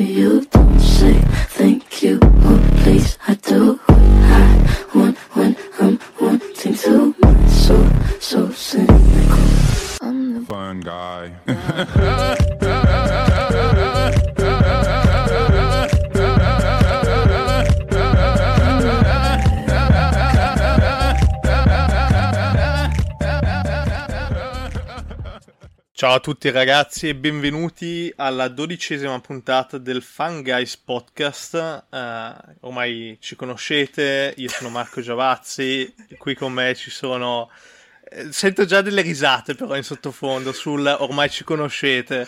for 0.00 0.06
you. 0.06 0.79
Ciao 26.10 26.18
a 26.18 26.22
tutti 26.22 26.50
ragazzi 26.50 27.06
e 27.08 27.14
benvenuti 27.14 28.12
alla 28.16 28.48
dodicesima 28.48 29.20
puntata 29.20 29.78
del 29.78 30.02
Fun 30.02 30.42
Guys 30.42 30.76
Podcast. 30.76 31.84
Uh, 31.88 32.66
ormai 32.66 33.16
ci 33.20 33.36
conoscete, 33.36 34.34
io 34.36 34.48
sono 34.48 34.70
Marco 34.70 35.00
Giavazzi, 35.00 35.94
qui 36.18 36.34
con 36.34 36.52
me 36.52 36.74
ci 36.74 36.90
sono... 36.90 37.48
eh, 38.10 38.32
Sento 38.32 38.64
già 38.64 38.80
delle 38.80 39.02
risate 39.02 39.54
però 39.54 39.76
in 39.76 39.84
sottofondo 39.84 40.50
sul 40.50 40.84
ormai 40.84 41.30
ci 41.30 41.44
conoscete. 41.44 42.26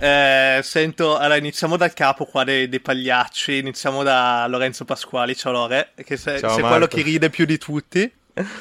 Eh, 0.00 0.60
sento, 0.62 1.18
allora 1.18 1.36
iniziamo 1.36 1.76
dal 1.76 1.92
capo 1.92 2.24
qua 2.24 2.42
dei, 2.42 2.70
dei 2.70 2.80
pagliacci, 2.80 3.58
iniziamo 3.58 4.02
da 4.02 4.46
Lorenzo 4.48 4.86
Pasquali, 4.86 5.36
ciao 5.36 5.52
Lore, 5.52 5.92
che 6.06 6.16
sei, 6.16 6.40
Ciao, 6.40 6.54
sei 6.54 6.62
quello 6.62 6.86
che 6.86 7.02
ride 7.02 7.28
più 7.28 7.44
di 7.44 7.58
tutti. 7.58 8.10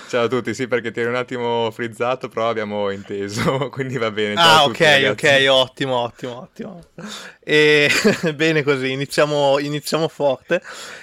Ciao 0.08 0.26
a 0.26 0.28
tutti, 0.28 0.54
sì, 0.54 0.68
perché 0.68 0.92
ti 0.92 1.00
eri 1.00 1.10
un 1.10 1.16
attimo 1.16 1.72
frizzato, 1.72 2.28
però 2.30 2.48
abbiamo 2.50 2.92
inteso, 2.92 3.70
quindi 3.74 3.98
va 3.98 4.12
bene. 4.12 4.36
Ciao 4.38 4.58
Ah, 4.58 4.64
tutti, 4.64 4.84
ok, 4.84 4.90
ragazzi. 4.90 5.26
ok, 5.26 5.48
ottimo, 5.50 5.96
ottimo, 5.98 6.38
ottimo. 6.38 6.82
E 7.40 7.90
bene 8.36 8.62
così, 8.64 8.92
iniziamo, 8.92 9.58
iniziamo 9.60 10.08
forte. 10.08 10.62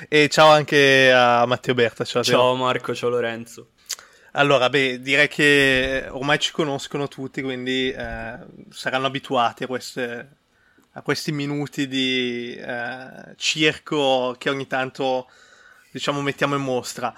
E 0.08 0.28
ciao 0.28 0.48
anche 0.50 1.10
a 1.12 1.44
Matteo 1.46 1.74
Berta. 1.74 2.04
Ciao. 2.04 2.22
Ciao 2.22 2.54
Marco, 2.54 2.94
ciao 2.94 3.08
Lorenzo. 3.10 3.70
Allora, 4.32 4.68
beh, 4.70 5.00
direi 5.00 5.26
che 5.28 6.06
ormai 6.08 6.38
ci 6.38 6.52
conoscono 6.52 7.08
tutti, 7.08 7.42
quindi 7.42 7.90
eh, 7.90 8.38
saranno 8.70 9.06
abituati 9.06 9.64
a, 9.64 9.66
queste- 9.66 10.28
a 10.92 11.02
questi 11.02 11.32
minuti 11.32 11.88
di 11.88 12.54
eh, 12.54 13.34
circo 13.36 14.34
che 14.38 14.48
ogni 14.50 14.66
tanto, 14.68 15.28
diciamo, 15.90 16.20
mettiamo 16.22 16.54
in 16.54 16.62
mostra. 16.62 17.12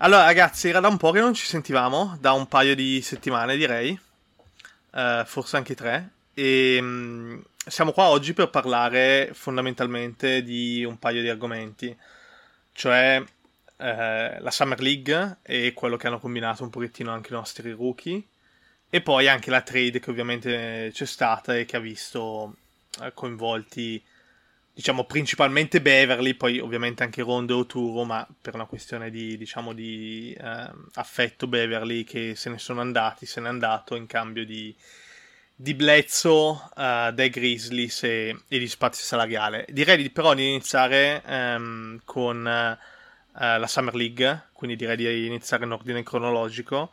Allora, 0.00 0.24
ragazzi, 0.26 0.68
era 0.68 0.78
da 0.78 0.86
un 0.86 0.96
po' 0.96 1.10
che 1.10 1.18
non 1.18 1.34
ci 1.34 1.44
sentivamo, 1.46 2.16
da 2.20 2.30
un 2.32 2.46
paio 2.46 2.74
di 2.76 3.00
settimane, 3.02 3.56
direi, 3.56 3.98
Eh, 4.94 5.22
forse 5.26 5.56
anche 5.56 5.74
tre. 5.74 6.10
E 6.34 6.78
mm, 6.80 7.40
siamo 7.66 7.92
qua 7.92 8.08
oggi 8.08 8.32
per 8.34 8.50
parlare 8.50 9.30
fondamentalmente 9.34 10.42
di 10.42 10.84
un 10.84 10.98
paio 10.98 11.20
di 11.22 11.28
argomenti, 11.28 11.96
cioè 12.72 13.22
eh, 13.76 14.40
la 14.40 14.50
Summer 14.50 14.80
League 14.80 15.38
e 15.42 15.72
quello 15.74 15.96
che 15.96 16.06
hanno 16.06 16.20
combinato 16.20 16.62
un 16.64 16.70
pochettino 16.70 17.12
anche 17.12 17.32
i 17.32 17.36
nostri 17.36 17.70
rookie, 17.72 18.22
e 18.90 19.00
poi 19.02 19.28
anche 19.28 19.50
la 19.50 19.62
trade 19.62 20.00
che 20.00 20.10
ovviamente 20.10 20.90
c'è 20.92 21.06
stata 21.06 21.56
e 21.56 21.64
che 21.66 21.76
ha 21.76 21.80
visto 21.80 22.56
eh, 23.02 23.12
coinvolti, 23.14 24.02
diciamo, 24.78 25.06
principalmente 25.06 25.82
Beverly, 25.82 26.34
poi 26.34 26.60
ovviamente 26.60 27.02
anche 27.02 27.20
Rondo 27.22 27.56
e 27.56 27.60
Oturo, 27.62 28.04
ma 28.04 28.24
per 28.40 28.54
una 28.54 28.66
questione 28.66 29.10
di, 29.10 29.36
diciamo, 29.36 29.72
di 29.72 30.32
ehm, 30.38 30.90
affetto 30.94 31.48
Beverly 31.48 32.04
che 32.04 32.36
se 32.36 32.48
ne 32.48 32.58
sono 32.58 32.80
andati, 32.80 33.26
se 33.26 33.40
n'è 33.40 33.48
andato 33.48 33.96
in 33.96 34.06
cambio 34.06 34.46
di, 34.46 34.72
di 35.52 35.74
Bledsoe 35.74 36.56
eh, 36.76 37.10
dai 37.12 37.28
Grizzlies 37.28 38.04
e, 38.04 38.38
e 38.46 38.58
di 38.60 38.68
spazio 38.68 39.04
salariale. 39.04 39.66
Direi 39.68 39.96
di- 39.96 40.10
però 40.10 40.32
di 40.34 40.46
iniziare 40.48 41.24
ehm, 41.26 42.02
con 42.04 42.46
eh, 42.46 42.78
la 43.58 43.66
Summer 43.66 43.96
League, 43.96 44.50
quindi 44.52 44.76
direi 44.76 44.96
di 44.96 45.26
iniziare 45.26 45.64
in 45.64 45.72
ordine 45.72 46.04
cronologico. 46.04 46.92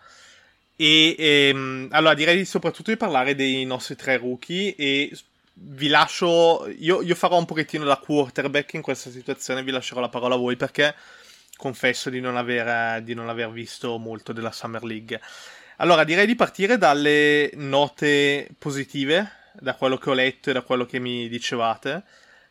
E 0.75 1.15
ehm, 1.19 1.89
allora 1.91 2.15
direi 2.15 2.37
di- 2.37 2.45
soprattutto 2.45 2.89
di 2.89 2.97
parlare 2.97 3.35
dei 3.35 3.63
nostri 3.63 3.95
tre 3.95 4.17
rookie 4.17 4.73
e 4.75 5.11
vi 5.57 5.87
lascio, 5.87 6.67
io, 6.67 7.01
io 7.01 7.15
farò 7.15 7.37
un 7.37 7.45
pochettino 7.45 7.85
da 7.85 7.97
quarterback 7.97 8.73
in 8.73 8.81
questa 8.81 9.09
situazione, 9.09 9.63
vi 9.63 9.71
lascerò 9.71 10.01
la 10.01 10.09
parola 10.09 10.35
a 10.35 10.37
voi 10.37 10.55
perché 10.55 10.93
confesso 11.55 12.09
di 12.09 12.19
non 12.19 12.35
aver, 12.35 13.01
di 13.01 13.13
non 13.13 13.29
aver 13.29 13.51
visto 13.51 13.97
molto 13.97 14.33
della 14.33 14.51
Summer 14.51 14.83
League. 14.83 15.21
Allora 15.77 16.03
direi 16.03 16.25
di 16.25 16.35
partire 16.35 16.77
dalle 16.77 17.51
note 17.55 18.49
positive, 18.57 19.29
da 19.53 19.75
quello 19.75 19.97
che 19.97 20.09
ho 20.09 20.13
letto 20.13 20.49
e 20.49 20.53
da 20.53 20.61
quello 20.61 20.85
che 20.85 20.99
mi 20.99 21.27
dicevate. 21.29 22.03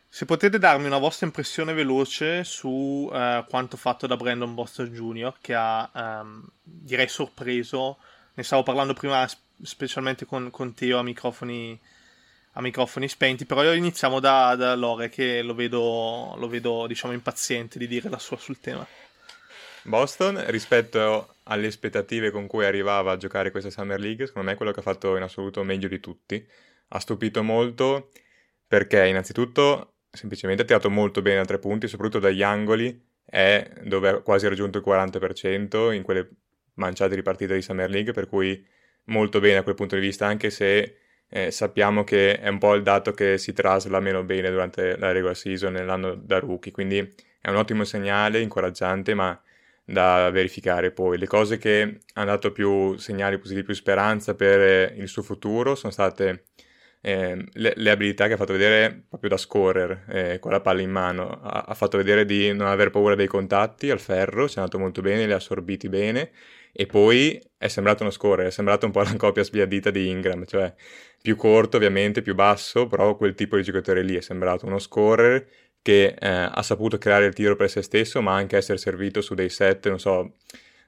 Se 0.07 0.25
potete 0.25 0.59
darmi 0.59 0.85
una 0.85 0.97
vostra 0.97 1.25
impressione 1.25 1.73
veloce 1.73 2.43
su 2.43 3.09
eh, 3.13 3.43
quanto 3.49 3.77
fatto 3.77 4.07
da 4.07 4.15
Brandon 4.15 4.53
Boston 4.53 4.87
Jr., 4.87 5.33
che 5.41 5.53
ha, 5.53 5.89
ehm, 5.93 6.47
direi, 6.61 7.07
sorpreso. 7.07 7.97
Ne 8.33 8.43
stavo 8.43 8.63
parlando 8.63 8.93
prima, 8.93 9.27
specialmente 9.61 10.25
con, 10.25 10.49
con 10.51 10.73
Teo 10.73 10.99
a 10.99 11.03
microfoni, 11.03 11.79
a 12.57 12.61
microfoni 12.61 13.07
spenti. 13.07 13.45
Però 13.45 13.73
iniziamo 13.73 14.19
da, 14.19 14.55
da 14.55 14.75
Lore, 14.75 15.09
che 15.09 15.41
lo 15.41 15.53
vedo, 15.53 16.35
lo 16.37 16.47
vedo, 16.47 16.87
diciamo, 16.87 17.13
impaziente 17.13 17.79
di 17.79 17.87
dire 17.87 18.09
la 18.09 18.19
sua 18.19 18.37
sul 18.37 18.59
tema. 18.59 18.85
Boston, 19.83 20.43
rispetto 20.47 21.35
alle 21.43 21.67
aspettative 21.67 22.31
con 22.31 22.47
cui 22.47 22.65
arrivava 22.65 23.11
a 23.11 23.17
giocare 23.17 23.51
questa 23.51 23.69
Summer 23.69 23.99
League, 23.99 24.25
secondo 24.25 24.47
me 24.47 24.53
è 24.53 24.57
quello 24.57 24.71
che 24.71 24.79
ha 24.79 24.83
fatto 24.83 25.15
in 25.15 25.21
assoluto 25.21 25.63
meglio 25.63 25.87
di 25.87 25.99
tutti. 25.99 26.45
Ha 26.89 26.99
stupito 26.99 27.43
molto 27.43 28.09
perché 28.67 29.05
innanzitutto 29.05 29.93
semplicemente 30.09 30.63
ha 30.63 30.65
tirato 30.65 30.89
molto 30.89 31.21
bene 31.21 31.39
a 31.39 31.45
tre 31.45 31.59
punti, 31.59 31.87
soprattutto 31.87 32.19
dagli 32.19 32.41
angoli, 32.41 32.99
è 33.23 33.69
dove 33.83 34.09
ha 34.09 34.21
quasi 34.21 34.47
raggiunto 34.47 34.79
il 34.79 34.83
40% 34.85 35.93
in 35.93 36.01
quelle 36.01 36.29
manciate 36.75 37.15
di 37.15 37.21
partite 37.21 37.53
di 37.53 37.61
Summer 37.61 37.89
League, 37.89 38.13
per 38.13 38.27
cui 38.27 38.65
molto 39.05 39.39
bene 39.39 39.55
da 39.55 39.63
quel 39.63 39.75
punto 39.75 39.95
di 39.95 40.01
vista, 40.01 40.25
anche 40.25 40.49
se 40.49 40.97
eh, 41.29 41.51
sappiamo 41.51 42.03
che 42.03 42.39
è 42.39 42.47
un 42.47 42.57
po' 42.57 42.75
il 42.75 42.83
dato 42.83 43.11
che 43.11 43.37
si 43.37 43.53
trasla 43.53 43.99
meno 43.99 44.23
bene 44.23 44.49
durante 44.49 44.97
la 44.97 45.11
regular 45.11 45.35
season 45.35 45.73
nell'anno 45.73 46.15
da 46.15 46.39
rookie, 46.39 46.71
quindi 46.71 46.97
è 47.41 47.49
un 47.49 47.57
ottimo 47.57 47.83
segnale, 47.83 48.39
incoraggiante, 48.39 49.13
ma 49.13 49.39
da 49.83 50.29
verificare 50.31 50.91
poi. 50.91 51.17
Le 51.17 51.27
cose 51.27 51.57
che 51.57 51.99
hanno 52.13 52.25
dato 52.25 52.51
più 52.51 52.97
segnali 52.97 53.37
positivi, 53.37 53.65
più 53.65 53.75
speranza 53.75 54.33
per 54.35 54.59
eh, 54.59 54.93
il 54.97 55.07
suo 55.07 55.21
futuro 55.21 55.75
sono 55.75 55.91
state 55.91 56.45
eh, 57.01 57.45
le, 57.53 57.73
le 57.75 57.89
abilità 57.91 58.27
che 58.27 58.33
ha 58.33 58.37
fatto 58.37 58.53
vedere 58.53 59.03
proprio 59.07 59.29
da 59.29 59.37
scorer 59.37 60.05
eh, 60.09 60.39
con 60.39 60.51
la 60.51 60.61
palla 60.61 60.81
in 60.81 60.89
mano. 60.89 61.39
Ha, 61.43 61.65
ha 61.67 61.73
fatto 61.75 61.97
vedere 61.97 62.25
di 62.25 62.51
non 62.53 62.67
aver 62.67 62.89
paura 62.89 63.15
dei 63.15 63.27
contatti 63.27 63.91
al 63.91 63.99
ferro, 63.99 64.47
ci 64.47 64.55
è 64.55 64.59
andato 64.59 64.79
molto 64.79 65.01
bene, 65.01 65.25
li 65.25 65.31
ha 65.31 65.35
assorbiti 65.35 65.87
bene 65.87 66.31
e 66.77 66.85
poi 66.85 67.41
è 67.57 67.67
sembrato 67.69 68.03
uno 68.03 68.11
scorer, 68.11 68.47
è 68.47 68.51
sembrato 68.51 68.85
un 68.85 68.91
po' 68.91 69.01
la 69.01 69.15
coppia 69.15 69.43
sbiadita 69.43 69.91
di 69.91 70.09
Ingram, 70.09 70.45
cioè 70.45 70.73
più 71.21 71.37
corto 71.37 71.77
ovviamente, 71.77 72.21
più 72.21 72.35
basso, 72.35 72.87
però 72.87 73.15
quel 73.15 73.33
tipo 73.33 73.55
di 73.55 73.63
giocatore 73.63 74.03
lì 74.03 74.15
è 74.15 74.21
sembrato 74.21 74.65
uno 74.65 74.77
scorer 74.79 75.47
che 75.81 76.15
eh, 76.19 76.27
ha 76.51 76.61
saputo 76.63 76.97
creare 76.97 77.25
il 77.25 77.33
tiro 77.33 77.55
per 77.55 77.69
se 77.69 77.81
stesso, 77.81 78.21
ma 78.21 78.33
anche 78.35 78.57
essere 78.57 78.77
servito 78.77 79.21
su 79.21 79.35
dei 79.35 79.49
set, 79.49 79.87
non 79.87 79.99
so, 79.99 80.33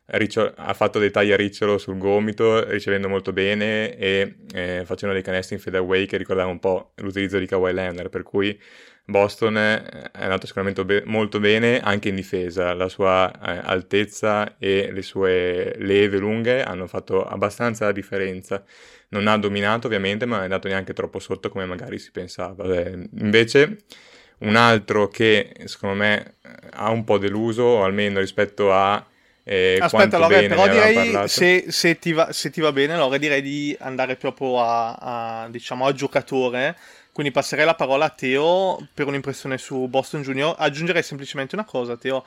Riccio- 0.09 0.53
ha 0.55 0.73
fatto 0.73 0.99
dei 0.99 1.11
tagli 1.11 1.33
a 1.33 1.35
ricciolo 1.35 1.77
sul 1.77 1.97
gomito, 1.97 2.63
ricevendo 2.69 3.09
molto 3.09 3.33
bene 3.33 3.93
e 3.97 4.35
eh, 4.53 4.83
facendo 4.85 5.13
dei 5.13 5.21
canestri 5.21 5.55
in 5.55 5.61
fadeaway 5.61 6.05
che 6.05 6.15
ricordava 6.15 6.49
un 6.49 6.59
po' 6.59 6.93
l'utilizzo 6.95 7.37
di 7.37 7.45
Kawhi 7.45 7.73
Leonard, 7.73 8.09
per 8.09 8.23
cui 8.23 8.57
Boston 9.09 9.55
è 9.55 10.09
andato 10.11 10.45
sicuramente 10.47 10.83
be- 10.83 11.03
molto 11.05 11.39
bene 11.39 11.79
anche 11.79 12.09
in 12.09 12.15
difesa, 12.15 12.73
la 12.73 12.89
sua 12.89 13.31
eh, 13.31 13.61
altezza 13.63 14.57
e 14.57 14.91
le 14.91 15.01
sue 15.01 15.75
leve 15.77 16.17
lunghe 16.17 16.61
hanno 16.61 16.87
fatto 16.87 17.23
abbastanza 17.23 17.85
la 17.85 17.93
differenza. 17.93 18.61
Non 19.09 19.27
ha 19.27 19.37
dominato 19.37 19.87
ovviamente, 19.87 20.25
ma 20.25 20.33
non 20.33 20.41
è 20.41 20.45
andato 20.45 20.67
neanche 20.67 20.91
troppo 20.91 21.19
sotto 21.19 21.47
come 21.47 21.65
magari 21.65 21.99
si 21.99 22.11
pensava. 22.11 22.65
Eh, 22.65 23.07
invece 23.19 23.83
un 24.39 24.57
altro 24.57 25.07
che 25.07 25.53
secondo 25.63 25.95
me 25.95 26.35
ha 26.71 26.89
un 26.89 27.05
po' 27.05 27.17
deluso, 27.17 27.63
o 27.63 27.83
almeno 27.85 28.19
rispetto 28.19 28.73
a 28.73 29.05
eh, 29.45 29.77
Aspetta, 29.79 30.17
Lore, 30.17 30.45
però 30.47 30.67
direi 30.67 31.25
se, 31.29 31.65
se 31.69 31.97
ti 31.97 32.11
va, 32.11 32.33
se 32.33 32.49
ti 32.49 32.59
va 32.59 32.73
bene, 32.73 32.97
Lore, 32.97 33.17
direi 33.17 33.41
di 33.41 33.73
andare 33.79 34.17
proprio 34.17 34.61
a, 34.61 35.43
a, 35.43 35.47
diciamo, 35.49 35.85
al 35.85 35.93
giocatore. 35.93 36.75
Quindi 37.17 37.33
passerei 37.33 37.65
la 37.65 37.73
parola 37.73 38.05
a 38.05 38.09
Teo 38.11 38.77
per 38.93 39.07
un'impressione 39.07 39.57
su 39.57 39.87
Boston 39.87 40.21
Junior. 40.21 40.53
Aggiungerei 40.55 41.01
semplicemente 41.01 41.55
una 41.55 41.65
cosa, 41.65 41.97
Teo. 41.97 42.23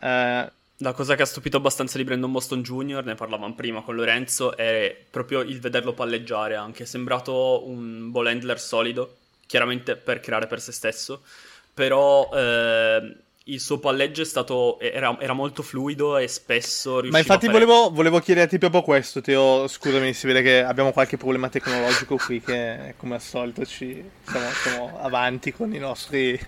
Eh, 0.00 0.50
La 0.78 0.92
cosa 0.94 1.14
che 1.14 1.22
ha 1.22 1.26
stupito 1.26 1.58
abbastanza 1.58 1.96
di 1.96 2.02
Brandon 2.02 2.32
Boston 2.32 2.60
Jr., 2.60 3.04
ne 3.04 3.14
parlavamo 3.14 3.54
prima 3.54 3.82
con 3.82 3.94
Lorenzo, 3.94 4.56
è 4.56 4.96
proprio 5.08 5.42
il 5.42 5.60
vederlo 5.60 5.92
palleggiare 5.92 6.56
anche. 6.56 6.86
Sembrato 6.86 7.68
un 7.68 8.10
ball 8.10 8.26
handler 8.26 8.58
solido, 8.58 9.18
chiaramente 9.46 9.94
per 9.94 10.18
creare 10.18 10.48
per 10.48 10.60
se 10.60 10.72
stesso, 10.72 11.22
però 11.72 12.28
eh, 12.34 13.14
il 13.44 13.60
suo 13.60 13.78
palleggio 13.78 14.22
è 14.22 14.24
stato, 14.24 14.78
era, 14.78 15.16
era 15.18 15.32
molto 15.32 15.62
fluido 15.62 16.16
e 16.16 16.28
spesso 16.28 17.00
riusciva 17.00 17.12
Ma 17.12 17.18
infatti 17.18 17.46
fare... 17.46 17.58
volevo, 17.58 17.90
volevo 17.90 18.20
chiederti 18.20 18.58
proprio 18.58 18.82
questo, 18.82 19.20
Teo, 19.20 19.66
scusami, 19.66 20.12
si 20.12 20.26
vede 20.26 20.42
che 20.42 20.62
abbiamo 20.62 20.92
qualche 20.92 21.16
problema 21.16 21.48
tecnologico 21.48 22.16
qui 22.16 22.40
che 22.40 22.94
come 22.96 23.14
al 23.14 23.20
solito 23.20 23.64
ci 23.64 24.02
siamo, 24.24 24.50
siamo 24.50 24.98
avanti 25.00 25.52
con 25.52 25.74
i 25.74 25.78
nostri 25.78 26.38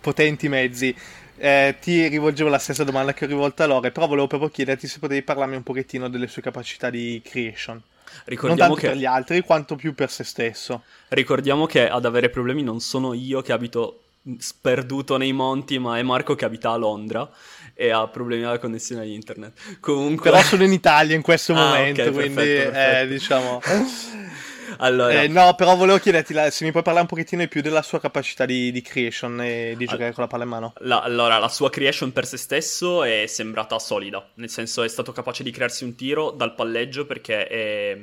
potenti 0.00 0.48
mezzi. 0.48 0.94
Eh, 1.42 1.76
ti 1.80 2.06
rivolgevo 2.06 2.50
la 2.50 2.58
stessa 2.58 2.84
domanda 2.84 3.14
che 3.14 3.24
ho 3.24 3.28
rivolto 3.28 3.62
a 3.62 3.66
Lore, 3.66 3.90
però 3.90 4.06
volevo 4.06 4.26
proprio 4.26 4.50
chiederti 4.50 4.86
se 4.86 4.98
potevi 4.98 5.22
parlarmi 5.22 5.56
un 5.56 5.62
pochettino 5.62 6.08
delle 6.08 6.26
sue 6.26 6.42
capacità 6.42 6.90
di 6.90 7.20
creation. 7.24 7.80
Ricordiamo 8.24 8.58
non 8.58 8.68
tanto 8.68 8.74
che... 8.74 8.88
per 8.88 8.96
gli 8.96 9.06
altri 9.06 9.40
quanto 9.40 9.74
più 9.74 9.94
per 9.94 10.10
se 10.10 10.22
stesso. 10.22 10.82
Ricordiamo 11.08 11.66
che 11.66 11.88
ad 11.88 12.04
avere 12.04 12.28
problemi 12.28 12.62
non 12.62 12.80
sono 12.80 13.14
io 13.14 13.40
che 13.40 13.52
abito 13.52 14.02
sperduto 14.38 15.16
nei 15.16 15.32
monti, 15.32 15.78
ma 15.78 15.98
è 15.98 16.02
Marco 16.02 16.34
che 16.34 16.44
abita 16.44 16.70
a 16.72 16.76
Londra 16.76 17.28
e 17.74 17.90
ha 17.90 18.06
problemi 18.08 18.44
alla 18.44 18.58
connessione 18.58 19.04
di 19.06 19.14
internet. 19.14 19.78
Comunque... 19.80 20.30
Però 20.30 20.42
sono 20.42 20.64
in 20.64 20.72
Italia 20.72 21.16
in 21.16 21.22
questo 21.22 21.52
Ah, 21.52 21.56
momento, 21.56 22.08
ok, 22.08 22.12
quindi 22.12 22.34
perfetto, 22.34 22.70
perfetto. 22.70 23.02
eh, 23.02 23.06
diciamo... 23.08 23.60
Allora, 24.82 25.22
Eh, 25.22 25.28
no, 25.28 25.54
però 25.56 25.74
volevo 25.76 25.98
chiederti 25.98 26.32
se 26.50 26.64
mi 26.64 26.70
puoi 26.70 26.82
parlare 26.82 27.02
un 27.02 27.08
pochettino 27.10 27.42
di 27.42 27.48
più 27.48 27.60
della 27.60 27.82
sua 27.82 28.00
capacità 28.00 28.46
di, 28.46 28.70
di 28.70 28.80
creation 28.80 29.40
e 29.42 29.74
di 29.76 29.84
giocare 29.84 30.12
con 30.12 30.22
la 30.22 30.28
palla 30.28 30.44
in 30.44 30.48
mano. 30.48 30.72
la, 30.82 31.00
allora, 31.02 31.38
la 31.38 31.48
sua 31.48 31.68
creation 31.70 32.12
per 32.12 32.24
se 32.24 32.36
stesso 32.36 33.02
è 33.02 33.26
sembrata 33.26 33.78
solida, 33.78 34.26
nel 34.34 34.48
senso 34.48 34.82
è 34.82 34.88
stato 34.88 35.12
capace 35.12 35.42
di 35.42 35.50
crearsi 35.50 35.84
un 35.84 35.96
tiro 35.96 36.30
dal 36.30 36.54
palleggio 36.54 37.04
perché 37.04 37.46
è- 37.46 37.98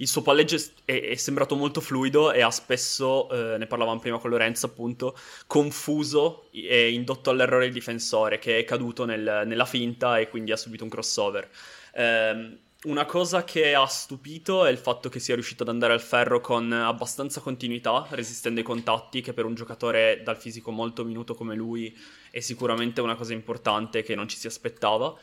il 0.00 0.08
suo 0.08 0.22
palleggio 0.22 0.56
è, 0.84 1.00
è- 1.00 1.14
sembrato 1.14 1.56
molto 1.56 1.80
fluido 1.80 2.32
e 2.32 2.42
ha 2.42 2.50
spesso, 2.50 3.30
eh, 3.30 3.58
ne 3.58 3.66
parlavamo 3.66 4.00
prima 4.00 4.18
con 4.18 4.30
Lorenzo 4.30 4.66
appunto, 4.66 5.16
confuso 5.46 6.48
e 6.52 6.92
indotto 6.92 7.30
all'errore 7.30 7.66
il 7.66 7.72
difensore 7.72 8.38
che 8.38 8.58
è 8.58 8.64
caduto 8.64 9.04
nel- 9.04 9.42
nella 9.46 9.64
finta 9.66 10.18
e 10.18 10.28
quindi 10.28 10.52
ha 10.52 10.56
subito 10.56 10.84
un 10.84 10.90
crossover. 10.90 11.48
Ehm, 11.94 12.58
una 12.82 13.04
cosa 13.04 13.44
che 13.44 13.74
ha 13.74 13.84
stupito 13.86 14.64
è 14.64 14.70
il 14.70 14.78
fatto 14.78 15.10
che 15.10 15.18
sia 15.18 15.34
riuscito 15.34 15.62
ad 15.64 15.68
andare 15.68 15.92
al 15.92 16.00
ferro 16.00 16.40
con 16.40 16.72
abbastanza 16.72 17.40
continuità, 17.42 18.06
resistendo 18.10 18.60
ai 18.60 18.64
contatti, 18.64 19.20
che 19.20 19.34
per 19.34 19.44
un 19.44 19.54
giocatore 19.54 20.22
dal 20.24 20.38
fisico 20.38 20.70
molto 20.70 21.04
minuto 21.04 21.34
come 21.34 21.54
lui 21.54 21.94
è 22.30 22.40
sicuramente 22.40 23.02
una 23.02 23.16
cosa 23.16 23.34
importante 23.34 24.02
che 24.02 24.14
non 24.14 24.28
ci 24.28 24.38
si 24.38 24.46
aspettava. 24.46 25.14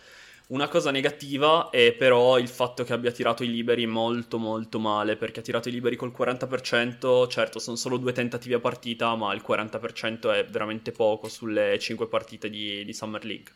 Una 0.47 0.69
cosa 0.69 0.91
negativa 0.91 1.69
è 1.71 1.91
però 1.91 2.37
il 2.37 2.47
fatto 2.47 2.85
che 2.85 2.93
abbia 2.93 3.11
tirato 3.11 3.43
i 3.43 3.51
liberi 3.51 3.85
molto 3.85 4.37
molto 4.37 4.79
male, 4.79 5.17
perché 5.17 5.41
ha 5.41 5.43
tirato 5.43 5.67
i 5.67 5.73
liberi 5.73 5.97
col 5.97 6.13
40%, 6.17 7.27
certo 7.27 7.59
sono 7.59 7.75
solo 7.75 7.97
due 7.97 8.13
tentativi 8.13 8.53
a 8.53 8.59
partita, 8.59 9.13
ma 9.15 9.33
il 9.33 9.43
40% 9.45 10.33
è 10.33 10.45
veramente 10.45 10.93
poco 10.93 11.27
sulle 11.27 11.77
5 11.77 12.07
partite 12.07 12.49
di, 12.49 12.85
di 12.85 12.93
Summer 12.93 13.25
League. 13.25 13.51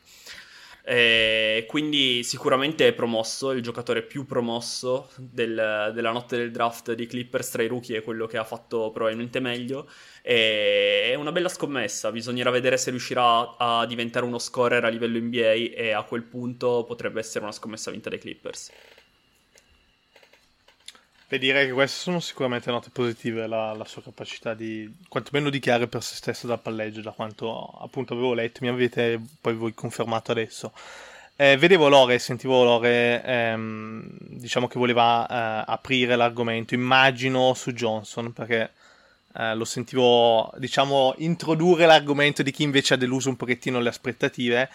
E 0.83 1.65
quindi 1.67 2.23
sicuramente 2.23 2.87
è 2.87 2.93
promosso, 2.93 3.51
il 3.51 3.61
giocatore 3.61 4.01
più 4.01 4.25
promosso 4.25 5.09
del- 5.17 5.91
della 5.93 6.11
notte 6.11 6.37
del 6.37 6.51
draft 6.51 6.93
di 6.93 7.05
Clippers 7.05 7.51
tra 7.51 7.63
i 7.63 7.67
rookie 7.67 7.97
è 7.97 8.03
quello 8.03 8.25
che 8.25 8.37
ha 8.37 8.43
fatto 8.43 8.91
probabilmente 8.91 9.39
meglio. 9.39 9.87
E 10.21 11.11
è 11.11 11.15
una 11.15 11.31
bella 11.31 11.49
scommessa, 11.49 12.11
bisognerà 12.11 12.49
vedere 12.49 12.77
se 12.77 12.89
riuscirà 12.89 13.55
a 13.57 13.85
diventare 13.85 14.25
uno 14.25 14.39
scorer 14.39 14.83
a 14.83 14.89
livello 14.89 15.19
NBA 15.19 15.71
e 15.75 15.91
a 15.91 16.03
quel 16.03 16.23
punto 16.23 16.83
potrebbe 16.85 17.19
essere 17.19 17.43
una 17.43 17.53
scommessa 17.53 17.91
vinta 17.91 18.09
dai 18.09 18.19
Clippers. 18.19 18.71
Beh, 21.31 21.37
direi 21.37 21.67
che 21.67 21.71
queste 21.71 21.97
sono 21.97 22.19
sicuramente 22.19 22.69
note 22.71 22.89
positive, 22.91 23.47
la, 23.47 23.71
la 23.71 23.85
sua 23.85 24.01
capacità 24.01 24.53
di, 24.53 24.93
quantomeno 25.07 25.49
di 25.49 25.59
chiare 25.59 25.87
per 25.87 26.03
se 26.03 26.15
stesso 26.15 26.45
dal 26.45 26.59
palleggio, 26.59 26.99
da 26.99 27.11
quanto 27.11 27.69
appunto 27.79 28.11
avevo 28.11 28.33
letto, 28.33 28.59
mi 28.63 28.67
avete 28.67 29.17
poi 29.39 29.53
voi 29.53 29.73
confermato 29.73 30.33
adesso. 30.33 30.73
Eh, 31.37 31.55
vedevo 31.55 31.87
Lore, 31.87 32.19
sentivo 32.19 32.65
Lore, 32.65 33.23
ehm, 33.23 34.09
diciamo 34.19 34.67
che 34.67 34.77
voleva 34.77 35.25
eh, 35.25 35.63
aprire 35.71 36.17
l'argomento, 36.17 36.73
immagino 36.73 37.53
su 37.53 37.71
Johnson, 37.71 38.33
perché 38.33 38.71
eh, 39.37 39.55
lo 39.55 39.63
sentivo, 39.63 40.51
diciamo, 40.57 41.13
introdurre 41.19 41.85
l'argomento 41.85 42.43
di 42.43 42.51
chi 42.51 42.63
invece 42.63 42.95
ha 42.95 42.97
deluso 42.97 43.29
un 43.29 43.37
pochettino 43.37 43.79
le 43.79 43.87
aspettative, 43.87 44.69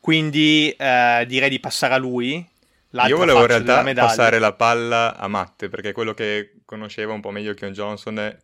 quindi 0.00 0.70
eh, 0.70 1.26
direi 1.28 1.50
di 1.50 1.60
passare 1.60 1.92
a 1.92 1.98
lui. 1.98 2.48
L'altra 2.90 3.14
Io 3.14 3.16
volevo 3.16 3.40
in 3.40 3.46
realtà 3.46 3.82
passare 3.94 4.38
la 4.38 4.54
palla 4.54 5.16
a 5.16 5.28
Matte, 5.28 5.68
perché 5.68 5.90
è 5.90 5.92
quello 5.92 6.14
che 6.14 6.60
conosceva 6.64 7.12
un 7.12 7.20
po' 7.20 7.30
meglio 7.30 7.54
Keon 7.54 7.72
Johnson 7.72 8.18
è 8.18 8.36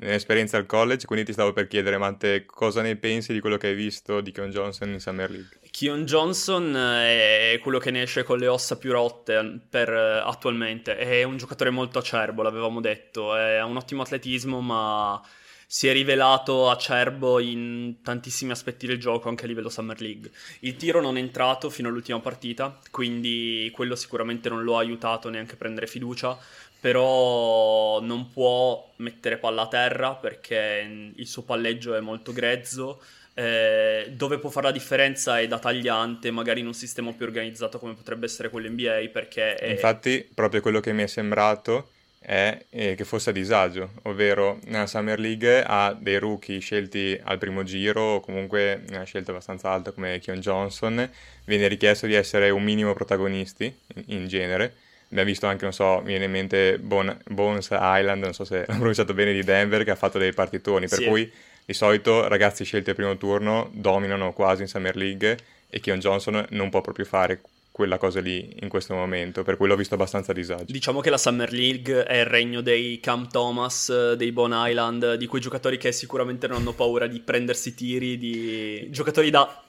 nell'esperienza 0.00 0.56
al 0.56 0.66
college, 0.66 1.06
quindi 1.06 1.24
ti 1.24 1.32
stavo 1.32 1.52
per 1.52 1.66
chiedere, 1.66 1.98
Matte, 1.98 2.44
cosa 2.44 2.82
ne 2.82 2.96
pensi 2.96 3.32
di 3.32 3.40
quello 3.40 3.56
che 3.56 3.68
hai 3.68 3.74
visto 3.74 4.20
di 4.20 4.30
Keon 4.30 4.50
Johnson 4.50 4.90
in 4.90 5.00
Summer 5.00 5.30
League? 5.30 5.58
Keon 5.70 6.04
Johnson 6.04 6.74
è 6.76 7.58
quello 7.60 7.78
che 7.78 7.90
ne 7.90 8.02
esce 8.02 8.22
con 8.22 8.38
le 8.38 8.46
ossa 8.46 8.78
più 8.78 8.92
rotte 8.92 9.60
per, 9.68 9.88
eh, 9.88 10.22
attualmente. 10.24 10.96
È 10.96 11.22
un 11.24 11.36
giocatore 11.36 11.70
molto 11.70 11.98
acerbo, 11.98 12.42
l'avevamo 12.42 12.80
detto. 12.80 13.32
Ha 13.32 13.64
un 13.64 13.76
ottimo 13.76 14.02
atletismo, 14.02 14.60
ma 14.60 15.20
si 15.70 15.86
è 15.86 15.92
rivelato 15.92 16.70
acerbo 16.70 17.40
in 17.40 17.96
tantissimi 18.02 18.52
aspetti 18.52 18.86
del 18.86 18.98
gioco, 18.98 19.28
anche 19.28 19.44
a 19.44 19.48
livello 19.48 19.68
Summer 19.68 20.00
League. 20.00 20.30
Il 20.60 20.76
tiro 20.76 21.02
non 21.02 21.18
è 21.18 21.20
entrato 21.20 21.68
fino 21.68 21.88
all'ultima 21.88 22.20
partita, 22.20 22.80
quindi 22.90 23.70
quello 23.74 23.94
sicuramente 23.94 24.48
non 24.48 24.62
lo 24.64 24.78
ha 24.78 24.80
aiutato 24.80 25.28
neanche 25.28 25.52
a 25.54 25.56
prendere 25.58 25.86
fiducia. 25.86 26.38
Però 26.80 28.00
non 28.00 28.32
può 28.32 28.92
mettere 28.96 29.36
palla 29.36 29.62
a 29.62 29.68
terra 29.68 30.14
perché 30.14 31.12
il 31.14 31.26
suo 31.26 31.42
palleggio 31.42 31.94
è 31.94 32.00
molto 32.00 32.32
grezzo. 32.32 33.02
Eh, 33.34 34.10
dove 34.14 34.38
può 34.38 34.48
fare 34.48 34.68
la 34.68 34.72
differenza 34.72 35.38
è 35.38 35.46
da 35.46 35.58
tagliante, 35.58 36.30
magari 36.30 36.60
in 36.60 36.66
un 36.66 36.74
sistema 36.74 37.12
più 37.12 37.26
organizzato 37.26 37.78
come 37.78 37.92
potrebbe 37.92 38.24
essere 38.24 38.48
quello 38.48 38.70
NBA, 38.70 39.10
perché 39.12 39.54
è... 39.56 39.70
Infatti, 39.70 40.26
proprio 40.34 40.62
quello 40.62 40.80
che 40.80 40.94
mi 40.94 41.02
è 41.02 41.06
sembrato 41.06 41.90
è 42.20 42.64
eh, 42.70 42.94
che 42.94 43.04
fosse 43.04 43.30
a 43.30 43.32
disagio, 43.32 43.92
ovvero 44.02 44.58
nella 44.64 44.86
Summer 44.86 45.18
League 45.18 45.62
ha 45.64 45.96
dei 45.98 46.18
rookie 46.18 46.58
scelti 46.58 47.18
al 47.22 47.38
primo 47.38 47.62
giro, 47.62 48.00
o 48.16 48.20
comunque 48.20 48.82
una 48.90 49.04
scelta 49.04 49.30
abbastanza 49.30 49.70
alta 49.70 49.92
come 49.92 50.18
Keon 50.18 50.40
Johnson, 50.40 51.08
viene 51.44 51.68
richiesto 51.68 52.06
di 52.06 52.14
essere 52.14 52.50
un 52.50 52.62
minimo 52.62 52.92
protagonisti 52.92 53.64
in, 53.94 54.04
in 54.06 54.26
genere. 54.28 54.74
Abbiamo 55.10 55.28
visto 55.28 55.46
anche, 55.46 55.64
non 55.64 55.72
so, 55.72 56.00
mi 56.00 56.08
viene 56.08 56.26
in 56.26 56.30
mente 56.30 56.78
bon- 56.78 57.18
Bones 57.28 57.68
Island, 57.70 58.22
non 58.22 58.34
so 58.34 58.44
se 58.44 58.58
l'ho 58.68 58.74
pronunciato 58.74 59.14
bene, 59.14 59.32
di 59.32 59.42
Denver, 59.42 59.84
che 59.84 59.90
ha 59.92 59.96
fatto 59.96 60.18
dei 60.18 60.34
partitoni, 60.34 60.86
per 60.86 60.98
Sì. 60.98 61.06
cui 61.06 61.32
di 61.64 61.72
solito 61.72 62.28
ragazzi 62.28 62.64
scelti 62.64 62.90
al 62.90 62.96
primo 62.96 63.16
turno 63.16 63.70
dominano 63.72 64.32
quasi 64.32 64.62
in 64.62 64.68
Summer 64.68 64.96
League 64.96 65.36
e 65.70 65.80
Keon 65.80 65.98
Johnson 65.98 66.46
non 66.50 66.70
può 66.70 66.80
proprio 66.80 67.04
fare 67.04 67.40
quella 67.78 67.96
cosa 67.96 68.18
lì 68.20 68.56
in 68.60 68.68
questo 68.68 68.92
momento, 68.92 69.44
per 69.44 69.56
cui 69.56 69.68
l'ho 69.68 69.76
visto 69.76 69.94
abbastanza 69.94 70.32
a 70.32 70.34
disagio. 70.34 70.64
Diciamo 70.72 71.00
che 71.00 71.10
la 71.10 71.16
Summer 71.16 71.52
League 71.52 72.02
è 72.02 72.16
il 72.18 72.24
regno 72.26 72.60
dei 72.60 72.98
Cam 72.98 73.28
Thomas, 73.30 74.14
dei 74.14 74.32
Bon 74.32 74.50
Island, 74.52 75.14
di 75.14 75.26
quei 75.28 75.40
giocatori 75.40 75.78
che 75.78 75.92
sicuramente 75.92 76.48
non 76.48 76.56
hanno 76.56 76.72
paura 76.72 77.06
di 77.06 77.20
prendersi 77.20 77.74
tiri, 77.74 78.18
di 78.18 78.88
giocatori 78.90 79.30
da 79.30 79.62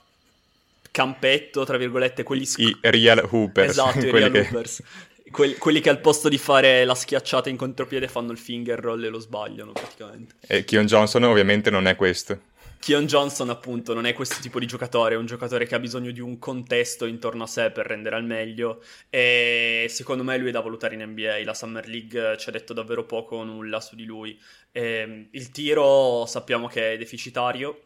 campetto, 0.90 1.64
tra 1.64 1.76
virgolette, 1.76 2.24
quelli 2.24 2.44
sc- 2.46 2.58
I 2.58 2.76
real 2.80 3.28
hoopers, 3.30 3.70
Esatto, 3.70 4.04
i 4.04 4.10
real 4.10 4.32
che- 4.32 4.40
hoopers. 4.40 4.82
Quelli, 5.30 5.54
quelli 5.54 5.80
che 5.80 5.90
al 5.90 6.00
posto 6.00 6.28
di 6.28 6.38
fare 6.38 6.84
la 6.84 6.96
schiacciata 6.96 7.48
in 7.48 7.56
contropiede 7.56 8.08
fanno 8.08 8.32
il 8.32 8.38
finger 8.38 8.80
roll 8.80 9.04
e 9.04 9.08
lo 9.08 9.20
sbagliano 9.20 9.70
praticamente. 9.70 10.34
E 10.48 10.64
Keon 10.64 10.86
Johnson 10.86 11.22
ovviamente 11.22 11.70
non 11.70 11.86
è 11.86 11.94
questo. 11.94 12.36
Keon 12.80 13.04
Johnson, 13.04 13.50
appunto, 13.50 13.92
non 13.92 14.06
è 14.06 14.14
questo 14.14 14.40
tipo 14.40 14.58
di 14.58 14.64
giocatore, 14.64 15.14
è 15.14 15.18
un 15.18 15.26
giocatore 15.26 15.66
che 15.66 15.74
ha 15.74 15.78
bisogno 15.78 16.12
di 16.12 16.20
un 16.20 16.38
contesto 16.38 17.04
intorno 17.04 17.42
a 17.42 17.46
sé 17.46 17.70
per 17.70 17.86
rendere 17.86 18.16
al 18.16 18.24
meglio. 18.24 18.82
E 19.10 19.84
secondo 19.90 20.24
me 20.24 20.38
lui 20.38 20.48
è 20.48 20.50
da 20.50 20.62
valutare 20.62 20.94
in 20.94 21.02
NBA. 21.02 21.44
La 21.44 21.52
Summer 21.52 21.86
League 21.86 22.38
ci 22.38 22.48
ha 22.48 22.52
detto 22.52 22.72
davvero 22.72 23.04
poco 23.04 23.36
o 23.36 23.44
nulla 23.44 23.80
su 23.80 23.96
di 23.96 24.04
lui. 24.06 24.40
E 24.72 25.28
il 25.30 25.50
tiro 25.50 26.24
sappiamo 26.26 26.68
che 26.68 26.94
è 26.94 26.96
deficitario. 26.96 27.82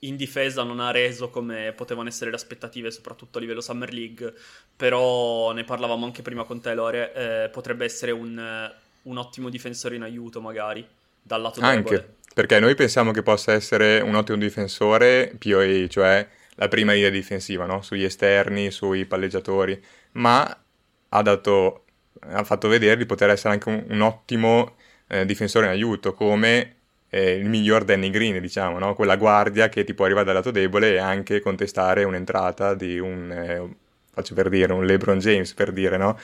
In 0.00 0.16
difesa 0.16 0.64
non 0.64 0.80
ha 0.80 0.90
reso 0.90 1.30
come 1.30 1.72
potevano 1.72 2.08
essere 2.08 2.30
le 2.30 2.36
aspettative, 2.36 2.90
soprattutto 2.90 3.38
a 3.38 3.40
livello 3.40 3.60
Summer 3.60 3.92
League. 3.92 4.34
Però 4.74 5.52
ne 5.52 5.62
parlavamo 5.62 6.04
anche 6.04 6.22
prima 6.22 6.42
con 6.42 6.60
te, 6.60 6.74
Lore. 6.74 7.44
eh, 7.44 7.48
potrebbe 7.48 7.84
essere 7.84 8.10
un, 8.10 8.72
un 9.02 9.16
ottimo 9.16 9.48
difensore 9.50 9.94
in 9.94 10.02
aiuto, 10.02 10.40
magari, 10.40 10.84
dal 11.22 11.40
lato 11.40 11.60
debole. 11.60 12.16
Perché 12.34 12.58
noi 12.60 12.74
pensiamo 12.74 13.10
che 13.10 13.22
possa 13.22 13.52
essere 13.52 14.00
un 14.00 14.14
ottimo 14.14 14.38
difensore 14.38 15.34
POA, 15.38 15.86
cioè 15.88 16.26
la 16.54 16.68
prima 16.68 16.92
linea 16.92 17.10
difensiva, 17.10 17.66
no? 17.66 17.82
Sugli 17.82 18.04
esterni, 18.04 18.70
sui 18.70 19.04
palleggiatori, 19.04 19.80
ma 20.12 20.64
ha 21.08 21.22
dato, 21.22 21.84
ha 22.20 22.44
fatto 22.44 22.68
vedere 22.68 22.96
di 22.96 23.06
poter 23.06 23.30
essere 23.30 23.54
anche 23.54 23.68
un, 23.68 23.84
un 23.88 24.00
ottimo 24.00 24.76
eh, 25.08 25.26
difensore 25.26 25.66
in 25.66 25.72
aiuto, 25.72 26.14
come 26.14 26.76
eh, 27.10 27.32
il 27.32 27.48
miglior 27.48 27.84
Danny 27.84 28.10
Green, 28.10 28.40
diciamo, 28.40 28.78
no? 28.78 28.94
Quella 28.94 29.16
guardia 29.16 29.68
che 29.68 29.84
ti 29.84 29.92
può 29.92 30.06
arrivare 30.06 30.26
dal 30.26 30.36
lato 30.36 30.50
debole 30.50 30.94
e 30.94 30.98
anche 30.98 31.40
contestare 31.40 32.04
un'entrata 32.04 32.74
di 32.74 32.98
un, 32.98 33.30
eh, 33.30 33.76
faccio 34.12 34.34
per 34.34 34.48
dire, 34.48 34.72
un 34.72 34.84
LeBron 34.86 35.18
James, 35.18 35.52
per 35.52 35.72
dire, 35.72 35.98
no? 35.98 36.18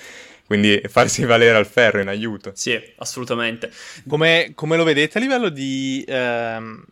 Quindi 0.48 0.80
farsi 0.88 1.24
valere 1.24 1.56
al 1.56 1.66
ferro 1.66 2.00
in 2.00 2.08
aiuto. 2.08 2.52
Sì, 2.54 2.80
assolutamente. 2.96 3.70
Come, 4.06 4.52
come 4.54 4.76
lo 4.76 4.84
vedete 4.84 5.18
a 5.18 5.20
livello 5.20 5.50
di, 5.50 6.02
ehm, 6.08 6.84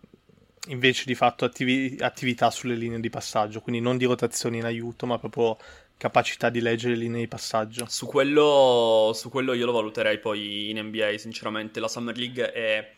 invece 0.69 1.05
di 1.07 1.15
fatto 1.15 1.45
attivi- 1.45 1.97
attività 2.01 2.51
sulle 2.51 2.75
linee 2.75 3.01
di 3.01 3.11
passaggio, 3.11 3.61
quindi 3.61 3.81
non 3.81 3.97
di 3.97 4.05
rotazioni 4.05 4.59
in 4.59 4.65
aiuto, 4.65 5.07
ma 5.07 5.19
proprio 5.19 5.57
capacità 5.97 6.51
di 6.51 6.61
leggere 6.61 6.95
le 6.95 7.01
linee 7.01 7.21
di 7.21 7.29
passaggio. 7.29 7.87
Su 7.89 8.07
quello, 8.07 9.13
su 9.15 9.31
quello 9.31 9.55
io 9.55 9.65
lo 9.65 9.73
valuterei 9.73 10.19
poi 10.19 10.71
in 10.71 10.79
NBA, 10.79 11.17
sinceramente. 11.17 11.81
La 11.81 11.89
Summer 11.89 12.17
League 12.17 12.53
è, 12.53 12.93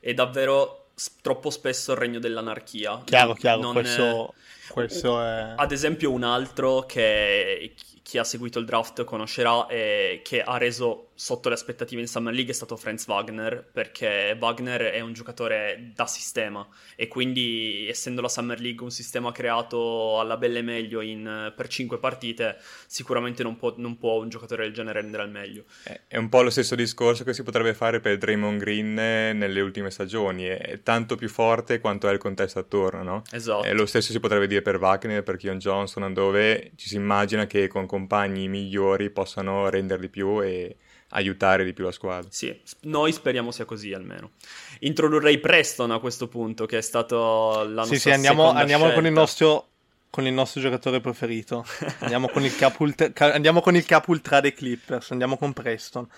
è 0.00 0.14
davvero 0.14 0.86
s- 0.94 1.12
troppo 1.20 1.50
spesso 1.50 1.92
il 1.92 1.98
regno 1.98 2.18
dell'anarchia. 2.18 3.00
Chiaro, 3.04 3.34
chiaro, 3.34 3.60
Non- 3.60 3.72
questo, 3.74 4.34
questo 4.68 5.22
è... 5.22 5.54
Ad 5.56 5.70
esempio, 5.70 6.10
un 6.10 6.24
altro 6.24 6.80
che 6.86 7.72
chi- 8.02 8.18
ha 8.18 8.24
seguito 8.24 8.58
il 8.58 8.64
draft 8.64 9.04
conoscerà 9.04 9.66
e 9.66 10.20
che 10.24 10.42
ha 10.42 10.56
reso 10.58 11.08
sotto 11.14 11.48
le 11.48 11.54
aspettative 11.54 12.00
in 12.00 12.08
Summer 12.08 12.32
League 12.34 12.50
è 12.52 12.54
stato 12.54 12.76
Franz 12.76 13.06
Wagner, 13.06 13.64
perché 13.72 14.36
Wagner 14.40 14.80
è 14.90 15.00
un 15.00 15.12
giocatore 15.12 15.92
da 15.94 16.06
sistema 16.06 16.66
e 16.96 17.06
quindi, 17.06 17.86
essendo 17.88 18.20
la 18.20 18.28
Summer 18.28 18.58
League 18.60 18.82
un 18.82 18.90
sistema 18.90 19.30
creato 19.30 20.18
alla 20.18 20.36
belle 20.36 20.62
meglio 20.62 21.00
in- 21.00 21.52
per 21.54 21.68
5 21.68 21.98
partite, 21.98 22.56
sicuramente 22.86 23.42
non 23.42 23.56
può, 23.56 23.74
non 23.76 23.96
può 23.98 24.20
un 24.20 24.28
giocatore 24.28 24.64
del 24.64 24.72
genere 24.72 25.00
rendere 25.00 25.22
al 25.22 25.30
meglio. 25.30 25.64
È- 25.84 26.00
È 26.08 26.16
un 26.16 26.28
po' 26.28 26.42
lo 26.42 26.50
stesso 26.50 26.74
discorso 26.74 27.24
che 27.24 27.32
si 27.34 27.42
potrebbe 27.42 27.72
fare 27.74 28.00
per 28.00 28.18
Draymond 28.18 28.58
Green 28.58 28.98
eh, 28.98 29.32
nelle 29.32 29.60
ultime 29.60 29.90
stagioni, 29.90 30.44
è 30.44 30.80
tanto 30.82 31.14
più 31.16 31.28
forte 31.28 31.78
quanto 31.80 32.08
è 32.08 32.12
il 32.12 32.18
contesto 32.18 32.58
attorno, 32.58 33.02
no? 33.02 33.22
Esatto. 33.30 33.64
E 33.64 33.72
lo 33.72 33.86
stesso 33.86 34.10
si 34.12 34.18
potrebbe 34.20 34.46
dire 34.46 34.62
per 34.62 34.76
Wagner, 34.78 35.22
per 35.22 35.36
Keon 35.36 35.58
Johnson, 35.58 36.12
dove 36.12 36.72
ci 36.76 36.88
si 36.88 36.96
immagina 36.96 37.46
che 37.46 37.68
con 37.68 37.86
compagni 37.92 38.48
migliori 38.48 39.10
possano 39.10 39.68
rendere 39.68 40.00
di 40.00 40.08
più 40.08 40.42
e 40.42 40.76
aiutare 41.10 41.62
di 41.62 41.74
più 41.74 41.84
la 41.84 41.92
squadra. 41.92 42.30
Sì, 42.30 42.58
noi 42.84 43.12
speriamo 43.12 43.50
sia 43.50 43.66
così 43.66 43.92
almeno. 43.92 44.30
Introdurrei 44.78 45.38
Preston 45.38 45.90
a 45.90 45.98
questo 45.98 46.26
punto, 46.26 46.64
che 46.64 46.78
è 46.78 46.80
stato 46.80 47.64
la 47.64 47.84
nostra 47.84 47.96
Sì, 47.96 48.00
sì, 48.00 48.10
andiamo, 48.10 48.50
andiamo 48.50 48.90
con, 48.92 49.04
il 49.04 49.12
nostro, 49.12 49.68
con 50.08 50.26
il 50.26 50.32
nostro 50.32 50.62
giocatore 50.62 51.00
preferito. 51.00 51.66
Andiamo 52.00 52.30
con 52.30 52.44
il 52.44 52.56
capo 52.56 52.82
ultra, 52.82 53.10
andiamo 53.34 53.60
con 53.60 53.76
il 53.76 53.84
capo 53.84 54.10
ultra 54.10 54.40
dei 54.40 54.54
Clippers, 54.54 55.10
andiamo 55.10 55.36
con 55.36 55.52
Preston. 55.52 56.08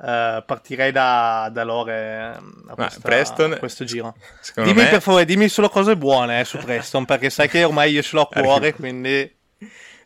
Eh, 0.00 0.42
partirei 0.46 0.92
da, 0.92 1.50
da 1.52 1.64
Lore 1.64 2.40
a, 2.68 2.74
questa- 2.74 3.00
Preston- 3.00 3.52
a 3.52 3.58
questo 3.58 3.84
giro. 3.84 4.16
Dimmi 4.54 4.72
me... 4.72 4.88
per 4.88 5.02
favore, 5.02 5.26
dimmi 5.26 5.48
solo 5.50 5.68
cose 5.68 5.94
buone 5.94 6.40
eh, 6.40 6.44
su 6.46 6.56
Preston, 6.56 7.04
perché 7.04 7.28
sai 7.28 7.50
che 7.50 7.64
ormai 7.64 7.92
io 7.92 8.00
ce 8.00 8.16
l'ho 8.16 8.22
a 8.22 8.28
cuore, 8.40 8.72
quindi... 8.72 9.36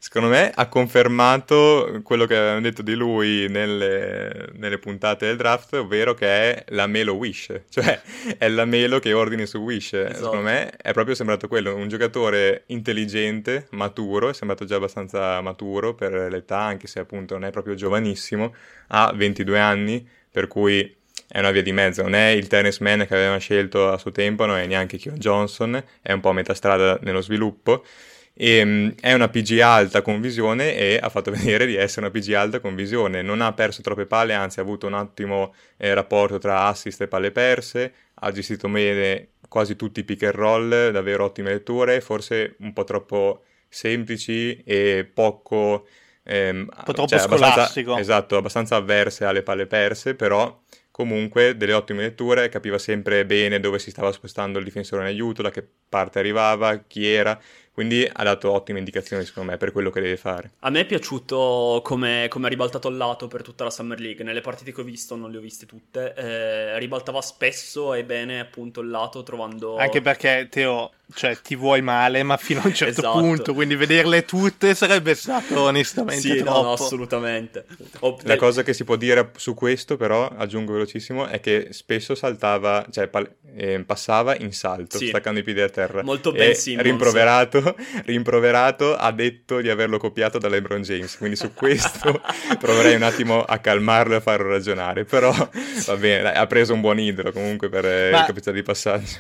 Secondo 0.05 0.31
me 0.31 0.51
ha 0.53 0.67
confermato 0.67 2.01
quello 2.03 2.27
che 2.27 2.37
avevamo 2.37 2.61
detto 2.61 2.83
di 2.83 2.95
lui 2.95 3.47
nelle, 3.49 4.49
nelle 4.55 4.79
puntate 4.79 5.27
del 5.27 5.37
draft, 5.37 5.75
ovvero 5.75 6.13
che 6.13 6.27
è 6.27 6.65
la 6.71 6.89
Melo 6.89 7.15
Wish, 7.15 7.61
cioè 7.71 8.03
è 8.37 8.49
la 8.49 8.65
Melo 8.65 8.99
che 8.99 9.13
ordini 9.13 9.47
su 9.47 9.59
Wish. 9.59 9.93
Esatto. 9.93 10.15
Secondo 10.17 10.43
me 10.43 10.71
è 10.71 10.93
proprio 10.93 11.15
sembrato 11.15 11.47
quello, 11.47 11.77
un 11.77 11.87
giocatore 11.87 12.65
intelligente, 12.67 13.69
maturo, 13.71 14.31
è 14.31 14.35
sembrato 14.35 14.65
già 14.65 14.75
abbastanza 14.75 15.41
maturo 15.41 15.95
per 15.95 16.13
l'età, 16.33 16.59
anche 16.59 16.89
se 16.89 16.99
appunto 16.99 17.35
non 17.35 17.45
è 17.45 17.53
proprio 17.53 17.77
giovanissimo, 17.77 18.53
ha 18.89 19.13
22 19.15 19.59
anni, 19.61 20.05
per 20.29 20.49
cui 20.49 20.97
è 21.29 21.39
una 21.39 21.53
via 21.53 21.63
di 21.63 21.73
mezzo, 21.73 22.03
non 22.03 22.17
è 22.17 22.31
il 22.31 22.49
tennis 22.49 22.81
man 22.81 23.07
che 23.07 23.15
avevamo 23.15 23.39
scelto 23.39 23.89
a 23.89 23.99
suo 23.99 24.11
tempo, 24.11 24.47
non 24.47 24.57
è 24.57 24.67
neanche 24.67 24.99
Keon 24.99 25.17
Johnson, 25.19 25.81
è 26.03 26.11
un 26.11 26.19
po' 26.19 26.31
a 26.31 26.35
metà 26.35 26.55
strada 26.55 26.99
nello 27.03 27.21
sviluppo. 27.21 27.85
E, 28.35 28.65
mm, 28.65 28.89
è 29.01 29.13
una 29.13 29.29
PG 29.29 29.61
alta 29.61 30.03
con 30.03 30.21
visione 30.21 30.75
e 30.77 30.99
ha 31.01 31.09
fatto 31.09 31.31
vedere 31.33 31.67
di 31.67 31.77
essere 31.77 32.07
una 32.07 32.11
PG 32.11 32.33
alta 32.35 32.61
con 32.61 32.75
visione. 32.75 33.23
Non 33.23 33.41
ha 33.41 33.53
perso 33.53 33.83
troppe 33.83 34.07
palle, 34.07 34.35
anzi 34.35 34.59
ha 34.59 34.63
avuto 34.63 34.87
un 34.87 34.95
ottimo 34.95 35.55
eh, 35.77 35.93
rapporto 35.95 36.39
tra 36.39 36.65
assist 36.67 37.01
e 37.03 37.09
palle 37.09 37.31
perse. 37.33 37.93
Ha 38.15 38.31
gestito 38.33 38.69
bene 38.69 39.29
quasi 39.49 39.77
tutti 39.77 40.01
i 40.01 40.05
pick 40.05 40.23
and 40.25 40.35
roll, 40.35 40.91
davvero 40.91 41.25
ottime 41.25 41.51
letture, 41.51 42.01
forse 42.01 42.57
un 42.61 42.73
po' 42.73 42.85
troppo 42.85 43.43
semplici 43.69 44.63
e 44.65 45.09
poco... 45.13 45.87
ehm, 46.25 46.69
Un 46.77 46.83
po' 46.85 46.93
troppo 46.93 47.17
cioè, 47.17 47.21
abbastanza- 47.21 47.81
scolastico. 47.83 47.93
esatto, 47.93 48.37
abbastanza 48.37 48.77
avverse 48.77 49.25
alle 49.25 49.43
palle 49.43 49.67
perse, 49.67 50.15
però 50.15 50.61
comunque 50.91 51.57
delle 51.57 51.73
ottime 51.73 52.03
letture, 52.03 52.49
capiva 52.49 52.79
sempre 52.79 53.25
bene 53.27 53.61
dove 53.61 53.79
si 53.79 53.91
stava 53.91 54.13
spostando 54.13 54.59
il 54.59 54.65
difensore 54.65 55.03
in 55.03 55.09
aiuto, 55.09 55.43
da 55.43 55.51
che 55.51 55.67
parte 55.89 56.19
arrivava, 56.19 56.79
chi 56.87 57.07
era, 57.07 57.39
quindi 57.73 58.09
ha 58.11 58.23
dato 58.23 58.53
ottime 58.53 58.79
indicazioni 58.79 59.25
secondo 59.25 59.51
me 59.51 59.57
per 59.57 59.73
quello 59.73 59.91
che 59.91 60.01
deve 60.01 60.17
fare. 60.17 60.53
A 60.61 60.71
me 60.71 60.81
è 60.81 60.85
piaciuto 60.87 61.81
come, 61.83 62.27
come 62.29 62.47
ha 62.47 62.51
ribaltato 62.51 62.89
il 62.89 62.97
lato 62.97 63.29
per 63.29 63.43
tutta 63.43 63.65
la 63.65 63.71
Summer 63.71 63.99
League. 63.99 64.25
Nelle 64.25 64.43
partite 64.43 64.73
che 64.73 64.81
ho 64.83 64.85
visto, 64.85 65.17
non 65.17 65.31
le 65.31 65.39
ho 65.39 65.41
viste 65.41 65.65
tutte, 65.65 66.13
eh, 66.15 66.79
ribaltava 66.79 67.23
spesso 67.23 67.95
e 67.95 68.05
bene 68.05 68.41
appunto 68.41 68.81
il 68.81 68.91
lato 68.91 69.23
trovando... 69.23 69.77
Anche 69.77 70.03
perché, 70.03 70.49
Teo, 70.51 70.93
cioè, 71.15 71.37
ti 71.43 71.57
vuoi 71.57 71.83
male, 71.83 72.23
ma 72.23 72.37
fino 72.39 72.61
a 72.63 72.67
un 72.67 72.75
certo 72.75 73.01
Esatto. 73.01 73.19
punto, 73.19 73.55
quindi 73.55 73.75
vederle 73.77 74.25
tutte 74.25 74.75
sarebbe 74.75 75.15
stato 75.15 75.61
onestamente 75.63 76.21
Sì, 76.23 76.39
no, 76.39 76.45
troppo. 76.45 76.63
no, 76.63 76.73
assolutamente. 76.73 77.67
Ho- 78.01 78.19
La 78.23 78.37
cosa 78.37 78.63
che 78.63 78.73
si 78.73 78.85
può 78.85 78.97
dire 78.97 79.31
su 79.37 79.53
questo 79.55 79.97
però, 79.97 80.27
aggiungo 80.35 80.73
velocissimo, 80.73 81.27
è 81.27 81.39
che 81.41 81.69
spesso 81.73 82.15
saltava, 82.15 82.87
cioè 82.91 83.09
pal- 83.09 83.31
eh, 83.55 83.83
passava 83.85 84.35
in 84.37 84.53
salto, 84.53 84.97
Sì. 84.97 85.09
staccando 85.09 85.41
i 85.41 85.43
piedi 85.43 85.61
a 85.61 85.69
terra. 85.69 86.03
Molto 86.03 86.33
E 86.33 86.37
Ben 86.39 86.55
Simmons. 86.55 86.83
rimproverato, 86.87 87.77
rimproverato, 88.07 88.97
ha 88.97 89.13
detto 89.13 89.61
di 89.61 89.69
averlo 89.69 89.99
copiato 89.99 90.39
da 90.39 90.49
LeBron 90.49 90.81
James, 90.81 91.17
quindi 91.19 91.37
su 91.37 91.53
questo 91.53 92.23
proverei 92.59 92.95
un 92.95 93.03
attimo 93.03 93.43
a 93.43 93.59
calmarlo 93.59 94.15
e 94.15 94.17
a 94.17 94.21
farlo 94.21 94.49
ragionare, 94.49 95.05
però 95.05 95.31
va 95.33 95.97
bene, 95.97 96.23
dai, 96.23 96.37
ha 96.37 96.47
preso 96.47 96.73
un 96.73 96.81
buon 96.81 96.99
idolo 96.99 97.33
comunque 97.33 97.69
per 97.69 97.85
eh, 97.85 98.11
Ma- 98.13 98.21
il 98.21 98.25
capacità 98.27 98.51
di 98.53 98.63
passaggio. 98.63 99.19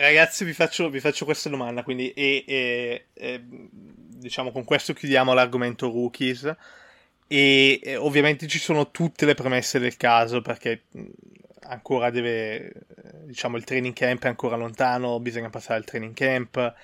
Ragazzi, 0.00 0.44
vi 0.46 0.54
faccio, 0.54 0.88
vi 0.88 0.98
faccio 0.98 1.26
questa 1.26 1.50
domanda, 1.50 1.82
quindi, 1.82 2.10
e, 2.12 2.42
e- 2.46 3.06
e, 3.12 3.42
diciamo 3.44 4.50
con 4.50 4.64
questo 4.64 4.94
chiudiamo 4.94 5.34
l'argomento 5.34 5.88
rookies. 5.88 6.56
E, 7.26 7.80
e 7.82 7.96
ovviamente 7.96 8.46
ci 8.46 8.58
sono 8.58 8.90
tutte 8.90 9.26
le 9.26 9.34
premesse 9.34 9.78
del 9.78 9.96
caso 9.96 10.40
perché 10.40 10.84
ancora 11.64 12.10
deve, 12.10 12.72
diciamo, 13.24 13.56
il 13.58 13.64
training 13.64 13.94
camp 13.94 14.24
è 14.24 14.28
ancora 14.28 14.56
lontano, 14.56 15.20
bisogna 15.20 15.50
passare 15.50 15.78
al 15.78 15.84
training 15.84 16.14
camp, 16.14 16.74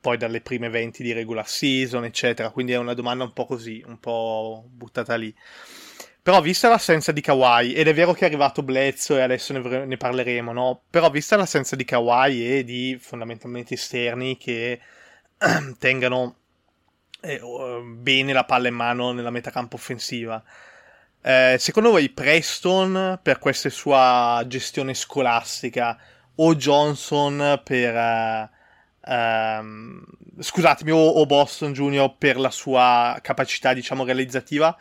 poi 0.00 0.16
dalle 0.16 0.40
prime 0.40 0.68
20 0.70 1.02
di 1.02 1.12
regular 1.12 1.46
season, 1.48 2.04
eccetera. 2.04 2.50
Quindi 2.50 2.72
è 2.72 2.78
una 2.78 2.94
domanda 2.94 3.24
un 3.24 3.32
po' 3.34 3.44
così, 3.44 3.82
un 3.86 4.00
po' 4.00 4.64
buttata 4.68 5.14
lì. 5.16 5.34
Però 6.26 6.40
vista 6.40 6.68
l'assenza 6.68 7.12
di 7.12 7.20
Kawhi, 7.20 7.72
ed 7.72 7.86
è 7.86 7.94
vero 7.94 8.12
che 8.12 8.22
è 8.22 8.26
arrivato 8.26 8.64
Bledsoe 8.64 9.20
e 9.20 9.22
adesso 9.22 9.52
ne, 9.52 9.84
ne 9.84 9.96
parleremo, 9.96 10.52
no? 10.52 10.82
Però 10.90 11.08
vista 11.08 11.36
l'assenza 11.36 11.76
di 11.76 11.84
Kawhi 11.84 12.58
e 12.58 12.64
di 12.64 12.98
fondamentalmente 13.00 13.74
esterni 13.74 14.36
che 14.36 14.80
tengano 15.78 16.34
eh, 17.20 17.40
bene 17.94 18.32
la 18.32 18.42
palla 18.42 18.66
in 18.66 18.74
mano 18.74 19.12
nella 19.12 19.30
metacampo 19.30 19.76
offensiva, 19.76 20.42
eh, 21.22 21.58
secondo 21.60 21.90
voi 21.90 22.08
Preston 22.08 23.20
per 23.22 23.38
questa 23.38 23.70
sua 23.70 24.42
gestione 24.48 24.94
scolastica 24.94 25.96
o 26.34 26.56
Johnson 26.56 27.60
per... 27.62 27.94
eh, 27.94 28.50
ehm, 29.00 30.04
scusatemi, 30.40 30.90
o, 30.90 30.98
o 30.98 31.24
Boston 31.24 31.72
Junior 31.72 32.16
per 32.18 32.36
la 32.36 32.50
sua 32.50 33.16
capacità, 33.22 33.72
diciamo, 33.72 34.04
realizzativa, 34.04 34.76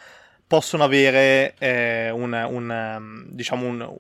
possono 0.48 0.84
avere 0.84 1.56
eh, 1.58 2.10
un, 2.12 2.34
un, 2.34 3.26
diciamo 3.30 3.68
un, 3.68 3.96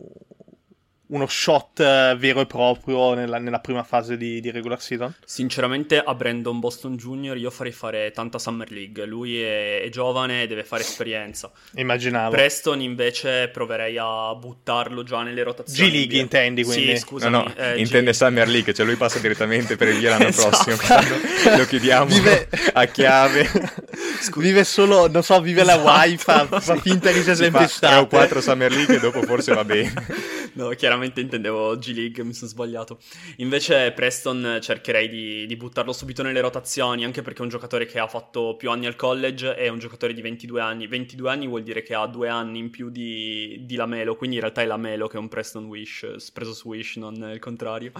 uno 1.07 1.27
shot 1.27 1.79
eh, 1.81 2.15
vero 2.17 2.41
e 2.41 2.45
proprio 2.47 3.13
nella, 3.13 3.37
nella 3.37 3.59
prima 3.59 3.83
fase 3.83 4.17
di, 4.17 4.41
di 4.41 4.49
regular 4.51 4.81
season? 4.81 5.13
Sinceramente 5.23 5.99
a 5.99 6.13
Brandon 6.15 6.59
Boston 6.59 6.95
Jr. 6.95 7.37
io 7.37 7.51
farei 7.51 7.71
fare 7.71 8.11
tanta 8.11 8.39
Summer 8.39 8.71
League. 8.71 9.05
Lui 9.05 9.39
è, 9.41 9.81
è 9.81 9.89
giovane 9.89 10.43
e 10.43 10.47
deve 10.47 10.63
fare 10.63 10.81
esperienza. 10.81 11.51
Immaginavo. 11.75 12.31
Preston 12.31 12.81
invece 12.81 13.49
proverei 13.53 13.97
a 13.99 14.33
buttarlo 14.35 15.03
già 15.03 15.21
nelle 15.21 15.43
rotazioni. 15.43 15.89
G-League 15.91 16.17
intendi, 16.17 16.63
quindi? 16.63 16.95
Sì, 16.97 16.97
scusami. 16.97 17.31
no, 17.31 17.43
no, 17.43 17.55
eh, 17.55 17.77
intende 17.79 18.11
G- 18.11 18.15
Summer 18.15 18.47
League, 18.47 18.73
cioè 18.73 18.85
lui 18.85 18.95
passa 18.95 19.19
direttamente 19.19 19.75
per 19.75 19.89
il 19.89 19.97
via 19.99 20.09
l'anno 20.17 20.27
Esatto. 20.27 20.49
prossimo, 20.49 20.75
quando 20.77 21.57
lo 21.57 21.65
chiudiamo 21.65 22.05
Vive- 22.05 22.49
a 22.73 22.85
chiave. 22.85 23.49
Vive 24.37 24.63
solo, 24.63 25.07
non 25.07 25.21
so, 25.23 25.39
vive 25.41 25.63
la 25.63 25.75
Esatto. 25.75 25.89
Wi, 26.09 26.17
fa, 26.17 26.45
fa 26.59 26.59
Sì. 26.75 26.79
finta 26.81 27.11
che 27.11 27.21
sia 27.21 27.35
Si 27.35 27.43
sempre 27.43 27.67
fa 27.67 27.79
tre 27.79 27.87
o 27.87 27.91
estate. 28.01 28.07
quattro 28.07 28.41
Summer 28.41 28.71
League 28.71 28.95
e 28.95 28.99
dopo 28.99 29.21
forse 29.21 29.53
va 29.53 29.63
bene. 29.63 29.93
No, 30.53 30.69
chiaramente 30.69 30.93
intendevo 31.03 31.77
G-League, 31.77 32.23
mi 32.23 32.33
sono 32.33 32.49
sbagliato. 32.49 32.99
Invece 33.37 33.91
Preston 33.91 34.59
cercherei 34.61 35.09
di, 35.09 35.45
di 35.45 35.55
buttarlo 35.55 35.91
subito 35.91 36.23
nelle 36.23 36.39
rotazioni, 36.39 37.03
anche 37.03 37.21
perché 37.21 37.39
è 37.39 37.43
un 37.43 37.49
giocatore 37.49 37.85
che 37.85 37.99
ha 37.99 38.07
fatto 38.07 38.55
più 38.55 38.69
anni 38.69 38.85
al 38.85 38.95
college, 38.95 39.55
è 39.55 39.67
un 39.67 39.79
giocatore 39.79 40.13
di 40.13 40.21
22 40.21 40.61
anni. 40.61 40.87
22 40.87 41.29
anni 41.29 41.47
vuol 41.47 41.63
dire 41.63 41.83
che 41.83 41.93
ha 41.93 42.05
due 42.07 42.29
anni 42.29 42.59
in 42.59 42.69
più 42.69 42.89
di, 42.89 43.63
di 43.65 43.75
Lamelo, 43.75 44.15
quindi 44.15 44.37
in 44.37 44.41
realtà 44.41 44.61
è 44.61 44.65
Lamelo 44.65 45.07
che 45.07 45.17
è 45.17 45.19
un 45.19 45.27
Preston 45.27 45.65
Wish, 45.65 46.31
preso 46.31 46.53
su 46.53 46.69
Wish, 46.69 46.95
non 46.97 47.15
il 47.31 47.39
contrario. 47.39 47.91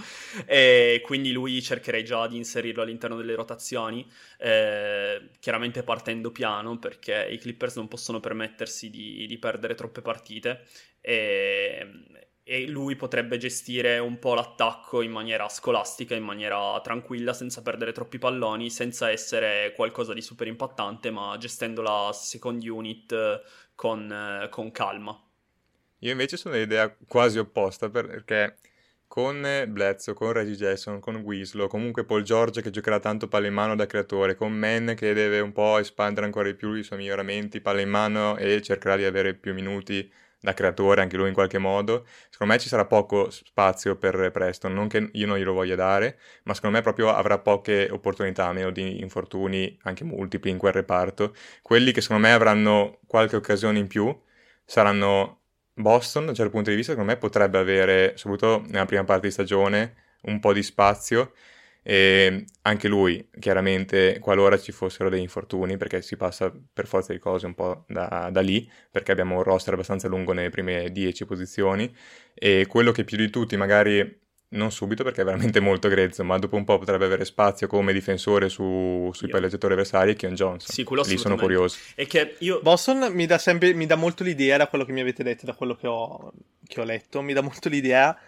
E 0.46 1.00
quindi 1.04 1.32
lui 1.32 1.60
cercherei 1.60 2.04
già 2.04 2.26
di 2.26 2.36
inserirlo 2.36 2.82
all'interno 2.82 3.16
delle 3.16 3.34
rotazioni, 3.34 4.06
eh, 4.38 5.30
chiaramente 5.40 5.82
partendo 5.82 6.30
piano, 6.30 6.78
perché 6.78 7.28
i 7.30 7.38
Clippers 7.38 7.76
non 7.76 7.88
possono 7.88 8.20
permettersi 8.20 8.90
di, 8.90 9.26
di 9.26 9.38
perdere 9.38 9.74
troppe 9.74 10.00
partite. 10.00 10.64
E, 11.00 12.25
e 12.48 12.68
lui 12.68 12.94
potrebbe 12.94 13.38
gestire 13.38 13.98
un 13.98 14.20
po' 14.20 14.34
l'attacco 14.34 15.02
in 15.02 15.10
maniera 15.10 15.48
scolastica, 15.48 16.14
in 16.14 16.22
maniera 16.22 16.80
tranquilla, 16.80 17.32
senza 17.32 17.60
perdere 17.60 17.90
troppi 17.90 18.18
palloni, 18.18 18.70
senza 18.70 19.10
essere 19.10 19.72
qualcosa 19.74 20.14
di 20.14 20.22
super 20.22 20.46
impattante, 20.46 21.10
ma 21.10 21.36
gestendo 21.40 21.82
la 21.82 22.12
second 22.12 22.62
unit 22.62 23.42
con, 23.74 24.46
con 24.48 24.70
calma. 24.70 25.20
Io 25.98 26.10
invece 26.12 26.36
sono 26.36 26.54
dell'idea 26.54 26.96
quasi 27.08 27.40
opposta 27.40 27.90
perché 27.90 28.58
con 29.08 29.40
Bledsoe, 29.66 30.14
con 30.14 30.30
Reggie 30.30 30.54
Jackson, 30.54 31.00
con 31.00 31.16
Winslow, 31.16 31.66
comunque 31.66 32.04
Paul 32.04 32.22
George 32.22 32.62
che 32.62 32.70
giocherà 32.70 33.00
tanto 33.00 33.26
palla 33.26 33.48
in 33.48 33.54
mano 33.54 33.74
da 33.74 33.86
creatore, 33.86 34.36
con 34.36 34.52
Mann 34.52 34.92
che 34.92 35.12
deve 35.14 35.40
un 35.40 35.50
po' 35.50 35.78
espandere 35.78 36.26
ancora 36.26 36.48
di 36.48 36.54
più 36.54 36.74
i 36.74 36.84
suoi 36.84 36.98
miglioramenti, 37.00 37.60
palla 37.60 37.80
in 37.80 37.90
mano 37.90 38.36
e 38.36 38.62
cercherà 38.62 38.94
di 38.94 39.04
avere 39.04 39.34
più 39.34 39.52
minuti 39.52 40.08
da 40.46 40.54
creatore 40.54 41.00
anche 41.00 41.16
lui 41.16 41.26
in 41.26 41.34
qualche 41.34 41.58
modo. 41.58 42.06
Secondo 42.30 42.52
me 42.52 42.60
ci 42.60 42.68
sarà 42.68 42.84
poco 42.84 43.30
spazio 43.30 43.96
per 43.96 44.30
Preston, 44.30 44.72
non 44.72 44.86
che 44.86 45.10
io 45.12 45.26
non 45.26 45.38
glielo 45.38 45.52
voglia 45.52 45.74
dare, 45.74 46.18
ma 46.44 46.54
secondo 46.54 46.76
me 46.76 46.82
proprio 46.82 47.08
avrà 47.12 47.38
poche 47.38 47.88
opportunità, 47.90 48.52
meno 48.52 48.70
di 48.70 49.00
infortuni 49.00 49.76
anche 49.82 50.04
multipli 50.04 50.50
in 50.50 50.58
quel 50.58 50.72
reparto. 50.72 51.34
Quelli 51.62 51.90
che 51.90 52.00
secondo 52.00 52.28
me 52.28 52.32
avranno 52.32 53.00
qualche 53.08 53.34
occasione 53.34 53.80
in 53.80 53.88
più 53.88 54.16
saranno 54.64 55.40
Boston, 55.74 56.24
da 56.24 56.30
un 56.30 56.36
certo 56.36 56.52
punto 56.52 56.70
di 56.70 56.76
vista, 56.76 56.92
secondo 56.92 57.12
me 57.12 57.18
potrebbe 57.18 57.58
avere, 57.58 58.12
soprattutto 58.16 58.62
nella 58.68 58.86
prima 58.86 59.02
parte 59.02 59.26
di 59.26 59.32
stagione, 59.32 59.94
un 60.22 60.38
po' 60.38 60.52
di 60.52 60.62
spazio 60.62 61.32
e 61.88 62.46
anche 62.62 62.88
lui, 62.88 63.28
chiaramente, 63.38 64.18
qualora 64.18 64.58
ci 64.58 64.72
fossero 64.72 65.08
dei 65.08 65.20
infortuni, 65.20 65.76
perché 65.76 66.02
si 66.02 66.16
passa 66.16 66.52
per 66.72 66.88
forza 66.88 67.12
di 67.12 67.20
cose 67.20 67.46
un 67.46 67.54
po' 67.54 67.84
da, 67.86 68.28
da, 68.32 68.40
lì, 68.40 68.68
perché 68.90 69.12
abbiamo 69.12 69.36
un 69.36 69.44
roster 69.44 69.74
abbastanza 69.74 70.08
lungo 70.08 70.32
nelle 70.32 70.50
prime 70.50 70.90
10 70.90 71.24
posizioni, 71.26 71.94
e 72.34 72.66
quello 72.66 72.90
che 72.90 73.04
più 73.04 73.16
di 73.16 73.30
tutti, 73.30 73.56
magari 73.56 74.24
non 74.48 74.72
subito 74.72 75.04
perché 75.04 75.20
è 75.20 75.24
veramente 75.24 75.60
molto 75.62 75.86
grezzo, 75.86 76.24
ma 76.24 76.36
dopo 76.38 76.56
un 76.56 76.64
po' 76.64 76.76
potrebbe 76.76 77.04
avere 77.04 77.24
spazio 77.24 77.68
come 77.68 77.92
difensore 77.92 78.48
su, 78.48 79.08
sui 79.12 79.28
palleggiatori 79.28 79.74
avversari, 79.74 80.16
Kion 80.16 80.34
Johnson. 80.34 80.74
Sì, 80.74 80.82
quello 80.82 81.04
Lì 81.06 81.16
sono 81.16 81.36
curioso. 81.36 81.78
E 81.94 82.06
che 82.06 82.34
io... 82.40 82.58
Boston 82.62 83.12
mi 83.12 83.26
dà, 83.26 83.38
sempre, 83.38 83.74
mi 83.74 83.86
dà 83.86 83.94
molto 83.94 84.24
l'idea, 84.24 84.56
da 84.56 84.66
quello 84.66 84.84
che 84.84 84.90
mi 84.90 85.02
avete 85.02 85.22
detto, 85.22 85.46
da 85.46 85.54
quello 85.54 85.76
che 85.76 85.86
ho, 85.86 86.32
che 86.66 86.80
ho 86.80 86.84
letto, 86.84 87.22
mi 87.22 87.32
dà 87.32 87.42
molto 87.42 87.68
l'idea 87.68 88.18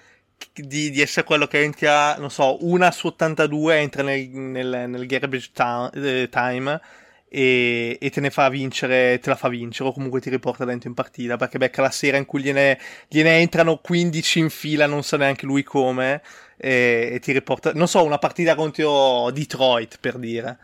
di, 0.55 0.91
di, 0.91 1.01
essere 1.01 1.27
quello 1.27 1.47
che 1.47 1.63
entra, 1.63 2.17
non 2.19 2.31
so, 2.31 2.65
una 2.67 2.91
su 2.91 3.09
82 3.09 3.77
entra 3.77 4.03
nel, 4.03 4.29
nel, 4.29 4.85
nel 4.89 5.07
garbage 5.07 5.51
ta- 5.53 5.91
eh, 5.95 6.29
time 6.31 6.81
e, 7.29 7.99
e, 8.01 8.11
te 8.11 8.21
ne 8.21 8.31
fa 8.31 8.49
vincere, 8.49 9.19
te 9.21 9.29
la 9.29 9.37
fa 9.37 9.49
vincere 9.49 9.89
o 9.89 9.93
comunque 9.93 10.21
ti 10.21 10.31
riporta 10.31 10.65
dentro 10.65 10.89
in 10.89 10.95
partita 10.95 11.37
perché 11.37 11.59
becca 11.59 11.83
la 11.83 11.91
sera 11.91 12.17
in 12.17 12.25
cui 12.25 12.43
gliene, 12.43 12.79
gliene 13.09 13.39
entrano 13.39 13.79
15 13.79 14.39
in 14.39 14.51
fila, 14.51 14.87
non 14.87 15.03
sa 15.03 15.17
neanche 15.17 15.47
lui 15.47 15.63
come 15.63 16.23
e, 16.57 17.11
e, 17.13 17.19
ti 17.21 17.33
riporta, 17.33 17.73
non 17.75 17.87
so, 17.89 18.03
una 18.05 18.19
partita 18.19 18.55
contro 18.55 19.31
Detroit 19.31 19.99
per 20.01 20.19
dire. 20.19 20.59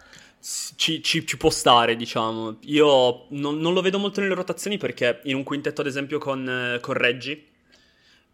Ci, 0.77 1.03
ci, 1.03 1.27
ci 1.27 1.37
può 1.39 1.49
stare, 1.49 1.97
diciamo. 1.97 2.59
Io 2.65 3.27
non, 3.31 3.59
non, 3.59 3.73
lo 3.73 3.81
vedo 3.81 3.99
molto 3.99 4.21
nelle 4.21 4.35
rotazioni 4.35 4.77
perché 4.77 5.21
in 5.25 5.37
un 5.37 5.43
quintetto, 5.43 5.81
ad 5.81 5.87
esempio, 5.87 6.19
con, 6.19 6.79
con 6.83 6.95
Reggie 6.95 7.43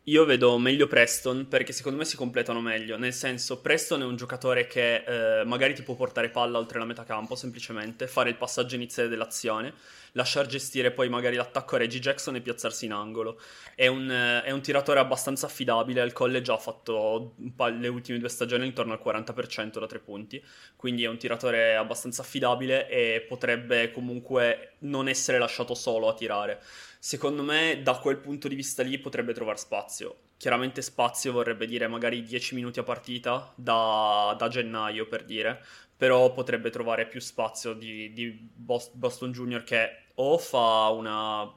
io 0.04 0.24
vedo 0.24 0.56
meglio 0.56 0.86
Preston 0.86 1.46
perché 1.46 1.72
secondo 1.72 1.98
me 1.98 2.04
si 2.06 2.16
completano 2.16 2.60
meglio. 2.60 2.96
Nel 2.96 3.12
senso, 3.12 3.60
Preston 3.60 4.00
è 4.00 4.04
un 4.04 4.16
giocatore 4.16 4.66
che 4.66 5.04
eh, 5.40 5.44
magari 5.44 5.74
ti 5.74 5.82
può 5.82 5.94
portare 5.94 6.30
palla 6.30 6.56
oltre 6.56 6.78
la 6.78 6.86
metà 6.86 7.04
campo 7.04 7.34
semplicemente, 7.34 8.06
fare 8.06 8.30
il 8.30 8.36
passaggio 8.36 8.76
iniziale 8.76 9.10
dell'azione, 9.10 9.74
lasciar 10.12 10.46
gestire 10.46 10.90
poi 10.90 11.10
magari 11.10 11.36
l'attacco 11.36 11.74
a 11.74 11.78
Reggie 11.78 11.98
Jackson 11.98 12.34
e 12.34 12.40
piazzarsi 12.40 12.86
in 12.86 12.92
angolo. 12.92 13.38
È 13.74 13.86
un, 13.88 14.10
eh, 14.10 14.42
è 14.42 14.50
un 14.52 14.62
tiratore 14.62 15.00
abbastanza 15.00 15.44
affidabile. 15.46 16.00
Al 16.00 16.12
college 16.12 16.50
ha 16.50 16.56
fatto 16.56 17.34
le 17.78 17.88
ultime 17.88 18.18
due 18.18 18.30
stagioni 18.30 18.66
intorno 18.66 18.94
al 18.94 19.00
40% 19.04 19.78
da 19.78 19.86
tre 19.86 19.98
punti. 19.98 20.42
Quindi 20.76 21.04
è 21.04 21.08
un 21.08 21.18
tiratore 21.18 21.76
abbastanza 21.76 22.22
affidabile 22.22 22.88
e 22.88 23.26
potrebbe 23.28 23.92
comunque 23.92 24.76
non 24.80 25.08
essere 25.08 25.38
lasciato 25.38 25.74
solo 25.74 26.08
a 26.08 26.14
tirare 26.14 26.62
secondo 27.02 27.42
me 27.42 27.80
da 27.82 27.98
quel 27.98 28.18
punto 28.18 28.46
di 28.46 28.54
vista 28.54 28.82
lì 28.82 28.98
potrebbe 28.98 29.32
trovare 29.32 29.56
spazio. 29.56 30.16
Chiaramente 30.36 30.82
spazio 30.82 31.32
vorrebbe 31.32 31.66
dire 31.66 31.88
magari 31.88 32.22
10 32.22 32.54
minuti 32.54 32.78
a 32.78 32.82
partita 32.82 33.50
da, 33.56 34.34
da 34.38 34.48
gennaio 34.48 35.06
per 35.06 35.24
dire, 35.24 35.64
però 35.96 36.30
potrebbe 36.32 36.68
trovare 36.68 37.06
più 37.06 37.18
spazio 37.18 37.72
di, 37.72 38.12
di 38.12 38.48
Boston 38.54 39.32
Junior 39.32 39.62
che 39.64 40.08
o 40.14 40.36
fa 40.36 40.88
una 40.88 41.50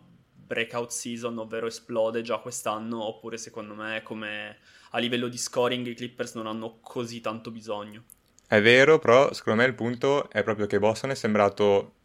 breakout 0.45 0.91
season, 0.91 1.37
ovvero 1.37 1.67
esplode 1.67 2.21
già 2.21 2.37
quest'anno, 2.37 3.03
oppure 3.03 3.37
secondo 3.37 3.73
me 3.73 4.01
come 4.01 4.57
a 4.91 4.97
livello 4.99 5.27
di 5.27 5.37
scoring 5.37 5.85
i 5.87 5.93
Clippers 5.93 6.35
non 6.35 6.47
hanno 6.47 6.79
così 6.79 7.19
tanto 7.19 7.51
bisogno. 7.51 8.03
È 8.47 8.61
vero, 8.61 8.97
però 8.99 9.33
secondo 9.33 9.61
me 9.61 9.67
il 9.67 9.75
punto 9.75 10.29
è 10.29 10.43
proprio 10.43 10.67
che 10.67 10.79
Boston 10.79 11.09
è 11.09 11.15
sembrato 11.15 11.95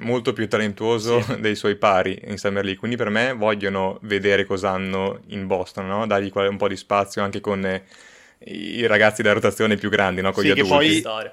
molto 0.00 0.32
più 0.32 0.48
talentuoso 0.48 1.20
sì. 1.22 1.40
dei 1.40 1.54
suoi 1.54 1.76
pari 1.76 2.20
in 2.24 2.38
Summer 2.38 2.62
League, 2.62 2.78
quindi 2.78 2.96
per 2.96 3.08
me 3.08 3.32
vogliono 3.32 3.98
vedere 4.02 4.44
cosa 4.44 4.70
hanno 4.70 5.20
in 5.28 5.46
Boston, 5.46 5.86
no? 5.86 6.06
dargli 6.06 6.30
un 6.34 6.56
po' 6.56 6.68
di 6.68 6.76
spazio 6.76 7.22
anche 7.22 7.40
con 7.40 7.64
eh, 7.64 7.84
i 8.44 8.86
ragazzi 8.86 9.22
della 9.22 9.34
rotazione 9.34 9.76
più 9.76 9.88
grandi, 9.90 10.20
no? 10.20 10.32
con 10.32 10.42
sì, 10.42 10.48
gli 10.48 10.60
adulti. 10.60 11.00
Poi... 11.02 11.30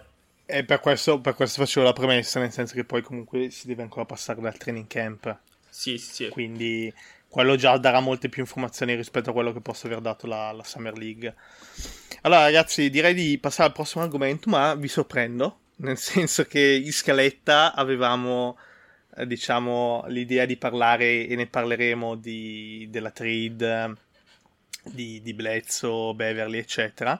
E 0.49 0.63
per 0.63 0.80
questo, 0.80 1.19
per 1.19 1.34
questo 1.34 1.62
facevo 1.62 1.86
la 1.86 1.93
premessa, 1.93 2.39
nel 2.39 2.51
senso 2.51 2.73
che 2.73 2.86
poi 2.86 3.01
comunque 3.01 3.49
si 3.49 3.67
deve 3.67 3.82
ancora 3.82 4.06
passare 4.06 4.39
dal 4.39 4.58
training 4.58 4.88
camp. 4.88 5.38
Sì, 5.69 5.97
sì, 5.97 6.13
sì. 6.13 6.30
Quindi 6.30 6.91
quello 7.27 7.58
già 7.58 7.77
darà 7.77 7.99
molte 7.99 8.30
più 8.30 8.43
informazioni 8.43 8.95
rispetto 8.95 9.32
a 9.32 9.34
quello 9.34 9.51
che 9.51 9.60
possa 9.60 9.88
aver 9.88 9.99
dato 9.99 10.25
la, 10.25 10.53
la 10.53 10.63
Summer 10.63 10.97
League. 10.97 11.36
Allora 12.21 12.43
ragazzi, 12.43 12.89
direi 12.89 13.13
di 13.13 13.38
passare 13.39 13.67
al 13.67 13.75
prossimo 13.75 14.06
argomento, 14.06 14.49
ma 14.49 14.73
vi 14.73 14.88
sorprendo 14.88 15.60
nel 15.77 15.97
senso 15.97 16.45
che 16.45 16.81
in 16.83 16.91
scaletta 16.91 17.73
avevamo 17.73 18.57
eh, 19.15 19.27
diciamo 19.27 20.05
l'idea 20.07 20.45
di 20.45 20.57
parlare 20.57 21.27
e 21.27 21.35
ne 21.35 21.47
parleremo 21.47 22.15
di, 22.15 22.87
della 22.89 23.11
trade 23.11 23.93
di, 24.83 25.21
di 25.21 25.33
Blezzo, 25.33 26.13
Beverly 26.13 26.57
eccetera. 26.57 27.19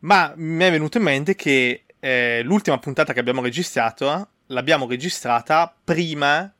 Ma 0.00 0.32
mi 0.36 0.64
è 0.64 0.70
venuto 0.70 0.98
in 0.98 1.04
mente 1.04 1.34
che 1.34 1.84
eh, 1.98 2.42
l'ultima 2.44 2.78
puntata 2.78 3.12
che 3.12 3.20
abbiamo 3.20 3.42
registrato 3.42 4.28
l'abbiamo 4.48 4.86
registrata 4.86 5.74
prima 5.84 6.52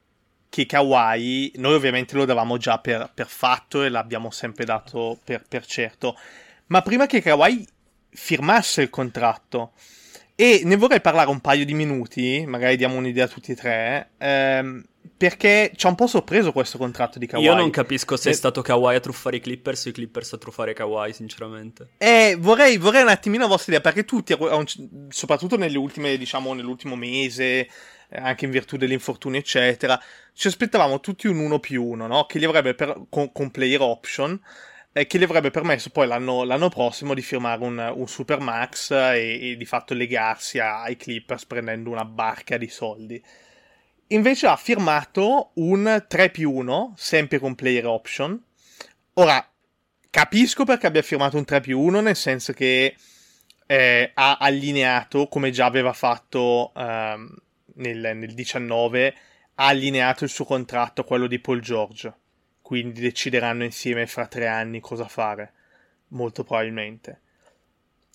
che 0.49 0.67
Kawhi, 0.67 1.53
noi 1.57 1.75
ovviamente 1.75 2.17
lo 2.17 2.25
davamo 2.25 2.57
già 2.57 2.79
per, 2.79 3.11
per 3.13 3.27
fatto 3.29 3.83
e 3.83 3.91
l'abbiamo 3.91 4.31
sempre 4.31 4.65
dato 4.65 5.19
per, 5.23 5.45
per 5.47 5.67
certo, 5.67 6.17
ma 6.67 6.81
prima 6.83 7.07
che 7.07 7.21
Kawhi 7.21 7.67
firmasse 8.11 8.83
il 8.83 8.91
contratto. 8.91 9.73
E 10.41 10.61
ne 10.63 10.77
vorrei 10.77 11.01
parlare 11.01 11.31
un 11.31 11.41
paio 11.41 11.65
di 11.65 11.75
minuti, 11.75 12.45
magari 12.47 12.77
diamo 12.77 12.95
un'idea 12.95 13.25
a 13.25 13.27
tutti 13.27 13.51
e 13.51 13.55
tre, 13.57 14.11
ehm, 14.19 14.85
perché 15.17 15.73
ci 15.75 15.85
ha 15.85 15.89
un 15.89 15.97
po' 15.97 16.07
sorpreso 16.07 16.53
questo 16.53 16.79
contratto 16.79 17.19
di 17.19 17.27
Kawhi. 17.27 17.43
Io 17.43 17.55
non 17.55 17.71
capisco 17.71 18.17
se 18.17 18.31
è 18.31 18.33
stato 18.33 18.63
Kawhi 18.63 18.95
a 18.95 19.01
truffare 19.01 19.39
i 19.39 19.41
Clippers 19.41 19.87
o 19.87 19.89
i 19.89 19.93
Clippers 19.93 20.35
a 20.35 20.39
truffare 20.39 20.75
Kawhi, 20.75 21.13
sinceramente. 21.13 21.89
Eh, 21.99 22.37
vorrei, 22.39 22.77
vorrei 22.77 23.03
un 23.03 23.09
attimino 23.09 23.43
la 23.43 23.49
vostra 23.49 23.73
idea, 23.73 23.83
perché 23.83 24.05
tutti, 24.05 24.33
soprattutto 25.09 25.57
nelle 25.57 25.77
ultime, 25.77 26.17
diciamo, 26.17 26.55
nell'ultimo 26.55 26.95
mese, 26.95 27.43
eh, 27.43 27.69
anche 28.13 28.45
in 28.45 28.53
virtù 28.53 28.77
degli 28.77 28.93
infortuni, 28.93 29.39
eccetera, 29.39 30.01
ci 30.35 30.47
aspettavamo 30.47 31.01
tutti 31.01 31.27
un 31.27 31.41
1 31.41 31.59
più 31.59 31.85
1, 31.85 32.07
no? 32.07 32.27
Che 32.27 32.39
li 32.39 32.45
avrebbe 32.45 32.77
per, 32.77 33.07
con, 33.11 33.33
con 33.33 33.51
player 33.51 33.81
option 33.81 34.41
eh, 34.93 35.07
che 35.07 35.19
gli 35.19 35.23
avrebbe 35.23 35.51
permesso 35.51 35.91
poi 35.91 36.07
l'anno, 36.07 36.45
l'anno 36.45 36.69
prossimo 36.69 37.15
di 37.15 37.23
firmare 37.23 37.63
un, 37.63 37.93
un 37.95 38.09
Supermax 38.09 38.91
e, 38.91 39.51
e, 39.51 39.57
di 39.57 39.65
fatto 39.65 39.95
legarsi 39.95 40.59
ai 40.59 40.97
Clippers 40.97 41.47
prendendo 41.47 41.91
una 41.91 42.05
barca 42.05 42.57
di 42.57 42.69
soldi. 42.69 43.23
Invece 44.09 44.47
ha 44.47 44.57
firmato 44.57 45.51
un 45.55 46.05
3 46.09 46.31
più 46.31 46.51
1, 46.51 46.95
sempre 46.97 47.39
con 47.39 47.55
player 47.55 47.87
option. 47.87 48.43
Ora, 49.15 49.47
capisco 50.09 50.65
perché 50.65 50.87
abbia 50.87 51.03
firmato 51.03 51.37
un 51.37 51.45
3 51.45 51.61
più 51.61 51.79
1, 51.79 52.01
nel 52.01 52.17
senso 52.17 52.55
che 52.55 52.97
eh, 53.67 54.11
ha 54.15 54.39
allineato, 54.41 55.29
come 55.29 55.51
già 55.51 55.67
aveva 55.67 55.93
fatto 55.93 56.73
eh, 56.75 57.17
nel, 57.75 58.17
nel 58.17 58.35
19, 58.35 59.15
ha 59.57 59.67
allineato 59.67 60.25
il 60.25 60.31
suo 60.31 60.47
contratto 60.47 61.03
a 61.03 61.05
quello 61.05 61.27
di 61.27 61.39
Paul 61.39 61.61
George 61.61 62.13
quindi 62.69 63.01
decideranno 63.01 63.65
insieme 63.65 64.07
fra 64.07 64.27
tre 64.27 64.47
anni 64.47 64.79
cosa 64.79 65.09
fare, 65.09 65.53
molto 66.09 66.45
probabilmente. 66.45 67.21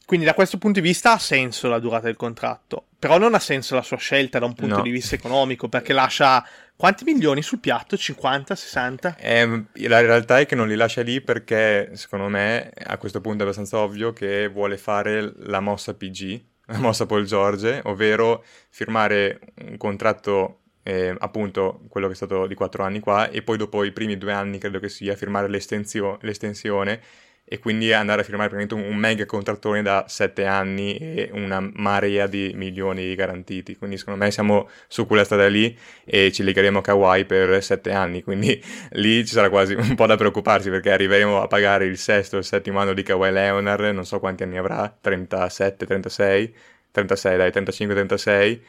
Quindi 0.05 0.27
da 0.27 0.35
questo 0.35 0.59
punto 0.59 0.79
di 0.79 0.87
vista 0.87 1.13
ha 1.13 1.17
senso 1.17 1.69
la 1.69 1.79
durata 1.79 2.05
del 2.05 2.17
contratto, 2.17 2.85
però 2.99 3.17
non 3.17 3.33
ha 3.33 3.39
senso 3.39 3.73
la 3.73 3.81
sua 3.81 3.97
scelta 3.97 4.37
da 4.37 4.45
un 4.45 4.53
punto 4.53 4.75
no. 4.75 4.81
di 4.83 4.91
vista 4.91 5.15
economico, 5.15 5.69
perché 5.69 5.91
lascia 5.91 6.47
quanti 6.75 7.03
milioni 7.03 7.41
sul 7.41 7.61
piatto? 7.61 7.97
50, 7.97 8.53
60? 8.53 9.15
Eh, 9.17 9.63
la 9.87 10.01
realtà 10.01 10.37
è 10.37 10.45
che 10.45 10.53
non 10.53 10.67
li 10.67 10.75
lascia 10.75 11.01
lì 11.01 11.19
perché 11.19 11.89
secondo 11.93 12.27
me 12.27 12.71
a 12.75 12.99
questo 12.99 13.21
punto 13.21 13.39
è 13.39 13.41
abbastanza 13.45 13.79
ovvio 13.79 14.13
che 14.13 14.49
vuole 14.49 14.77
fare 14.77 15.33
la 15.35 15.61
mossa 15.61 15.95
PG, 15.95 16.41
la 16.67 16.77
mossa 16.77 17.07
Paul 17.07 17.25
George, 17.25 17.81
ovvero 17.85 18.45
firmare 18.69 19.39
un 19.65 19.77
contratto 19.77 20.59
eh, 20.83 21.15
appunto 21.17 21.81
quello 21.89 22.07
che 22.07 22.13
è 22.13 22.15
stato 22.15 22.45
di 22.47 22.55
quattro 22.55 22.83
anni 22.83 22.99
qua, 22.99 23.29
e 23.29 23.41
poi 23.41 23.57
dopo 23.57 23.83
i 23.83 23.91
primi 23.91 24.17
due 24.17 24.33
anni 24.33 24.57
credo 24.57 24.79
che 24.79 24.89
sia 24.89 25.15
firmare 25.15 25.47
l'estensio- 25.47 26.17
l'estensione 26.21 27.01
e 27.45 27.59
quindi 27.59 27.91
andare 27.91 28.21
a 28.21 28.23
firmare 28.23 28.49
praticamente 28.49 28.89
un 28.89 28.97
mega 28.97 29.25
contrattore 29.25 29.81
da 29.81 30.05
sette 30.07 30.45
anni 30.45 30.95
e 30.97 31.29
una 31.33 31.59
marea 31.73 32.25
di 32.25 32.53
milioni 32.55 33.13
garantiti. 33.15 33.75
Quindi 33.75 33.97
secondo 33.97 34.23
me 34.23 34.31
siamo 34.31 34.69
su 34.87 35.05
quella 35.05 35.23
strada 35.23 35.47
lì 35.47 35.77
e 36.05 36.31
ci 36.31 36.41
legheremo 36.43 36.79
a 36.79 36.81
Kawhi 36.81 37.25
per 37.25 37.61
sette 37.61 37.91
anni, 37.91 38.23
quindi 38.23 38.61
lì 38.93 39.25
ci 39.25 39.33
sarà 39.33 39.49
quasi 39.49 39.73
un 39.73 39.93
po' 39.95 40.05
da 40.05 40.15
preoccuparsi 40.15 40.69
perché 40.69 40.91
arriveremo 40.91 41.41
a 41.41 41.47
pagare 41.47 41.85
il 41.85 41.97
sesto 41.97 42.37
o 42.37 42.39
il 42.39 42.45
settimo 42.45 42.79
anno 42.79 42.93
di 42.93 43.03
Kawhi 43.03 43.31
Leonard, 43.31 43.83
non 43.93 44.05
so 44.05 44.19
quanti 44.19 44.43
anni 44.43 44.57
avrà, 44.57 44.95
37, 44.99 45.85
36, 45.85 46.55
36 46.91 47.37
dai, 47.37 47.51
35, 47.51 47.95
36 47.95 48.63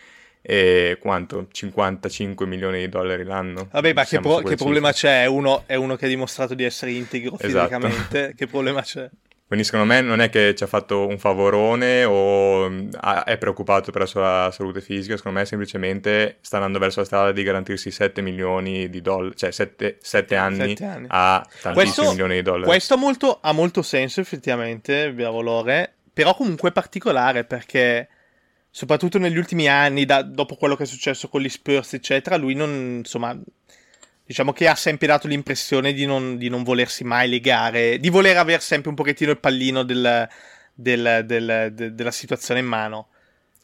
e 0.46 0.98
quanto? 1.00 1.46
55 1.50 2.44
milioni 2.44 2.80
di 2.80 2.88
dollari 2.90 3.24
l'anno. 3.24 3.68
Vabbè, 3.70 3.94
ma 3.94 4.04
che, 4.04 4.20
pro- 4.20 4.42
che 4.42 4.56
problema 4.56 4.92
c'è? 4.92 5.22
È 5.22 5.26
uno, 5.26 5.62
è 5.64 5.74
uno, 5.74 5.96
che 5.96 6.04
ha 6.04 6.08
dimostrato 6.08 6.52
di 6.52 6.64
essere 6.64 6.92
integro 6.92 7.38
esatto. 7.38 7.46
fisicamente. 7.46 8.34
che 8.36 8.46
problema 8.46 8.82
c'è? 8.82 9.08
Quindi 9.46 9.64
secondo 9.64 9.86
me 9.86 10.02
non 10.02 10.20
è 10.20 10.28
che 10.28 10.54
ci 10.54 10.64
ha 10.64 10.66
fatto 10.66 11.06
un 11.06 11.18
favorone 11.18 12.04
o 12.04 12.66
è 13.24 13.38
preoccupato 13.38 13.90
per 13.90 14.02
la 14.02 14.06
sua 14.06 14.50
salute 14.52 14.80
fisica, 14.80 15.16
secondo 15.16 15.38
me 15.38 15.46
semplicemente 15.46 16.38
sta 16.40 16.56
andando 16.56 16.78
verso 16.78 17.00
la 17.00 17.06
strada 17.06 17.32
di 17.32 17.42
garantirsi 17.42 17.90
7 17.90 18.20
milioni 18.20 18.90
di 18.90 19.00
dollari, 19.00 19.36
cioè 19.36 19.50
7, 19.50 19.98
7 20.00 20.36
anni, 20.36 20.76
anni, 20.80 21.06
a 21.08 21.46
tantissimi 21.62 21.74
questo, 21.74 22.10
milioni 22.10 22.34
di 22.34 22.42
dollari. 22.42 22.64
Questo 22.64 22.94
ha 22.94 22.96
molto, 22.96 23.38
ha 23.40 23.52
molto 23.52 23.82
senso 23.82 24.20
effettivamente, 24.20 25.12
via 25.12 25.30
valore, 25.30 25.92
però 26.12 26.34
comunque 26.34 26.72
particolare 26.72 27.44
perché 27.44 28.08
soprattutto 28.74 29.18
negli 29.18 29.36
ultimi 29.36 29.68
anni, 29.68 30.04
da, 30.04 30.22
dopo 30.22 30.56
quello 30.56 30.74
che 30.74 30.82
è 30.82 30.86
successo 30.86 31.28
con 31.28 31.40
gli 31.40 31.48
Spurs, 31.48 31.92
eccetera, 31.92 32.34
lui 32.34 32.54
non, 32.54 32.96
insomma, 32.98 33.38
diciamo 34.26 34.52
che 34.52 34.66
ha 34.66 34.74
sempre 34.74 35.06
dato 35.06 35.28
l'impressione 35.28 35.92
di 35.92 36.04
non, 36.06 36.36
di 36.36 36.48
non 36.48 36.64
volersi 36.64 37.04
mai 37.04 37.28
legare, 37.28 38.00
di 38.00 38.08
voler 38.08 38.36
avere 38.36 38.60
sempre 38.60 38.88
un 38.88 38.96
pochettino 38.96 39.30
il 39.30 39.38
pallino 39.38 39.84
del, 39.84 40.28
del, 40.74 41.22
del, 41.24 41.70
de, 41.72 41.94
della 41.94 42.10
situazione 42.10 42.58
in 42.58 42.66
mano. 42.66 43.10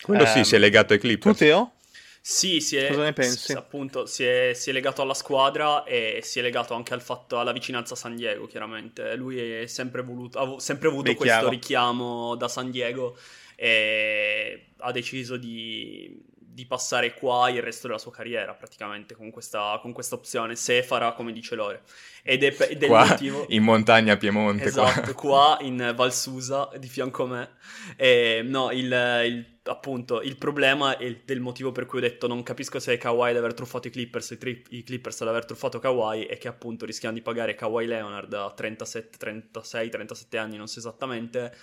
Quello 0.01 0.23
um, 0.23 0.29
sì, 0.29 0.45
si 0.45 0.53
è 0.53 0.59
ehm, 0.59 0.63
legato 0.63 0.93
ai 0.93 1.01
Clippers. 1.01 1.37
Tu, 1.37 1.45
Teo? 1.45 1.73
Sì, 2.21 2.61
si 2.61 2.77
è, 2.77 2.87
Cosa 2.87 3.03
ne 3.03 3.13
pensi? 3.13 3.53
appunto, 3.55 4.07
si 4.07 4.23
è, 4.23 4.53
si 4.55 4.71
è, 4.71 4.73
legato 4.73 5.03
alla 5.03 5.15
squadra 5.15 5.83
e 5.83 6.21
si 6.23 6.39
è 6.39 6.43
legato 6.43 6.75
anche 6.75 6.95
al 6.95 7.03
fatto, 7.03 7.41
alla 7.41 7.51
vicinanza 7.51 7.95
a 7.95 7.97
San 7.97 8.15
Diego, 8.15 8.47
chiaramente. 8.47 9.17
Lui 9.17 9.41
è 9.41 9.67
sempre 9.67 10.03
voluto, 10.03 10.39
ha 10.39 10.61
sempre 10.61 10.87
avuto 10.87 11.11
Beh, 11.11 11.17
questo 11.17 11.35
chiaro. 11.35 11.51
richiamo 11.51 12.37
da 12.37 12.47
San 12.47 12.71
Diego 12.71 13.17
e 13.63 14.73
ha 14.79 14.91
deciso 14.91 15.37
di, 15.37 16.19
di, 16.35 16.65
passare 16.65 17.13
qua 17.13 17.51
il 17.51 17.61
resto 17.61 17.89
della 17.89 17.99
sua 17.99 18.11
carriera 18.11 18.55
praticamente 18.55 19.15
con 19.15 19.31
questa, 19.31 19.79
con 19.83 19.93
questa 19.93 20.15
opzione, 20.15 20.57
se 20.57 20.83
farà 20.83 21.13
come 21.13 21.31
dice 21.31 21.57
Lore. 21.57 21.83
Ed 22.23 22.43
è, 22.43 22.57
ed 22.71 22.83
è 22.83 22.87
qua, 22.87 23.03
il 23.03 23.11
motivo... 23.11 23.45
in 23.51 23.63
montagna 23.63 24.17
Piemonte. 24.17 24.65
Esatto, 24.65 25.13
qua, 25.13 25.59
qua 25.59 25.59
in 25.61 25.93
Val 25.95 26.15
Susa, 26.15 26.71
di 26.79 26.89
fianco 26.89 27.25
a 27.25 27.27
me. 27.27 27.51
E, 27.97 28.41
no, 28.43 28.71
il, 28.71 28.87
il, 28.87 29.59
appunto, 29.65 30.23
il 30.23 30.39
problema 30.39 30.97
è 30.97 31.21
del 31.23 31.41
motivo 31.41 31.71
per 31.71 31.85
cui 31.85 31.99
ho 31.99 32.03
detto 32.03 32.27
non 32.27 32.43
capisco 32.43 32.79
se 32.79 32.95
è 32.95 32.97
Kawhi 32.97 33.29
ad 33.33 33.37
aver 33.37 33.53
truffato 33.53 33.89
i 33.89 33.91
Clippers, 33.91 34.31
i, 34.31 34.65
i 34.71 34.83
Clippers 34.85 35.21
ad 35.21 35.29
aver 35.29 35.45
truffato 35.45 35.79
Kawhi, 35.79 36.25
e 36.25 36.39
che 36.39 36.49
appunto 36.49 36.87
rischiano 36.87 37.15
di 37.15 37.21
pagare 37.21 37.55
Kawhi 37.55 37.85
Leonard 37.85 38.33
a 38.33 38.51
37, 38.53 39.19
36, 39.19 39.91
37 39.91 40.39
anni, 40.39 40.57
non 40.57 40.67
so 40.67 40.79
esattamente 40.79 41.55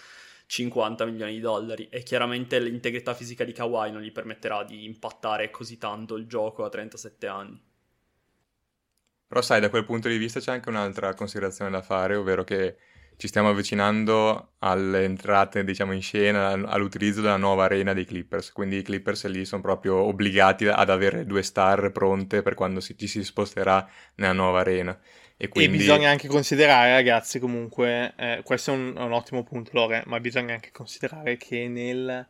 50 0.47 1.05
milioni 1.05 1.33
di 1.33 1.39
dollari 1.39 1.87
e 1.89 2.01
chiaramente 2.03 2.59
l'integrità 2.59 3.13
fisica 3.13 3.43
di 3.43 3.51
Kawhi 3.51 3.91
non 3.91 4.01
gli 4.01 4.11
permetterà 4.11 4.63
di 4.63 4.85
impattare 4.85 5.51
così 5.51 5.77
tanto 5.77 6.15
il 6.15 6.25
gioco 6.25 6.63
a 6.63 6.69
37 6.69 7.27
anni. 7.27 7.61
Però 9.27 9.41
sai, 9.41 9.59
da 9.59 9.69
quel 9.69 9.83
punto 9.83 10.07
di 10.07 10.17
vista 10.17 10.39
c'è 10.39 10.51
anche 10.51 10.69
un'altra 10.69 11.13
considerazione 11.13 11.69
da 11.69 11.81
fare, 11.81 12.15
ovvero 12.15 12.45
che 12.45 12.77
ci 13.17 13.27
stiamo 13.27 13.49
avvicinando 13.49 14.53
alle 14.59 15.03
entrate, 15.03 15.65
diciamo, 15.65 15.91
in 15.91 16.01
scena, 16.01 16.49
all'utilizzo 16.51 17.19
della 17.19 17.35
nuova 17.35 17.65
arena 17.65 17.91
dei 17.93 18.05
Clippers. 18.05 18.53
Quindi 18.53 18.77
i 18.77 18.83
Clippers 18.83 19.25
lì 19.25 19.43
sono 19.43 19.61
proprio 19.61 19.95
obbligati 19.97 20.67
ad 20.67 20.89
avere 20.89 21.25
due 21.25 21.43
star 21.43 21.91
pronte 21.91 22.41
per 22.41 22.53
quando 22.53 22.79
si, 22.79 22.97
ci 22.97 23.07
si 23.07 23.21
sposterà 23.23 23.85
nella 24.15 24.33
nuova 24.33 24.59
arena. 24.61 24.97
E, 25.37 25.47
quindi... 25.49 25.75
e 25.75 25.77
bisogna 25.77 26.09
anche 26.09 26.27
considerare, 26.27 26.91
ragazzi, 26.91 27.37
comunque, 27.37 28.13
eh, 28.17 28.41
questo 28.43 28.71
è 28.71 28.73
un, 28.73 28.95
un, 28.97 29.11
ottimo 29.11 29.43
punto, 29.43 29.69
Lore, 29.73 30.03
ma 30.07 30.19
bisogna 30.19 30.53
anche 30.53 30.71
considerare 30.71 31.37
che 31.37 31.67
nel 31.67 32.27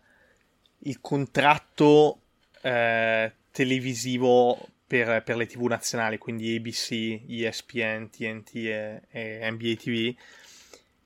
il 0.82 1.02
contratto 1.02 2.20
eh, 2.62 3.32
televisivo 3.52 4.70
per, 4.86 5.24
per, 5.24 5.38
le 5.38 5.46
TV 5.46 5.66
nazionali, 5.66 6.18
quindi 6.18 6.56
ABC, 6.56 7.22
ESPN, 7.28 8.10
TNT 8.10 8.56
e, 8.56 9.02
e 9.10 9.52
NBA 9.52 9.74
TV, 9.76 10.14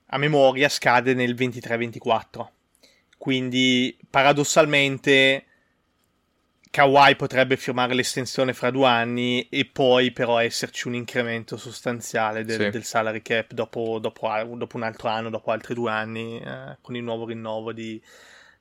a 0.08 0.18
memoria 0.18 0.70
scade 0.70 1.14
nel 1.14 1.36
23-24. 1.36 2.48
Quindi 3.18 3.96
paradossalmente 4.10 5.46
Kawhi 6.72 7.18
potrebbe 7.18 7.58
firmare 7.58 7.94
l'estensione 7.94 8.54
fra 8.54 8.72
due 8.72 8.88
anni 8.88 9.46
e 9.50 9.66
poi 9.66 10.12
però 10.12 10.40
esserci 10.40 10.88
un 10.88 10.96
incremento 10.96 11.58
sostanziale 11.58 12.46
del, 12.46 12.62
sì. 12.62 12.70
del 12.70 12.86
salary 12.86 13.22
cap 13.22 13.52
dopo, 13.52 14.00
dopo, 14.00 14.30
dopo, 14.56 14.78
un 14.78 14.84
altro 14.84 15.10
anno, 15.10 15.30
dopo 15.30 15.52
altri 15.52 15.74
due 15.74 15.92
anni, 15.92 16.40
eh, 16.40 16.78
con 16.82 16.96
il 16.96 17.04
nuovo 17.04 17.26
rinnovo 17.26 17.74
di, 17.74 18.02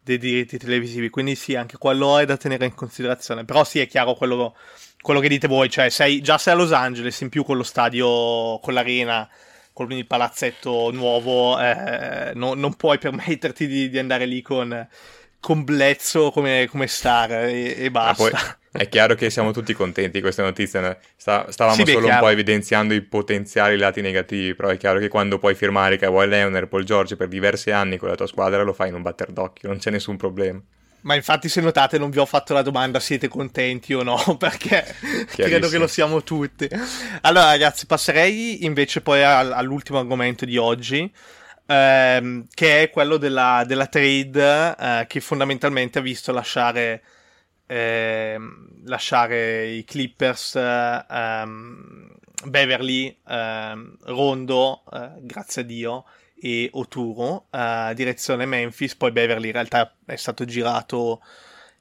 dei 0.03 0.19
diritti 0.19 0.59
televisivi. 0.59 1.09
Quindi 1.09 1.37
sì, 1.37 1.55
anche 1.55 1.79
quello 1.79 2.19
è 2.19 2.27
da 2.27 2.37
tenere 2.37 2.65
in 2.65 2.75
considerazione. 2.75 3.45
Però 3.45 3.63
sì, 3.63 3.79
è 3.79 3.87
chiaro 3.87 4.15
quello, 4.15 4.57
quello 5.01 5.21
che 5.21 5.29
dite 5.29 5.47
voi, 5.47 5.71
cioè 5.71 5.89
sei, 5.89 6.21
già 6.21 6.37
sei 6.37 6.55
a 6.55 6.57
Los 6.57 6.73
Angeles, 6.73 7.21
in 7.21 7.29
più 7.29 7.45
con 7.45 7.57
lo 7.57 7.63
stadio, 7.63 8.59
con 8.59 8.75
l'arena, 8.75 9.29
con 9.73 9.93
il 9.93 10.07
palazzetto 10.07 10.91
nuovo, 10.91 11.61
eh, 11.61 12.33
no, 12.35 12.55
non 12.55 12.75
puoi 12.75 12.99
permetterti 12.99 13.69
di, 13.69 13.89
di 13.89 13.99
andare 14.01 14.27
lì 14.27 14.43
con 14.43 14.89
complezzo 15.41 16.31
come, 16.31 16.69
come 16.71 16.87
star 16.87 17.33
e, 17.33 17.75
e 17.77 17.91
basta. 17.91 18.29
Poi, 18.29 18.59
è 18.73 18.89
chiaro 18.89 19.17
che 19.17 19.31
siamo 19.31 19.51
tutti 19.51 19.73
contenti 19.73 20.13
di 20.13 20.21
queste 20.21 20.43
notizie. 20.43 20.99
Sta, 21.17 21.51
stavamo 21.51 21.85
sì, 21.85 21.91
solo 21.91 22.07
un 22.07 22.19
po' 22.21 22.29
evidenziando 22.29 22.95
i 22.95 23.01
potenziali 23.01 23.77
lati 23.77 24.01
negativi, 24.01 24.55
però 24.55 24.69
è 24.69 24.77
chiaro 24.77 25.01
che 25.01 25.09
quando 25.09 25.39
puoi 25.39 25.55
firmare 25.57 25.97
Kawhi 25.97 26.29
Leonard 26.29 26.69
Paul 26.69 26.85
George 26.85 27.17
per 27.17 27.27
diversi 27.27 27.73
anni 27.73 27.97
con 27.97 28.09
la 28.09 28.15
tua 28.15 28.29
squadra 28.29 28.63
lo 28.63 28.73
fai 28.73 28.89
in 28.89 28.95
un 28.95 29.03
batter 29.03 29.33
d'occhio, 29.33 29.69
non 29.69 29.79
c'è 29.79 29.91
nessun 29.91 30.17
problema. 30.17 30.61
Ma 31.03 31.15
infatti, 31.15 31.49
se 31.49 31.61
notate, 31.63 31.99
non 31.99 32.11
vi 32.11 32.19
ho 32.19 32.27
fatto 32.27 32.53
la 32.53 32.63
domanda 32.63 33.01
siete 33.01 33.27
contenti 33.27 33.95
o 33.95 34.03
no, 34.03 34.19
perché 34.39 34.85
credo 35.27 35.69
che 35.69 35.79
lo 35.79 35.87
siamo 35.87 36.23
tutti. 36.23 36.69
Allora, 37.23 37.47
ragazzi, 37.47 37.87
passerei 37.87 38.65
invece 38.65 39.01
poi 39.01 39.25
all'ultimo 39.25 39.99
argomento 39.99 40.45
di 40.45 40.59
oggi, 40.59 41.11
ehm, 41.71 42.47
che 42.53 42.83
è 42.83 42.91
quello 42.91 43.17
della, 43.17 43.63
della 43.67 43.87
trade 43.87 44.75
eh, 44.77 45.05
che 45.07 45.21
fondamentalmente 45.21 46.01
ha 46.01 46.03
visto 46.03 46.33
lasciare, 46.33 47.03
eh, 47.67 48.37
lasciare 48.85 49.69
i 49.69 49.85
Clippers 49.85 50.57
ehm, 50.57 52.09
Beverly, 52.45 53.17
ehm, 53.29 53.97
Rondo, 54.03 54.83
eh, 54.93 55.11
grazie 55.21 55.63
a 55.63 55.65
Dio, 55.65 56.05
e 56.43 56.71
Oturo, 56.73 57.49
uh, 57.51 57.93
direzione 57.93 58.47
Memphis, 58.47 58.97
poi 58.97 59.13
Beverly 59.13 59.49
in 59.49 59.53
realtà 59.53 59.95
è 60.07 60.17
stato 60.17 60.47
girato 60.47 61.23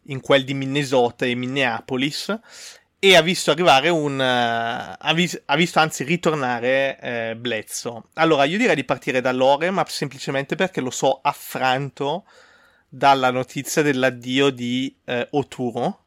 in 0.08 0.20
quel 0.20 0.44
di 0.44 0.54
Minnesota 0.54 1.26
e 1.26 1.34
Minneapolis 1.34 2.38
e 3.00 3.16
ha 3.16 3.22
visto 3.22 3.52
arrivare 3.52 3.90
un... 3.90 4.20
Uh, 4.20 4.96
ha, 4.98 5.14
vis- 5.14 5.42
ha, 5.46 5.56
visto 5.56 5.80
anzi 5.80 6.04
ritornare 6.04 7.34
uh, 7.34 7.40
Bledsoe. 7.40 8.02
Allora, 8.16 8.44
io 8.44 8.58
direi 8.58 8.76
di 8.76 8.84
partire 8.84 9.22
da 9.22 9.32
Lore, 9.32 9.72
ma 9.72 9.86
semplicemente 9.88 10.56
perché 10.56 10.82
lo 10.82 10.90
so 10.90 11.20
affranto 11.22 12.26
dalla 12.90 13.32
notizia 13.32 13.82
dell'addio 13.82 14.50
di 14.50 14.94
uh, 15.06 15.26
Oturo, 15.32 16.06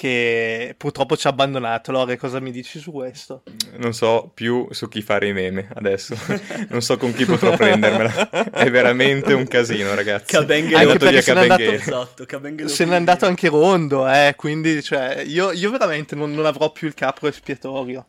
che 0.00 0.74
purtroppo 0.78 1.14
ci 1.14 1.26
ha 1.26 1.30
abbandonato. 1.30 1.92
Lore, 1.92 2.16
cosa 2.16 2.40
mi 2.40 2.50
dici 2.50 2.78
su 2.78 2.90
questo? 2.90 3.42
Non 3.76 3.92
so 3.92 4.30
più 4.32 4.66
su 4.70 4.88
chi 4.88 5.02
fare 5.02 5.28
i 5.28 5.34
meme 5.34 5.68
adesso. 5.74 6.16
non 6.70 6.80
so 6.80 6.96
con 6.96 7.12
chi 7.12 7.26
potrò 7.26 7.54
prendermela. 7.54 8.30
È 8.50 8.70
veramente 8.70 9.34
un 9.34 9.46
casino, 9.46 9.94
ragazzi. 9.94 10.32
Cabenghe 10.32 11.20
se 11.20 11.34
n'è 11.34 11.40
andato, 11.40 11.62
esatto, 11.62 12.26
se 12.64 12.84
n'è 12.86 12.94
andato 12.94 13.26
anche 13.26 13.48
Rondo, 13.48 14.08
eh, 14.08 14.32
quindi 14.38 14.82
cioè, 14.82 15.22
io, 15.26 15.52
io 15.52 15.70
veramente 15.70 16.14
non, 16.14 16.32
non, 16.32 16.46
avrò 16.46 16.72
più 16.72 16.86
il 16.86 16.94
capo 16.94 17.28
espiatorio. 17.28 18.06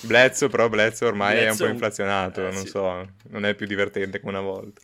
Blezzo, 0.00 0.48
però 0.48 0.68
Blezzo 0.68 1.06
ormai 1.06 1.34
Blezzo... 1.34 1.46
è 1.46 1.50
un 1.52 1.56
po' 1.56 1.66
inflazionato, 1.66 2.48
eh, 2.48 2.50
non 2.50 2.64
sì. 2.64 2.66
so, 2.66 3.10
non 3.28 3.46
è 3.46 3.54
più 3.54 3.68
divertente 3.68 4.18
come 4.18 4.32
una 4.32 4.42
volta. 4.44 4.80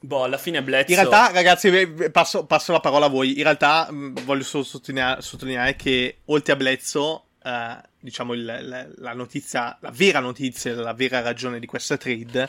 Boh, 0.00 0.24
alla 0.24 0.38
fine 0.38 0.62
Bledsoe... 0.62 0.94
In 0.94 1.08
realtà, 1.08 1.32
ragazzi, 1.32 1.86
passo, 2.12 2.46
passo, 2.46 2.72
la 2.72 2.80
parola 2.80 3.06
a 3.06 3.08
voi. 3.08 3.36
In 3.36 3.42
realtà 3.42 3.90
mh, 3.90 4.24
voglio 4.24 4.44
solo 4.44 4.62
sottolineare, 4.62 5.20
sottolineare, 5.22 5.76
che 5.76 6.18
oltre 6.26 6.52
a 6.52 6.56
Bledsoe, 6.56 7.20
eh, 7.42 7.76
diciamo, 7.98 8.32
il, 8.34 8.44
la, 8.44 8.86
la, 8.96 9.12
notizia, 9.12 9.76
la 9.80 9.90
vera 9.90 10.20
notizia, 10.20 10.74
la 10.74 10.94
vera 10.94 11.20
ragione 11.20 11.58
di 11.58 11.66
questa 11.66 11.96
trade 11.96 12.48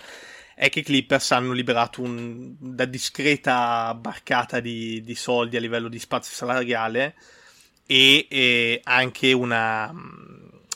è 0.54 0.70
che 0.70 0.80
i 0.80 0.84
Clippers 0.84 1.32
hanno 1.32 1.54
liberato 1.54 2.02
un, 2.02 2.56
una 2.60 2.86
discreta 2.86 3.94
barcata 3.96 4.60
di, 4.60 5.02
di 5.04 5.16
soldi 5.16 5.56
a 5.56 5.62
livello 5.62 5.88
di 5.88 6.00
spazio 6.00 6.36
salariale 6.36 7.16
e, 7.88 8.28
e 8.30 8.82
anche 8.84 9.32
una, 9.32 9.90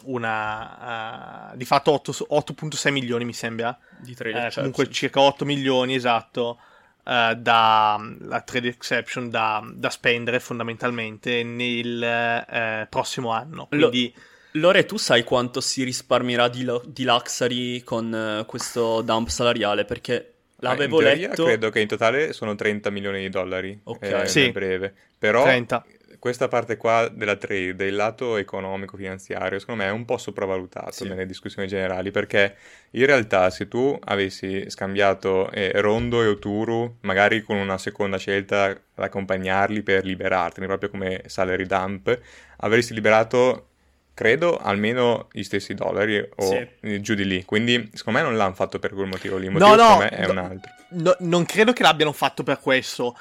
una 0.06 1.52
uh, 1.52 1.58
di 1.58 1.66
fatto 1.66 1.92
8, 1.92 2.12
8.6 2.30 2.92
milioni 2.92 3.26
mi 3.26 3.34
sembra 3.34 3.78
di 3.98 4.14
trade 4.16 4.36
eh, 4.36 4.46
exception. 4.46 4.72
comunque 4.72 4.94
circa 4.94 5.20
8 5.22 5.46
milioni 5.46 5.96
esatto 5.96 6.60
uh, 7.04 7.34
da 7.36 8.00
la 8.20 8.42
trade 8.42 8.68
exception 8.68 9.30
da, 9.30 9.62
da 9.74 9.90
spendere 9.90 10.40
fondamentalmente 10.40 11.44
nel 11.44 12.44
uh, 12.48 12.88
prossimo 12.90 13.32
anno 13.32 13.68
quindi 13.68 14.12
Lo... 14.16 14.22
Lore, 14.56 14.86
tu 14.86 14.98
sai 14.98 15.24
quanto 15.24 15.62
si 15.62 15.84
risparmierà 15.84 16.48
di, 16.48 16.64
lo- 16.64 16.84
di 16.86 17.06
Luxury 17.06 17.82
con 17.82 18.38
uh, 18.42 18.46
questo 18.46 19.02
dump 19.02 19.30
salariale? 19.30 19.84
Perché 19.84 20.34
l'avevo 20.58 21.00
in 21.02 21.08
teoria, 21.08 21.28
letto. 21.30 21.44
credo 21.46 21.70
che 21.72 21.80
in 21.80 21.88
totale 21.88 22.34
sono 22.34 22.54
30 22.54 22.92
milioni 22.92 23.22
di 23.22 23.30
dollari 23.30 23.80
Ok. 23.86 24.04
eh, 24.04 24.28
Sì. 24.28 24.52
breve. 24.52 24.94
Però 25.18 25.42
30 25.42 25.84
questa 26.24 26.48
parte 26.48 26.78
qua 26.78 27.10
della 27.12 27.36
trade, 27.36 27.76
del 27.76 27.98
lato 27.98 28.38
economico-finanziario, 28.38 29.60
secondo 29.60 29.84
me 29.84 29.90
è 29.90 29.92
un 29.92 30.06
po' 30.06 30.18
sopravvalutato 30.18 30.94
Sì. 30.94 31.08
nelle 31.10 31.26
discussioni 31.26 31.68
generali, 31.68 32.12
perché 32.12 32.56
in 32.92 33.06
realtà 33.06 33.50
se 33.50 33.68
tu 33.68 34.00
avessi 34.06 34.70
scambiato 34.70 35.52
eh, 35.52 35.74
Rondo 35.82 36.24
e 36.24 36.28
Oturu, 36.28 37.00
magari 37.02 37.42
con 37.42 37.58
una 37.58 37.78
seconda 37.78 38.16
scelta 38.18 38.68
ad 38.68 38.80
accompagnarli 38.96 39.82
per 39.82 40.06
liberartene, 40.06 40.66
proprio 40.66 40.90
come 40.90 41.24
salary 41.26 41.66
dump, 41.66 42.18
avresti 42.60 42.94
liberato, 42.94 43.68
credo, 44.14 44.56
almeno 44.56 45.28
gli 45.30 45.44
stessi 45.44 45.74
dollari 45.74 46.26
o 46.38 46.68
Sì. 46.80 47.02
giù 47.02 47.16
di 47.16 47.26
lì. 47.26 47.44
Quindi 47.44 47.90
secondo 47.92 48.20
me 48.20 48.26
non 48.26 48.38
l'hanno 48.38 48.54
fatto 48.54 48.80
per 48.80 48.94
quel 48.94 49.08
motivo 49.08 49.36
lì, 49.36 49.48
il 49.48 49.52
No, 49.52 49.76
motivo 49.76 49.76
no, 49.76 50.00
secondo 50.00 50.04
me 50.04 50.10
è 50.10 50.26
no. 50.26 50.32
un 50.32 50.38
altro. 50.38 50.72
No, 50.92 51.16
non 51.20 51.46
credo 51.46 51.74
che 51.74 51.84
l'abbiano 51.84 52.14
fatto 52.14 52.44
per 52.44 52.62
questo. 52.62 53.14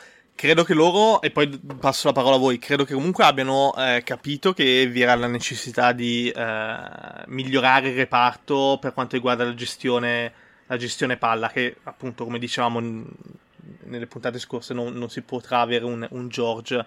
Credo 0.43 0.65
che 0.65 0.75
loro, 0.75 1.23
e 1.23 1.31
poi 1.31 1.49
passo 1.79 2.09
la 2.09 2.13
parola 2.13 2.35
a 2.35 2.39
voi, 2.41 2.59
credo 2.59 2.83
che 2.83 2.95
comunque 2.95 3.23
abbiano 3.23 3.73
eh, 3.77 4.03
capito 4.05 4.53
che 4.53 4.89
vi 4.89 5.01
era 5.01 5.15
la 5.15 5.29
necessità 5.29 5.93
di 5.93 6.29
eh, 6.31 6.77
migliorare 7.27 7.91
il 7.91 7.95
reparto 7.95 8.77
per 8.81 8.93
quanto 8.93 9.15
riguarda 9.15 9.45
la 9.45 9.55
gestione, 9.55 10.33
la 10.67 10.77
gestione 10.77 11.17
palla, 11.17 11.49
che 11.49 11.77
appunto, 11.85 12.25
come 12.25 12.41
dicevamo 12.41 12.81
n- 12.81 13.07
nelle 13.85 14.09
puntate 14.09 14.41
scorse, 14.41 14.75
non, 14.75 14.93
non 14.95 15.09
si 15.11 15.23
potrà 15.23 15.61
avere 15.61 15.85
un, 15.85 16.05
un 16.11 16.29
George 16.29 16.85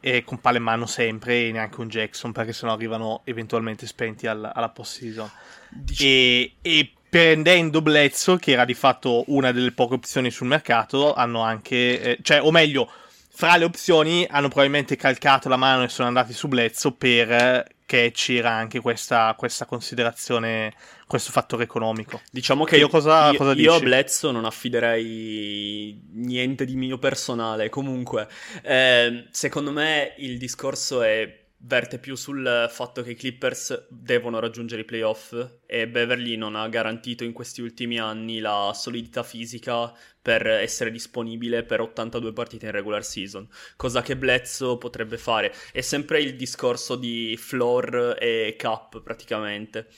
e 0.00 0.24
con 0.24 0.40
palla 0.40 0.56
in 0.56 0.64
mano 0.64 0.86
sempre 0.86 1.48
e 1.48 1.52
neanche 1.52 1.78
un 1.78 1.88
Jackson, 1.88 2.32
perché 2.32 2.54
sennò 2.54 2.72
arrivano 2.72 3.20
eventualmente 3.24 3.86
spenti 3.86 4.26
al- 4.26 4.50
alla 4.50 4.70
post-season. 4.70 5.30
Dici- 5.68 6.06
E, 6.06 6.52
e 6.62 6.92
prendendo 7.12 7.82
Bledsoe, 7.82 8.38
che 8.38 8.52
era 8.52 8.64
di 8.64 8.72
fatto 8.72 9.24
una 9.26 9.52
delle 9.52 9.72
poche 9.72 9.92
opzioni 9.92 10.30
sul 10.30 10.46
mercato, 10.46 11.12
hanno 11.12 11.42
anche, 11.42 12.00
eh, 12.00 12.18
cioè, 12.22 12.40
o 12.40 12.50
meglio, 12.50 12.90
fra 13.28 13.58
le 13.58 13.66
opzioni 13.66 14.26
hanno 14.30 14.48
probabilmente 14.48 14.96
calcato 14.96 15.50
la 15.50 15.58
mano 15.58 15.82
e 15.82 15.90
sono 15.90 16.08
andati 16.08 16.32
su 16.32 16.48
Bledsoe 16.48 16.92
perché 16.92 18.12
c'era 18.14 18.52
anche 18.52 18.80
questa, 18.80 19.34
questa 19.36 19.66
considerazione, 19.66 20.72
questo 21.06 21.32
fattore 21.32 21.64
economico. 21.64 22.22
Diciamo 22.30 22.64
che 22.64 22.78
Io 22.78 22.88
cosa- 22.88 23.30
io, 23.30 23.36
cosa 23.36 23.52
io 23.52 23.74
a? 23.74 23.80
Bledsoe 23.80 24.32
non 24.32 24.46
affiderei 24.46 26.02
niente 26.14 26.64
di 26.64 26.76
mio 26.76 26.96
personale. 26.96 27.68
Comunque, 27.68 28.26
eh, 28.62 29.26
secondo 29.32 29.70
me 29.70 30.14
il 30.16 30.38
discorso 30.38 31.02
è 31.02 31.41
verte 31.64 31.98
più 31.98 32.16
sul 32.16 32.66
fatto 32.70 33.02
che 33.02 33.12
i 33.12 33.14
Clippers 33.14 33.86
devono 33.88 34.40
raggiungere 34.40 34.82
i 34.82 34.84
playoff 34.84 35.34
e 35.66 35.88
Beverly 35.88 36.36
non 36.36 36.56
ha 36.56 36.68
garantito 36.68 37.24
in 37.24 37.32
questi 37.32 37.60
ultimi 37.60 37.98
anni 37.98 38.40
la 38.40 38.72
solidità 38.74 39.22
fisica 39.22 39.92
per 40.20 40.46
essere 40.46 40.90
disponibile 40.90 41.62
per 41.62 41.80
82 41.80 42.32
partite 42.32 42.66
in 42.66 42.72
regular 42.72 43.04
season, 43.04 43.48
cosa 43.76 44.02
che 44.02 44.16
Bledsoe 44.16 44.78
potrebbe 44.78 45.18
fare. 45.18 45.52
È 45.72 45.80
sempre 45.80 46.20
il 46.20 46.36
discorso 46.36 46.96
di 46.96 47.36
floor 47.36 48.16
e 48.18 48.54
cap 48.58 49.00
praticamente. 49.00 49.88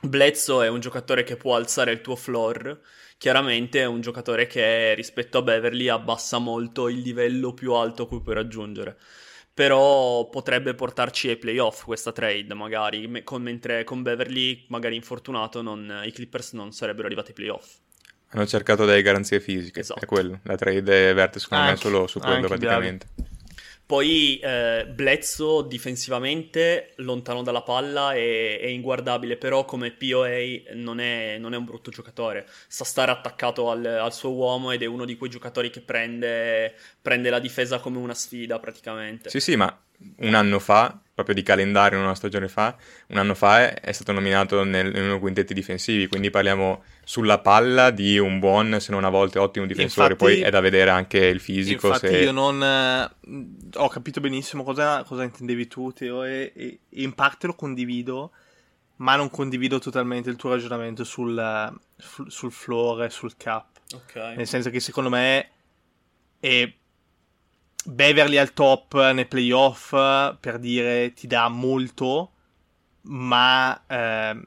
Bledsoe 0.00 0.66
è 0.66 0.68
un 0.68 0.80
giocatore 0.80 1.24
che 1.24 1.36
può 1.36 1.56
alzare 1.56 1.90
il 1.90 2.00
tuo 2.00 2.14
floor, 2.14 2.80
chiaramente 3.18 3.80
è 3.80 3.84
un 3.84 4.00
giocatore 4.00 4.46
che 4.46 4.94
rispetto 4.94 5.38
a 5.38 5.42
Beverly 5.42 5.88
abbassa 5.88 6.38
molto 6.38 6.88
il 6.88 7.00
livello 7.00 7.52
più 7.52 7.72
alto 7.72 8.06
cui 8.06 8.22
puoi 8.22 8.36
raggiungere. 8.36 8.96
Però 9.58 10.28
potrebbe 10.28 10.72
portarci 10.74 11.30
ai 11.30 11.36
playoff 11.36 11.82
questa 11.82 12.12
trade, 12.12 12.54
magari, 12.54 13.08
me- 13.08 13.24
con- 13.24 13.42
mentre 13.42 13.82
con 13.82 14.02
Beverly, 14.02 14.66
magari 14.68 14.94
infortunato, 14.94 15.62
non- 15.62 16.02
i 16.04 16.12
Clippers 16.12 16.52
non 16.52 16.70
sarebbero 16.70 17.06
arrivati 17.08 17.30
ai 17.30 17.34
playoff. 17.34 17.68
Hanno 18.28 18.46
cercato 18.46 18.84
delle 18.84 19.02
garanzie 19.02 19.40
fisiche, 19.40 19.80
Esatto. 19.80 20.00
è 20.00 20.06
quello. 20.06 20.38
La 20.44 20.54
trade 20.54 21.12
verte 21.12 21.40
secondo 21.40 21.64
me 21.64 21.70
Anche- 21.70 21.82
solo 21.82 22.06
su 22.06 22.20
quello 22.20 22.46
praticamente. 22.46 23.08
Poi 23.88 24.38
eh, 24.38 24.86
Bledsoe 24.86 25.66
difensivamente, 25.66 26.92
lontano 26.96 27.42
dalla 27.42 27.62
palla, 27.62 28.12
è, 28.12 28.60
è 28.60 28.66
inguardabile, 28.66 29.38
però 29.38 29.64
come 29.64 29.92
POA 29.92 30.74
non 30.74 31.00
è, 31.00 31.38
non 31.38 31.54
è 31.54 31.56
un 31.56 31.64
brutto 31.64 31.90
giocatore. 31.90 32.46
Sa 32.66 32.84
stare 32.84 33.10
attaccato 33.10 33.70
al, 33.70 33.82
al 33.86 34.12
suo 34.12 34.32
uomo 34.32 34.72
ed 34.72 34.82
è 34.82 34.84
uno 34.84 35.06
di 35.06 35.16
quei 35.16 35.30
giocatori 35.30 35.70
che 35.70 35.80
prende, 35.80 36.74
prende 37.00 37.30
la 37.30 37.38
difesa 37.38 37.78
come 37.78 37.96
una 37.96 38.12
sfida 38.12 38.58
praticamente. 38.58 39.30
Sì, 39.30 39.40
sì, 39.40 39.56
ma 39.56 39.74
un 40.18 40.34
anno 40.34 40.58
fa, 40.58 40.98
proprio 41.12 41.34
di 41.34 41.42
calendario, 41.42 41.98
una 41.98 42.14
stagione 42.14 42.46
fa, 42.48 42.76
un 43.08 43.16
anno 43.18 43.34
fa 43.34 43.62
è, 43.62 43.80
è 43.80 43.92
stato 43.92 44.12
nominato 44.12 44.62
nel, 44.62 44.94
in 44.94 45.02
uno 45.02 45.18
quintetti 45.18 45.52
difensivi, 45.54 46.06
quindi 46.06 46.30
parliamo 46.30 46.84
sulla 47.02 47.38
palla 47.38 47.90
di 47.90 48.18
un 48.18 48.38
buon, 48.38 48.78
se 48.80 48.92
non 48.92 49.04
a 49.04 49.08
volte 49.08 49.38
ottimo 49.38 49.66
difensore, 49.66 50.12
Infatti- 50.12 50.34
poi 50.34 50.42
è 50.42 50.50
da 50.50 50.60
vedere 50.60 50.90
anche 50.90 51.18
il 51.18 51.40
fisico. 51.40 51.88
Infatti 51.88 52.08
se... 52.08 52.18
io 52.18 52.32
non... 52.32 52.62
eh, 52.62 53.10
ho 53.74 53.88
capito 53.88 54.20
benissimo 54.20 54.62
cosa, 54.62 55.02
cosa 55.02 55.24
intendevi 55.24 55.66
tu, 55.66 55.92
Teo, 55.92 56.22
e, 56.24 56.52
e- 56.54 56.78
in 56.90 57.14
parte 57.14 57.46
lo 57.48 57.54
condivido, 57.54 58.30
ma 58.96 59.16
non 59.16 59.30
condivido 59.30 59.78
totalmente 59.78 60.30
il 60.30 60.36
tuo 60.36 60.50
ragionamento 60.50 61.02
sul, 61.02 61.74
sul, 61.96 62.30
sul 62.30 62.52
floor 62.52 63.04
e 63.04 63.10
sul 63.10 63.36
cap. 63.36 63.66
Ok. 63.94 64.14
Nel 64.36 64.46
senso 64.46 64.70
che 64.70 64.80
secondo 64.80 65.08
me 65.10 65.50
è 66.38 66.72
Beverly 67.90 68.36
al 68.36 68.52
top 68.52 69.12
nei 69.12 69.26
playoff 69.26 69.90
per 70.40 70.58
dire 70.58 71.12
ti 71.14 71.26
dà 71.26 71.48
molto, 71.48 72.32
ma 73.02 73.82
ehm, 73.86 74.44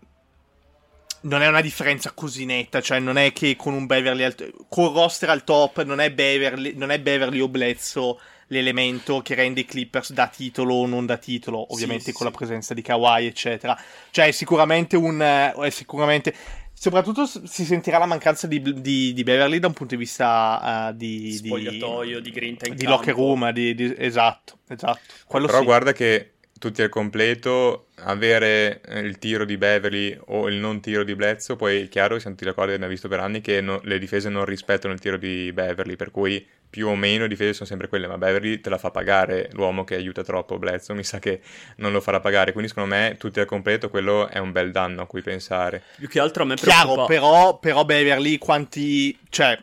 non 1.21 1.41
è 1.41 1.47
una 1.47 1.61
differenza 1.61 2.11
così 2.11 2.45
netta. 2.45 2.81
Cioè, 2.81 2.99
non 2.99 3.17
è 3.17 3.31
che 3.33 3.55
con 3.55 3.73
un 3.73 3.85
Beverly 3.85 4.23
al 4.23 4.35
con 4.69 4.93
roster 4.93 5.29
al 5.29 5.43
top 5.43 5.83
non 5.83 5.99
è 5.99 6.11
Beverly, 6.11 6.73
non 6.75 6.91
è 6.91 6.99
Beverly 6.99 7.39
o 7.39 7.47
Bledsoe 7.47 8.15
l'elemento 8.47 9.21
che 9.21 9.33
rende 9.35 9.61
i 9.61 9.65
Clippers 9.65 10.11
da 10.11 10.27
titolo 10.27 10.73
o 10.75 10.85
non 10.85 11.05
da 11.05 11.17
titolo, 11.17 11.71
ovviamente 11.73 12.05
Sì, 12.05 12.11
con 12.11 12.25
sì. 12.27 12.31
la 12.31 12.31
presenza 12.31 12.73
di 12.73 12.81
Kawhi, 12.81 13.25
eccetera. 13.25 13.79
Cioè, 14.09 14.27
è 14.27 14.31
sicuramente 14.31 14.95
un. 14.97 15.21
eh, 15.21 15.53
È 15.53 15.69
sicuramente. 15.69 16.33
Soprattutto 16.81 17.27
si 17.27 17.63
sentirà 17.63 17.99
la 17.99 18.07
mancanza 18.07 18.47
di, 18.47 18.59
di- 18.81 19.13
di 19.13 19.23
Beverly 19.23 19.59
da 19.59 19.67
un 19.67 19.73
punto 19.73 19.93
di 19.93 20.01
vista 20.01 20.89
eh, 20.89 20.95
di, 20.97 21.19
di- 21.21 21.31
Spogliatoio, 21.33 22.19
di 22.19 22.31
grinta 22.31 22.65
in 22.67 22.73
di 22.73 22.85
campo. 22.85 22.97
locker 22.97 23.13
room, 23.13 23.51
di- 23.51 23.75
di- 23.75 23.93
esatto, 23.95 24.57
esatto. 24.67 24.99
Quello 25.27 25.45
Però 25.45 25.59
sì. 25.59 25.63
guarda 25.65 25.91
che 25.93 26.31
tutti 26.57 26.81
al 26.81 26.89
completo, 26.89 27.89
avere 27.97 28.81
eh, 28.81 28.99
il 29.01 29.19
tiro 29.19 29.45
di 29.45 29.57
Beverly 29.57 30.17
o 30.29 30.47
il 30.49 30.55
non 30.55 30.81
tiro 30.81 31.03
di 31.03 31.13
Bledsoe, 31.13 31.55
poi 31.55 31.81
è 31.83 31.87
chiaro, 31.87 32.17
siamo 32.17 32.35
tutti 32.35 32.47
d'accordo, 32.49 32.71
abbiamo 32.73 32.91
visto 32.91 33.07
per 33.07 33.19
anni 33.19 33.41
che 33.41 33.61
no- 33.61 33.79
le 33.83 33.99
difese 33.99 34.29
non 34.29 34.45
rispettano 34.45 34.91
il 34.91 34.99
tiro 34.99 35.17
di 35.17 35.51
Beverly, 35.53 35.95
per 35.95 36.09
cui 36.09 36.43
più 36.71 36.87
o 36.87 36.95
meno 36.95 37.23
le 37.23 37.27
difese 37.27 37.53
sono 37.53 37.67
sempre 37.67 37.89
quelle, 37.89 38.07
ma 38.07 38.17
Beverly 38.17 38.61
te 38.61 38.69
la 38.69 38.77
fa 38.77 38.91
pagare 38.91 39.49
l'uomo 39.51 39.83
che 39.83 39.95
aiuta 39.95 40.23
troppo 40.23 40.57
Bledsoe, 40.57 40.95
mi 40.95 41.03
sa 41.03 41.19
che 41.19 41.41
non 41.75 41.91
lo 41.91 41.99
farà 41.99 42.21
pagare, 42.21 42.53
quindi 42.53 42.69
secondo 42.69 42.95
me 42.95 43.17
tutti 43.19 43.41
al 43.41 43.45
completo 43.45 43.89
quello 43.89 44.29
è 44.29 44.37
un 44.37 44.53
bel 44.53 44.71
danno 44.71 45.01
a 45.01 45.05
cui 45.05 45.21
pensare. 45.21 45.83
Più 45.97 46.07
che 46.07 46.21
altro 46.21 46.43
a 46.43 46.45
me 46.45 46.55
Chiaro, 46.55 46.93
preoccupa... 46.93 47.05
però, 47.05 47.59
però 47.59 47.83
Beverly 47.83 48.37
quanti... 48.37 49.15
Cioè, 49.27 49.61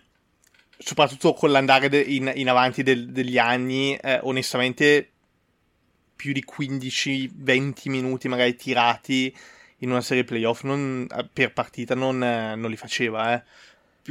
soprattutto 0.77 1.33
con 1.33 1.51
l'andare 1.51 1.89
de- 1.89 1.99
in, 1.99 2.31
in 2.35 2.49
avanti 2.51 2.83
del- 2.83 3.09
degli 3.11 3.39
anni, 3.39 3.97
eh, 3.97 4.21
onestamente 4.23 5.11
più 6.15 6.33
di 6.33 6.45
15-20 6.45 7.89
minuti 7.89 8.29
magari 8.29 8.55
tirati 8.55 9.35
in 9.79 9.91
una 9.91 10.03
serie 10.03 10.25
playoff 10.25 10.63
non- 10.65 11.07
per 11.33 11.55
partita 11.55 11.95
non, 11.95 12.19
non 12.19 12.69
li 12.69 12.77
faceva, 12.77 13.35
eh. 13.35 13.43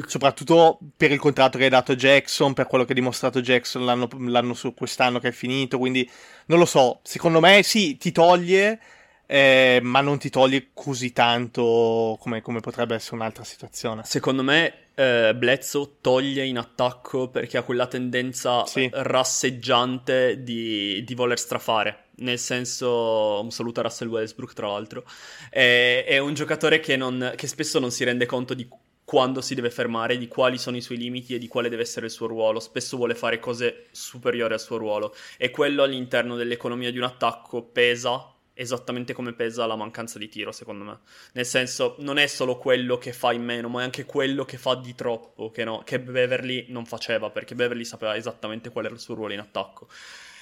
Soprattutto 0.05 0.77
per 0.95 1.11
il 1.11 1.19
contratto 1.19 1.57
che 1.57 1.65
hai 1.65 1.69
dato 1.69 1.95
Jackson, 1.95 2.53
per 2.53 2.67
quello 2.67 2.85
che 2.85 2.91
ha 2.91 2.95
dimostrato 2.95 3.41
Jackson 3.41 3.85
l'anno, 3.85 4.07
l'anno 4.19 4.53
su 4.53 4.73
quest'anno 4.73 5.19
che 5.19 5.29
è 5.29 5.31
finito. 5.31 5.77
Quindi 5.77 6.09
non 6.47 6.59
lo 6.59 6.65
so. 6.65 6.99
Secondo 7.03 7.39
me 7.39 7.63
sì, 7.63 7.97
ti 7.97 8.11
toglie, 8.11 8.79
eh, 9.25 9.79
ma 9.81 10.01
non 10.01 10.17
ti 10.19 10.29
toglie 10.29 10.69
così 10.73 11.11
tanto 11.13 12.17
come, 12.19 12.41
come 12.41 12.59
potrebbe 12.59 12.95
essere 12.95 13.15
un'altra 13.15 13.43
situazione. 13.43 14.03
Secondo 14.05 14.43
me 14.43 14.73
eh, 14.95 15.33
Bledsoe 15.35 15.97
toglie 16.01 16.45
in 16.45 16.57
attacco 16.57 17.27
perché 17.29 17.57
ha 17.57 17.63
quella 17.63 17.87
tendenza 17.87 18.65
Sì. 18.65 18.89
rasseggiante 18.93 20.43
di, 20.43 21.03
di 21.03 21.13
voler 21.15 21.39
strafare. 21.39 22.05
Nel 22.19 22.39
senso, 22.39 23.41
un 23.43 23.51
saluto 23.51 23.79
a 23.79 23.83
Russell 23.83 24.07
Westbrook, 24.07 24.53
tra 24.53 24.67
l'altro. 24.67 25.03
È, 25.51 26.03
è 26.07 26.17
un 26.17 26.33
giocatore 26.33 26.79
che, 26.79 26.95
non- 26.97 27.33
che 27.35 27.45
spesso 27.47 27.77
non 27.79 27.91
si 27.91 28.03
rende 28.03 28.25
conto 28.25 28.53
di 28.55 28.67
quando 29.07 29.39
si 29.39 29.55
deve 29.55 29.69
fermare, 29.69 30.17
di 30.17 30.27
quali 30.27 30.57
sono 30.57 30.75
i 30.75 30.81
suoi 30.81 30.97
limiti 30.97 31.33
e 31.33 31.37
di 31.37 31.47
quale 31.47 31.69
deve 31.69 31.83
essere 31.83 32.07
il 32.07 32.11
suo 32.11 32.27
ruolo. 32.27 32.59
Spesso 32.59 32.97
vuole 32.97 33.15
fare 33.15 33.39
cose 33.39 33.85
superiori 33.91 34.51
al 34.51 34.59
suo 34.59 34.75
ruolo 34.75 35.15
e 35.37 35.49
quello 35.49 35.83
all'interno 35.83 36.35
dell'economia 36.35 36.91
di 36.91 36.97
un 36.97 37.05
attacco 37.05 37.63
pesa 37.63 38.33
esattamente 38.53 39.13
come 39.13 39.31
pesa 39.31 39.65
la 39.65 39.77
mancanza 39.77 40.19
di 40.19 40.27
tiro, 40.27 40.51
secondo 40.51 40.83
me. 40.83 40.99
Nel 41.31 41.45
senso, 41.45 41.95
non 41.99 42.17
è 42.17 42.27
solo 42.27 42.57
quello 42.57 42.97
che 42.97 43.13
fa 43.13 43.31
in 43.31 43.45
meno, 43.45 43.69
ma 43.69 43.79
è 43.79 43.83
anche 43.85 44.03
quello 44.03 44.43
che 44.43 44.57
fa 44.57 44.75
di 44.75 44.93
troppo, 44.93 45.51
che, 45.51 45.63
no, 45.63 45.83
che 45.85 46.01
Beverly 46.01 46.65
non 46.67 46.85
faceva, 46.85 47.29
perché 47.29 47.55
Beverly 47.55 47.85
sapeva 47.85 48.13
esattamente 48.17 48.71
qual 48.71 48.85
era 48.85 48.93
il 48.93 48.99
suo 48.99 49.15
ruolo 49.15 49.31
in 49.31 49.39
attacco. 49.39 49.87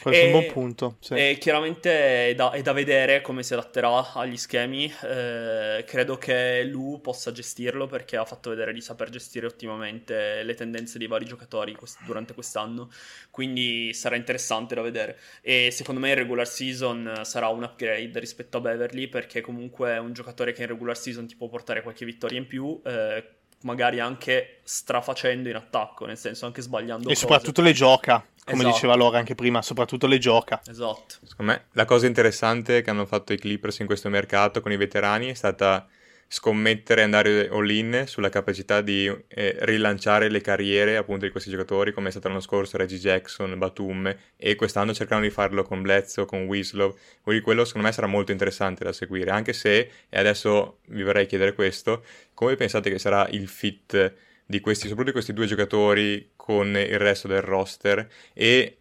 Questo 0.01 0.21
è 0.21 0.25
un 0.25 0.31
buon 0.31 0.51
punto. 0.51 0.97
Sì. 0.99 1.13
E 1.13 1.38
chiaramente 1.39 2.29
è 2.29 2.36
da, 2.36 2.51
è 2.51 2.62
da, 2.62 2.73
vedere 2.73 3.21
come 3.21 3.43
si 3.43 3.53
adatterà 3.53 4.13
agli 4.13 4.38
schemi. 4.38 4.91
Eh, 5.03 5.84
credo 5.88 6.17
che 6.17 6.63
Lu 6.63 6.99
possa 7.01 7.31
gestirlo 7.31 7.88
perché 7.88 8.17
ha 8.17 8.25
fatto 8.25 8.49
vedere 8.49 8.73
di 8.73 8.81
saper 8.81 9.10
gestire 9.10 9.45
ottimamente 9.45 10.43
le 10.43 10.53
tendenze 10.53 10.97
dei 10.97 11.08
vari 11.08 11.25
giocatori 11.25 11.73
quest- 11.75 12.03
durante 12.05 12.34
quest'anno. 12.34 12.89
Quindi 13.31 13.93
sarà 13.93 14.15
interessante 14.15 14.75
da 14.75 14.81
vedere. 14.81 15.17
E 15.41 15.71
secondo 15.71 15.99
me 15.99 16.10
in 16.10 16.15
regular 16.15 16.47
season 16.47 17.21
sarà 17.23 17.47
un 17.47 17.63
upgrade 17.63 18.19
rispetto 18.19 18.58
a 18.58 18.62
Beverly 18.62 19.08
perché 19.08 19.41
comunque 19.41 19.93
è 19.93 19.97
un 19.97 20.13
giocatore 20.13 20.53
che 20.53 20.62
in 20.62 20.67
regular 20.67 20.97
season 20.97 21.27
ti 21.27 21.36
può 21.36 21.47
portare 21.47 21.81
qualche 21.81 22.05
vittoria 22.05 22.38
in 22.38 22.47
più. 22.47 22.79
Eh, 22.86 23.23
magari 23.65 23.99
anche 23.99 24.60
strafacendo 24.63 25.49
in 25.49 25.56
attacco, 25.56 26.06
nel 26.06 26.17
senso 26.17 26.45
anche 26.45 26.62
sbagliando. 26.62 27.06
E 27.06 27.10
cose. 27.10 27.19
soprattutto 27.19 27.62
le 27.62 27.73
gioca 27.73 28.23
come 28.45 28.60
esatto. 28.62 28.73
diceva 28.75 28.95
Laura 28.95 29.17
anche 29.17 29.34
prima, 29.36 29.62
soprattutto 29.63 30.06
le 30.06 30.19
gioca. 30.19 30.62
Esatto. 30.65 31.15
Secondo 31.23 31.51
me 31.51 31.65
la 31.71 31.86
cosa 31.86 32.06
interessante 32.06 32.84
che 32.84 32.89
hanno 32.91 33.06
fatto 33.06 33.34
i 33.34 33.39
Clippers 33.39 33.80
in 33.80 33.88
questo 33.88 34.08
mercato 34.10 34.62
con 34.62 34.71
i 34.71 34.78
veterani 34.78 35.30
è 35.30 35.34
stata 35.34 35.88
scommettere 36.27 37.01
e 37.01 37.03
andare 37.03 37.49
all-in 37.49 38.03
sulla 38.07 38.29
capacità 38.29 38.81
di 38.81 39.05
eh, 39.27 39.57
rilanciare 39.59 40.29
le 40.29 40.41
carriere 40.41 40.97
appunto 40.97 41.25
di 41.25 41.31
questi 41.31 41.49
giocatori 41.49 41.93
come 41.93 42.07
è 42.07 42.11
stato 42.11 42.27
l'anno 42.27 42.39
scorso 42.39 42.77
Reggie 42.77 42.97
Jackson, 42.97 43.57
Batum 43.57 44.13
e 44.35 44.55
quest'anno 44.55 44.93
cercano 44.93 45.21
di 45.21 45.29
farlo 45.29 45.63
con 45.63 45.81
Bledsoe, 45.81 46.25
con 46.25 46.45
Winslow 46.45 46.97
quindi 47.21 47.43
quello 47.43 47.63
secondo 47.63 47.88
me 47.88 47.93
sarà 47.93 48.07
molto 48.07 48.31
interessante 48.31 48.83
da 48.83 48.91
seguire 48.91 49.29
anche 49.29 49.53
se, 49.53 49.89
e 50.09 50.19
adesso 50.19 50.79
vi 50.88 51.03
vorrei 51.03 51.25
chiedere 51.27 51.53
questo 51.53 52.03
come 52.33 52.55
pensate 52.55 52.89
che 52.89 52.99
sarà 52.99 53.27
il 53.29 53.47
fit 53.47 54.13
di 54.45 54.59
questi, 54.59 54.88
soprattutto 54.88 55.07
di 55.07 55.11
questi 55.11 55.33
due 55.33 55.45
giocatori 55.47 56.31
con 56.35 56.67
il 56.67 56.99
resto 56.99 57.27
del 57.27 57.41
roster 57.41 58.07
e 58.33 58.77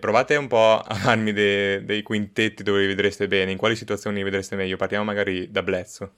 provate 0.00 0.36
un 0.36 0.48
po' 0.48 0.78
a 0.78 0.94
farmi 0.94 1.32
de- 1.32 1.82
dei 1.84 2.02
quintetti 2.02 2.62
dove 2.62 2.80
vi 2.80 2.86
vedreste 2.86 3.26
bene, 3.26 3.50
in 3.50 3.58
quali 3.58 3.76
situazioni 3.76 4.18
vi 4.18 4.24
vedreste 4.24 4.56
meglio. 4.56 4.76
Partiamo 4.76 5.04
magari 5.04 5.50
da 5.50 5.62
Blezzo. 5.62 6.12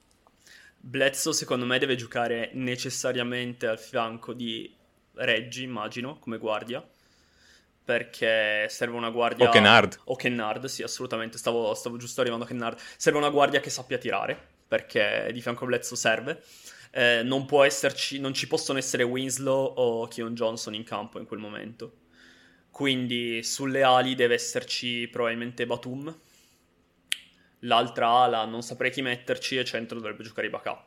Blezzo 0.82 1.32
secondo 1.32 1.66
me 1.66 1.78
deve 1.78 1.94
giocare 1.96 2.50
necessariamente 2.54 3.66
al 3.66 3.78
fianco 3.78 4.32
di 4.32 4.74
Reggi, 5.14 5.62
immagino, 5.62 6.18
come 6.18 6.38
guardia. 6.38 6.86
Perché 7.84 8.66
serve 8.68 8.96
una 8.96 9.10
guardia... 9.10 9.48
O 9.48 9.52
Kennard. 9.52 9.98
O 10.04 10.16
Kennard, 10.16 10.66
sì, 10.66 10.82
assolutamente. 10.82 11.38
Stavo, 11.38 11.74
stavo 11.74 11.96
giusto 11.96 12.20
arrivando 12.20 12.44
a 12.44 12.46
Kennard. 12.46 12.78
Serve 12.96 13.18
una 13.18 13.30
guardia 13.30 13.60
che 13.60 13.70
sappia 13.70 13.98
tirare, 13.98 14.38
perché 14.66 15.28
di 15.32 15.40
fianco 15.40 15.64
a 15.64 15.66
Blezzo 15.66 15.96
serve 15.96 16.42
eh, 16.90 17.22
non, 17.22 17.46
può 17.46 17.64
esserci, 17.64 18.18
non 18.18 18.34
ci 18.34 18.46
possono 18.46 18.78
essere 18.78 19.02
Winslow 19.02 19.74
o 19.76 20.08
Keon 20.08 20.34
Johnson 20.34 20.74
in 20.74 20.84
campo 20.84 21.18
in 21.18 21.26
quel 21.26 21.40
momento. 21.40 21.98
Quindi 22.70 23.42
sulle 23.42 23.82
ali 23.82 24.14
deve 24.14 24.34
esserci 24.34 25.08
probabilmente 25.08 25.66
Batum. 25.66 26.14
L'altra 27.60 28.08
ala 28.08 28.44
non 28.44 28.62
saprei 28.62 28.90
chi 28.90 29.02
metterci 29.02 29.56
e 29.58 29.64
centro 29.64 29.98
dovrebbe 29.98 30.22
giocare 30.22 30.46
Ibaka. 30.46 30.84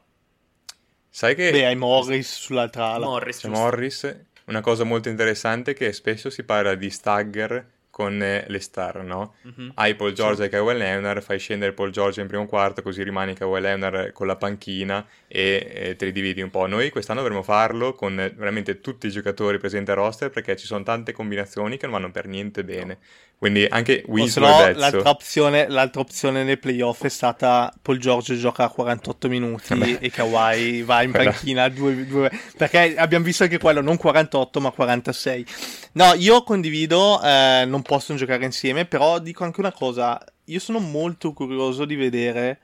Sai 1.09 1.35
che... 1.35 1.51
Beh, 1.51 1.65
hai 1.65 1.75
Morris 1.75 2.39
sull'altra 2.39 2.93
ala. 2.93 3.05
Morris, 3.05 3.39
C'è 3.39 3.47
Morris. 3.47 4.19
Una 4.45 4.61
cosa 4.61 4.83
molto 4.83 5.09
interessante 5.09 5.71
è 5.71 5.73
che 5.73 5.93
spesso 5.93 6.29
si 6.29 6.43
parla 6.43 6.75
di 6.75 6.89
stagger 6.89 7.71
con 7.93 8.17
le 8.17 8.59
star, 8.59 9.03
no? 9.03 9.35
Mm-hmm. 9.47 9.69
Hai 9.75 9.93
Paul 9.93 10.13
George 10.13 10.37
sì. 10.37 10.43
e 10.45 10.49
Kawhi 10.49 10.75
Leonard, 10.75 11.21
fai 11.21 11.37
scendere 11.37 11.73
Paul 11.73 11.91
George 11.91 12.21
in 12.21 12.27
primo 12.27 12.47
quarto, 12.47 12.81
così 12.81 13.03
rimani 13.03 13.35
Kawhi 13.35 13.61
Leonard 13.61 14.13
con 14.13 14.25
la 14.25 14.35
panchina 14.35 15.05
e, 15.27 15.71
e, 15.71 15.95
te 15.95 16.05
li 16.05 16.11
dividi 16.11 16.41
un 16.41 16.49
po'. 16.49 16.65
Noi 16.65 16.89
quest'anno 16.89 17.19
dovremmo 17.19 17.43
farlo 17.43 17.93
con 17.93 18.15
veramente 18.15 18.81
tutti 18.81 19.05
i 19.05 19.11
giocatori 19.11 19.59
presenti 19.59 19.91
a 19.91 19.93
roster 19.93 20.31
perché 20.31 20.55
ci 20.55 20.65
sono 20.65 20.83
tante 20.83 21.11
combinazioni 21.11 21.77
che 21.77 21.85
non 21.85 21.93
vanno 21.99 22.11
per 22.11 22.25
niente 22.25 22.63
bene. 22.63 22.97
Quindi 23.43 23.65
anche 23.65 24.05
Winslow 24.07 24.49
no, 24.49 24.57
Bezzo. 24.63 24.79
L'altra 24.79 25.09
opzione, 25.09 25.67
l'altra 25.67 25.99
opzione 25.99 26.45
nei 26.45 26.55
playoff 26.55 27.03
è 27.03 27.09
stata 27.09 27.73
Paul 27.81 27.97
George 27.97 28.37
gioca 28.37 28.63
a 28.63 28.69
48 28.69 29.27
minuti 29.27 29.75
Beh. 29.75 29.97
e 29.99 30.09
Kawhi 30.09 30.81
va 30.83 31.03
in 31.03 31.11
panchina 31.11 31.67
due, 31.67 32.07
due, 32.07 32.31
perché 32.55 32.95
abbiamo 32.95 33.25
visto 33.25 33.43
anche 33.43 33.57
quello, 33.57 33.81
non 33.81 33.97
48 33.97 34.61
ma 34.61 34.71
46. 34.71 35.45
No, 35.91 36.13
io 36.13 36.41
condivido, 36.43 37.21
eh, 37.21 37.65
non 37.67 37.81
possono 37.81 38.17
giocare 38.17 38.45
insieme, 38.45 38.85
però 38.85 39.19
dico 39.19 39.43
anche 39.43 39.59
una 39.59 39.73
cosa, 39.73 40.23
io 40.45 40.59
sono 40.61 40.79
molto 40.79 41.33
curioso 41.33 41.83
di 41.83 41.95
vedere 41.95 42.59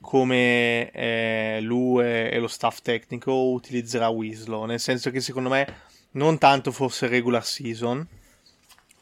come 0.00 0.92
eh, 0.92 1.58
lui 1.60 2.04
e 2.04 2.38
lo 2.38 2.46
staff 2.46 2.82
tecnico 2.82 3.32
utilizzerà 3.32 4.06
Winslow, 4.06 4.64
nel 4.64 4.78
senso 4.78 5.10
che 5.10 5.20
secondo 5.20 5.48
me 5.48 5.66
non 6.12 6.38
tanto 6.38 6.70
forse 6.70 7.08
regular 7.08 7.44
season, 7.44 8.06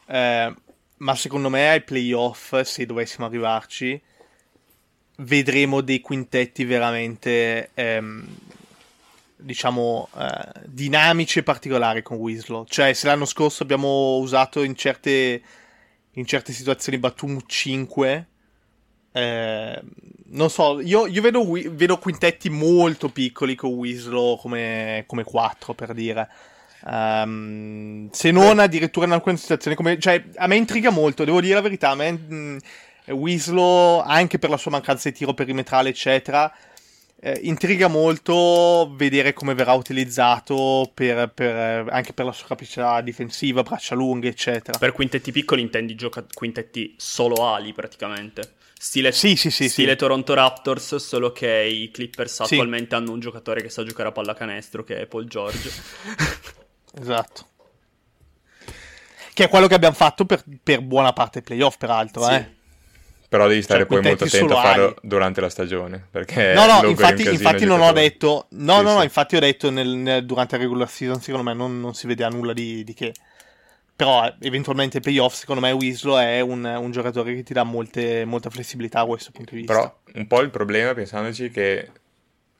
eh, 0.07 0.53
ma 0.97 1.15
secondo 1.15 1.49
me 1.49 1.69
ai 1.69 1.83
playoff, 1.83 2.59
se 2.61 2.85
dovessimo 2.85 3.25
arrivarci, 3.25 4.01
vedremo 5.17 5.81
dei 5.81 6.01
quintetti 6.01 6.63
veramente, 6.65 7.71
ehm, 7.73 8.27
diciamo, 9.37 10.09
eh, 10.17 10.61
dinamici 10.65 11.39
e 11.39 11.43
particolari 11.43 12.01
con 12.01 12.17
Winslow. 12.17 12.65
Cioè, 12.65 12.93
se 12.93 13.07
l'anno 13.07 13.25
scorso 13.25 13.63
abbiamo 13.63 14.17
usato 14.17 14.63
in 14.63 14.75
certe, 14.75 15.41
in 16.11 16.25
certe 16.25 16.53
situazioni 16.53 16.97
Batum 16.97 17.41
5, 17.45 18.27
eh, 19.11 19.81
non 20.29 20.49
so, 20.49 20.79
io, 20.81 21.07
io 21.07 21.21
vedo, 21.21 21.43
vedo, 21.71 21.97
quintetti 21.97 22.49
molto 22.49 23.09
piccoli 23.09 23.55
con 23.55 23.71
Winslow 23.71 24.37
come, 24.37 25.03
come 25.07 25.23
4, 25.23 25.73
per 25.73 25.93
dire. 25.93 26.29
Um, 26.85 28.09
se 28.11 28.31
non 28.31 28.59
addirittura 28.59 29.05
in 29.05 29.11
alcune 29.13 29.37
situazioni 29.37 29.75
come... 29.75 29.99
Cioè, 29.99 30.23
a 30.35 30.47
me 30.47 30.55
intriga 30.55 30.89
molto, 30.89 31.23
devo 31.23 31.41
dire 31.41 31.55
la 31.55 31.61
verità. 31.61 31.89
A 31.89 31.95
me 31.95 32.11
mh, 32.11 32.57
Winslow, 33.07 34.01
anche 34.01 34.39
per 34.39 34.49
la 34.49 34.57
sua 34.57 34.71
mancanza 34.71 35.09
di 35.09 35.15
tiro 35.15 35.33
perimetrale, 35.33 35.89
eccetera, 35.89 36.53
eh, 37.19 37.39
intriga 37.43 37.87
molto 37.87 38.93
vedere 38.95 39.33
come 39.33 39.53
verrà 39.53 39.73
utilizzato 39.73 40.91
per, 40.93 41.31
per, 41.33 41.87
anche 41.89 42.13
per 42.13 42.25
la 42.25 42.31
sua 42.31 42.47
capacità 42.47 43.01
difensiva, 43.01 43.63
braccia 43.63 43.95
lunghe, 43.95 44.29
eccetera. 44.29 44.77
Per 44.77 44.91
quintetti 44.91 45.31
piccoli 45.31 45.61
intendi 45.61 45.95
gioca- 45.95 46.25
quintetti 46.31 46.95
solo 46.97 47.47
ali, 47.47 47.73
praticamente. 47.73 48.55
Stile, 48.79 49.11
sì, 49.11 49.35
sì, 49.35 49.49
sì, 49.49 49.69
stile 49.69 49.95
Toronto 49.95 50.35
Raptors, 50.35 50.97
solo 50.97 51.31
che 51.31 51.63
i 51.63 51.89
Clippers 51.89 52.41
attualmente 52.41 52.93
hanno 52.93 53.11
un 53.11 53.19
giocatore 53.19 53.63
che 53.63 53.69
sa 53.69 53.83
giocare 53.83 54.09
a 54.09 54.11
pallacanestro, 54.11 54.83
che 54.83 55.01
è 55.01 55.05
Paul 55.07 55.25
George. 55.25 55.71
Esatto. 56.99 57.45
Che 59.33 59.43
è 59.43 59.49
quello 59.49 59.67
che 59.67 59.75
abbiamo 59.75 59.95
fatto 59.95 60.25
per, 60.25 60.43
per 60.63 60.81
buona 60.81 61.13
parte 61.13 61.39
dei 61.39 61.43
playoff, 61.43 61.77
peraltro. 61.77 62.23
Sì. 62.23 62.33
Eh. 62.33 62.55
Però 63.29 63.45
devi 63.47 63.61
stare 63.61 63.81
cioè, 63.81 63.89
poi 63.89 64.01
molto 64.01 64.23
attento 64.23 64.57
a 64.57 64.61
farlo 64.61 64.85
ali. 64.85 64.95
durante 65.01 65.41
la 65.41 65.49
stagione. 65.49 66.07
Perché 66.09 66.53
no, 66.53 66.65
no, 66.65 66.87
infatti, 66.87 67.27
infatti 67.27 67.65
non 67.65 67.81
ho 67.81 67.91
detto. 67.91 68.47
No, 68.51 68.77
sì, 68.77 68.83
no, 68.83 68.89
sì. 68.89 68.95
no, 68.95 69.03
infatti 69.03 69.35
ho 69.35 69.39
detto 69.39 69.69
nel, 69.69 69.89
nel, 69.89 70.25
durante 70.25 70.55
la 70.55 70.63
regular 70.63 70.89
season, 70.89 71.21
secondo 71.21 71.49
me 71.49 71.53
non, 71.53 71.79
non 71.79 71.93
si 71.93 72.07
vedeva 72.07 72.29
nulla 72.29 72.53
di, 72.53 72.85
di, 72.85 72.93
che. 72.93 73.13
Però 73.95 74.31
eventualmente 74.39 75.01
playoff, 75.01 75.33
secondo 75.33 75.61
me 75.61 75.71
Winslow 75.71 76.17
è 76.17 76.39
un, 76.39 76.63
un 76.63 76.91
giocatore 76.91 77.35
che 77.35 77.43
ti 77.43 77.51
dà 77.51 77.63
molte, 77.63 78.23
molta 78.23 78.49
flessibilità 78.49 79.01
a 79.01 79.05
questo 79.05 79.31
punto 79.31 79.55
di 79.55 79.61
vista. 79.61 79.73
Però 79.73 79.97
un 80.13 80.27
po' 80.27 80.41
il 80.41 80.49
problema, 80.49 80.93
pensandoci, 80.93 81.49
che 81.49 81.89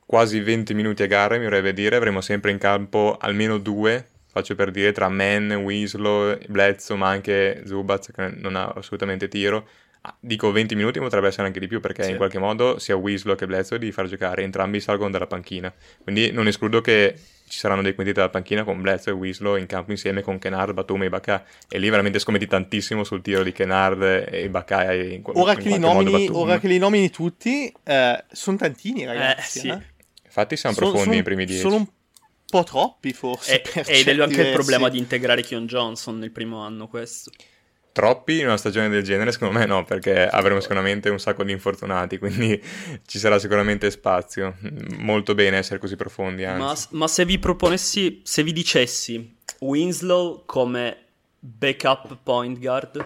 quasi 0.06 0.42
20 0.42 0.74
minuti 0.74 1.02
a 1.02 1.08
gara, 1.08 1.38
mi 1.38 1.44
vorrebbe 1.44 1.74
dire, 1.74 1.96
avremo 1.96 2.20
sempre 2.20 2.52
in 2.52 2.58
campo 2.58 3.18
almeno 3.20 3.58
due 3.58 4.06
faccio 4.38 4.56
per 4.56 4.72
dire, 4.72 4.92
tra 4.92 5.10
Man, 5.10 5.52
Winslow, 5.52 6.38
Bledsoe, 6.48 6.98
ma 6.98 7.10
anche 7.10 7.64
Zubac, 7.66 8.12
che 8.12 8.34
non 8.36 8.56
ha 8.56 8.68
assolutamente 8.68 9.28
tiro. 9.28 9.68
Ah, 10.02 10.16
dico 10.20 10.52
20 10.52 10.76
minuti, 10.76 11.00
ma 11.00 11.06
potrebbe 11.06 11.28
essere 11.28 11.48
anche 11.48 11.60
di 11.60 11.68
più, 11.68 11.80
perché 11.80 12.04
sì. 12.04 12.12
in 12.12 12.18
qualche 12.18 12.40
modo 12.40 12.78
sia 12.80 12.96
Winslow 12.96 13.36
che 13.36 13.46
Bledsoe 13.46 13.80
di 13.80 13.92
far 13.92 14.08
giocare, 14.08 14.44
entrambi 14.44 14.80
salgono 14.80 15.10
dalla 15.10 15.28
panchina. 15.28 15.74
Quindi 16.02 16.32
non 16.32 16.48
escludo 16.48 16.82
che 16.82 17.16
ci 17.50 17.60
saranno 17.60 17.82
dei 17.82 17.94
quintetti 17.94 18.20
dalla 18.20 18.32
panchina 18.32 18.64
con 18.64 18.82
Bledsoe 18.82 19.14
e 19.14 19.16
Winslow 19.16 19.56
in 19.56 19.66
campo 19.66 19.92
insieme 19.92 20.22
con 20.22 20.38
Kennard, 20.38 20.74
Batum 20.74 21.04
e 21.04 21.06
Ibaka. 21.08 21.44
E 21.68 21.80
lì 21.80 21.90
veramente 21.90 22.20
scommetti 22.20 22.48
tantissimo 22.48 23.04
sul 23.04 23.22
tiro 23.22 23.44
di 23.44 23.52
Kennard 23.52 24.02
e 24.30 24.44
Ibaka. 24.44 24.92
E 24.92 25.14
in, 25.14 25.22
ora, 25.26 25.54
in 25.54 25.58
che 25.58 25.70
li 25.70 25.80
nomini, 25.80 26.30
ora 26.32 26.60
che 26.60 26.68
li 26.68 26.78
nomini 26.78 27.10
tutti, 27.10 27.74
eh, 27.84 28.24
sono 28.32 28.58
tantini 28.58 29.06
ragazzi. 29.06 29.58
Eh, 29.58 29.62
sì. 29.62 29.68
eh? 29.70 29.96
Infatti 30.26 30.56
siamo 30.56 30.76
sono, 30.76 30.90
profondi 30.92 31.16
sono, 31.16 31.22
i 31.22 31.24
primi 31.24 31.46
dieci. 31.46 31.62
Sono 31.62 31.76
un 31.78 31.88
po' 32.50 32.64
troppi 32.64 33.14
forse. 33.14 33.62
E, 33.62 33.84
ed 33.86 34.08
è 34.08 34.22
anche 34.22 34.42
il 34.42 34.54
problema 34.54 34.90
di 34.90 34.98
integrare 34.98 35.42
Kion 35.42 35.68
Johnson 35.68 36.18
nel 36.18 36.32
primo 36.32 36.60
anno 36.60 36.88
questo. 36.88 37.32
troppi 37.92 38.40
in 38.40 38.46
una 38.46 38.58
stagione 38.58 38.90
del 38.90 39.04
genere? 39.04 39.32
Secondo 39.32 39.58
me 39.58 39.66
no, 39.66 39.84
perché 39.84 40.28
avremo 40.28 40.60
sicuramente 40.60 41.10
un 41.10 41.20
sacco 41.20 41.44
di 41.44 41.52
infortunati, 41.52 42.18
quindi 42.18 42.62
ci 43.06 43.20
sarà 43.20 43.40
sicuramente 43.40 43.90
spazio. 43.92 44.56
Molto 44.98 45.36
bene 45.36 45.58
essere 45.58 45.80
così 45.80 45.96
profondi, 45.96 46.46
Ma, 46.46 46.76
ma 46.92 47.08
se 47.08 47.26
vi 47.26 47.40
proponessi, 47.40 48.22
se 48.24 48.44
vi 48.44 48.54
dicessi 48.54 49.36
Winslow 49.60 50.44
come 50.46 50.98
backup 51.40 52.18
point 52.24 52.60
guard, 52.60 53.06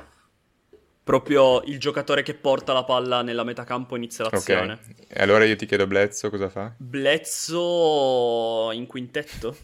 proprio 1.04 1.62
il 1.64 1.80
giocatore 1.80 2.22
che 2.24 2.34
porta 2.36 2.74
la 2.74 2.84
palla 2.84 3.22
nella 3.22 3.44
metacampo 3.44 3.96
inizia 3.96 4.28
l'azione. 4.30 4.74
Ok, 4.74 4.80
e 5.08 5.22
allora 5.22 5.46
io 5.46 5.56
ti 5.56 5.66
chiedo 5.66 5.88
Blezzo 5.88 6.30
cosa 6.30 6.50
fa? 6.50 6.74
Bledsoe 6.78 8.76
in 8.76 8.86
quintetto 8.88 9.56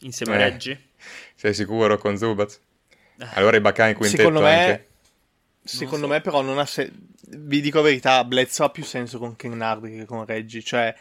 insieme 0.00 0.34
a 0.34 0.38
Eh. 0.40 0.50
Reggie. 0.50 0.80
Sei 1.34 1.54
sicuro 1.54 1.98
con 1.98 2.16
Zubat? 2.16 2.60
Eh. 3.18 3.26
Allora 3.34 3.56
Ibaka 3.56 3.88
in 3.88 3.94
quintetto 3.96 4.22
Secondo 4.22 4.40
me, 4.40 4.60
anche? 4.64 4.88
secondo 5.62 6.06
so. 6.06 6.12
me 6.12 6.20
però 6.20 6.40
non 6.42 6.58
ha 6.58 6.66
se- 6.66 6.90
vi 7.36 7.60
dico 7.60 7.78
la 7.78 7.84
verità, 7.84 8.22
Bledsoe 8.24 8.66
ha 8.66 8.70
più 8.70 8.84
senso 8.84 9.18
con 9.18 9.34
Kennard 9.36 9.86
che 9.86 10.04
con 10.04 10.24
Reggie, 10.26 10.62
cioè 10.62 10.94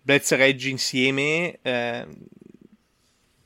Bledsoe 0.00 0.38
e 0.38 0.40
Reggie 0.40 0.70
insieme 0.70 1.58
eh, 1.62 2.06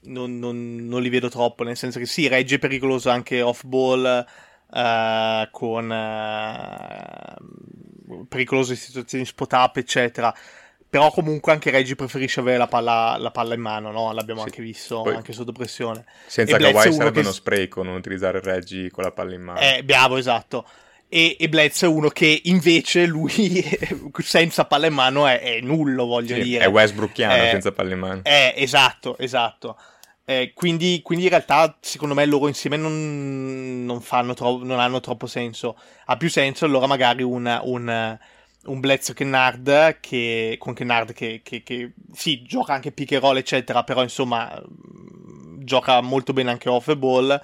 non, 0.03 0.39
non- 0.39 0.77
non 0.77 1.03
li 1.03 1.09
vedo 1.09 1.29
troppo, 1.29 1.63
nel 1.65 1.77
senso 1.77 1.99
che 1.99 2.07
sì, 2.07 2.29
Reggie 2.29 2.57
è 2.57 2.59
pericoloso 2.59 3.11
anche 3.11 3.43
off 3.43 3.65
ball 3.65 4.25
eh, 4.73 5.49
con 5.51 5.93
eh, 5.93 7.35
pericoloso 8.29 8.73
in 8.73 8.79
situazioni 8.79 9.25
spot 9.25 9.53
up 9.53 9.77
eccetera. 9.77 10.35
Però 10.89 11.13
comunque 11.13 11.53
anche 11.53 11.71
Reggie 11.71 11.95
preferisce 11.95 12.41
avere 12.41 12.59
la 12.59 12.67
palla, 12.67 13.17
la 13.17 13.31
palla 13.31 13.55
in 13.55 13.61
mano, 13.61 13.93
no? 13.93 14.11
L'abbiamo 14.13 14.41
Sì. 14.41 14.47
anche 14.49 14.61
visto, 14.63 15.03
Poi- 15.03 15.15
anche 15.15 15.33
sotto 15.33 15.53
pressione. 15.53 16.05
Senza 16.27 16.57
è 16.57 16.61
Kawhi 16.61 16.93
sarebbe 16.93 17.13
che 17.13 17.21
uno 17.21 17.31
spreco 17.33 17.85
non 17.85 17.95
utilizzare 17.95 18.41
Reggie 18.41 18.91
con 18.91 19.05
la 19.05 19.13
palla 19.13 19.35
in 19.35 19.41
mano. 19.43 19.61
Eh, 19.61 19.85
bravo, 19.85 20.17
esatto. 20.17 20.67
E, 21.09 21.37
e 21.39 21.49
Bledsoe 21.49 21.89
è 21.89 21.93
uno 21.93 22.09
che 22.09 22.41
invece 22.45 23.07
lui 23.07 23.65
senza 24.19 24.65
palla 24.65 24.87
in 24.89 24.95
mano 24.95 25.29
è, 25.29 25.41
è 25.41 25.61
nullo, 25.61 26.07
voglio 26.07 26.35
Sì, 26.35 26.43
dire. 26.43 26.65
è 26.65 26.69
Westbrookiano 26.69 27.35
Eh, 27.45 27.49
senza 27.51 27.71
palla 27.71 27.93
in 27.93 27.99
mano. 28.01 28.21
Eh, 28.25 28.55
esatto, 28.57 29.17
esatto. 29.19 29.77
Eh, 30.31 30.53
quindi, 30.55 31.01
quindi 31.03 31.25
in 31.25 31.31
realtà, 31.31 31.77
secondo 31.81 32.15
me, 32.15 32.25
loro 32.25 32.47
insieme 32.47 32.77
non, 32.77 33.85
non 33.85 34.01
fanno 34.01 34.33
tro- 34.35 34.63
non 34.63 34.79
hanno 34.79 35.01
troppo 35.01 35.27
senso. 35.27 35.77
Ha 36.05 36.17
più 36.17 36.31
senso 36.31 36.65
allora 36.67 36.87
magari 36.87 37.25
un, 37.25 37.61
un, 37.65 38.19
un 38.67 38.81
Bledsoe 38.81 39.13
Kennard 39.15 39.99
che, 39.99 40.55
con 40.61 40.73
Kennard 40.75 41.13
che, 41.15 41.41
che, 41.43 41.65
che 41.65 41.95
sì, 42.13 42.43
gioca 42.43 42.75
anche 42.75 42.93
pick 42.93 43.13
and 43.15 43.23
roll, 43.23 43.39
eccetera, 43.39 43.83
però 43.83 44.03
insomma 44.05 44.55
mh, 44.65 45.65
gioca 45.65 46.01
molto 46.01 46.33
bene 46.33 46.51
anche 46.53 46.69
off 46.69 46.87
the 46.87 46.97
ball 46.97 47.41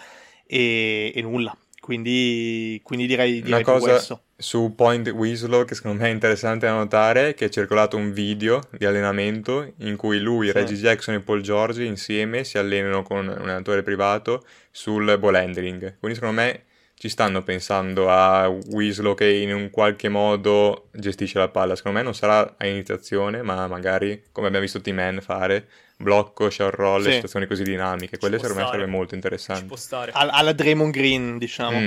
e, 0.46 1.12
e 1.12 1.22
nulla. 1.22 1.56
Quindi, 1.80 2.80
quindi 2.84 3.06
direi, 3.06 3.42
direi 3.42 3.62
Una 3.62 3.62
cosa 3.62 3.80
questo. 3.80 4.25
Su 4.38 4.74
Point 4.76 5.08
Winslow 5.08 5.64
che 5.64 5.74
secondo 5.74 6.02
me 6.02 6.08
è 6.08 6.12
interessante 6.12 6.66
da 6.66 6.72
notare 6.74 7.32
che 7.34 7.46
è 7.46 7.48
circolato 7.48 7.96
un 7.96 8.12
video 8.12 8.60
di 8.70 8.84
allenamento 8.84 9.72
in 9.78 9.96
cui 9.96 10.18
lui, 10.20 10.48
Sì. 10.48 10.52
Reggie 10.52 10.74
Jackson 10.74 11.14
e 11.14 11.20
Paul 11.20 11.40
George 11.40 11.82
insieme 11.82 12.44
si 12.44 12.58
allenano 12.58 13.02
con 13.02 13.18
un 13.26 13.28
allenatore 13.30 13.82
privato 13.82 14.44
sul 14.70 15.16
ball 15.18 15.34
handling. 15.36 15.96
Quindi 15.98 16.18
secondo 16.18 16.40
me 16.42 16.64
ci 16.98 17.08
stanno 17.08 17.42
pensando 17.42 18.10
a 18.10 18.46
Winslow 18.48 19.14
che 19.14 19.30
in 19.30 19.54
un 19.54 19.70
qualche 19.70 20.08
modo 20.08 20.88
gestisce 20.92 21.38
la 21.38 21.48
palla. 21.48 21.76
Secondo 21.76 21.98
me 21.98 22.04
non 22.04 22.14
sarà 22.14 22.54
a 22.56 22.66
iniziazione, 22.66 23.42
ma 23.42 23.66
magari 23.66 24.24
come 24.32 24.46
abbiamo 24.46 24.64
visto 24.64 24.80
T-Man 24.80 25.20
fare, 25.20 25.66
blocco, 25.98 26.48
short 26.50 26.74
roll, 26.74 27.04
Sì. 27.04 27.12
situazioni 27.12 27.46
così 27.46 27.64
dinamiche. 27.64 28.16
Quelle 28.18 28.38
secondo 28.38 28.60
me 28.62 28.66
sarebbe 28.68 28.90
molto 28.90 29.14
interessanti. 29.14 29.66
alla 30.12 30.52
Draymond 30.52 30.92
Green, 30.92 31.38
diciamo. 31.38 31.80
Mm. 31.80 31.86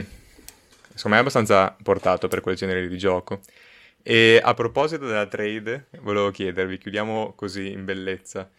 Secondo 0.94 1.10
me 1.10 1.18
è 1.18 1.20
abbastanza 1.20 1.76
portato 1.82 2.28
per 2.28 2.42
quel 2.42 2.56
genere 2.56 2.88
di 2.88 2.98
gioco. 2.98 3.42
E 4.04 4.40
a 4.44 4.54
proposito 4.54 5.06
della 5.06 5.28
trade, 5.28 5.88
volevo 6.02 6.32
chiedervi, 6.32 6.78
chiudiamo 6.78 7.34
così 7.36 7.72
in 7.72 7.86
bellezza, 7.86 8.50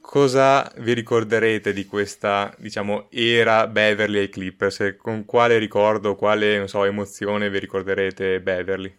cosa 0.00 0.70
vi 0.78 0.92
ricorderete 0.92 1.72
di 1.72 1.86
questa, 1.86 2.54
diciamo, 2.58 3.08
era 3.10 3.66
Beverly 3.66 4.18
ai 4.18 4.28
Clippers? 4.28 4.96
Con 4.98 5.24
quale 5.24 5.58
ricordo, 5.58 6.14
quale, 6.16 6.66
so, 6.68 6.84
emozione 6.84 7.48
vi 7.50 7.58
ricorderete 7.58 8.40
Beverly? 8.40 8.98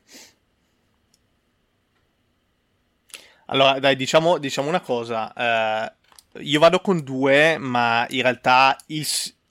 Allora, 3.48 3.80
dai, 3.80 3.96
diciamo, 3.96 4.38
diciamo 4.38 4.68
una 4.68 4.82
cosa. 4.82 5.32
eh, 5.34 5.94
io 6.42 6.60
vado 6.60 6.80
con 6.80 7.04
due, 7.04 7.58
ma 7.58 8.06
in 8.10 8.22
realtà 8.24 8.76
il, 8.88 9.06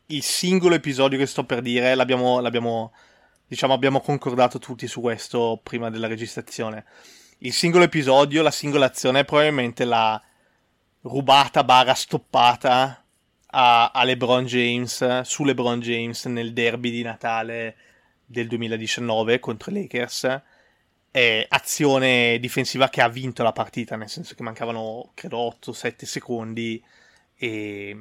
il 0.06 0.22
singolo 0.22 0.74
episodio 0.74 1.18
che 1.18 1.26
sto 1.26 1.44
per 1.44 1.60
dire 1.60 1.94
l'abbiamo, 1.94 2.40
l'abbiamo, 2.40 2.92
diciamo, 3.46 3.72
abbiamo 3.72 4.00
concordato 4.00 4.58
tutti 4.58 4.86
su 4.86 5.00
questo 5.00 5.60
prima 5.62 5.90
della 5.90 6.06
registrazione. 6.06 6.84
Il 7.38 7.52
singolo 7.52 7.84
episodio, 7.84 8.42
la 8.42 8.50
singola 8.50 8.86
azione 8.86 9.20
è 9.20 9.24
probabilmente 9.24 9.84
la 9.84 10.20
rubata 11.02 11.64
barra 11.64 11.94
stoppata 11.94 13.04
a, 13.46 13.90
a 13.90 14.04
LeBron 14.04 14.44
James, 14.46 15.20
su 15.22 15.44
LeBron 15.44 15.80
James 15.80 16.24
nel 16.26 16.52
derby 16.52 16.90
di 16.90 17.02
Natale 17.02 17.76
del 18.24 18.46
2019 18.46 19.38
contro 19.38 19.70
i 19.70 19.74
Lakers 19.74 20.42
eh, 21.16 21.46
azione 21.48 22.40
difensiva 22.40 22.88
che 22.88 23.00
ha 23.00 23.08
vinto 23.08 23.44
la 23.44 23.52
partita, 23.52 23.94
nel 23.94 24.08
senso 24.08 24.34
che 24.34 24.42
mancavano 24.42 25.12
credo 25.14 25.56
8-7 25.62 26.04
secondi 26.06 26.82
e, 27.44 27.96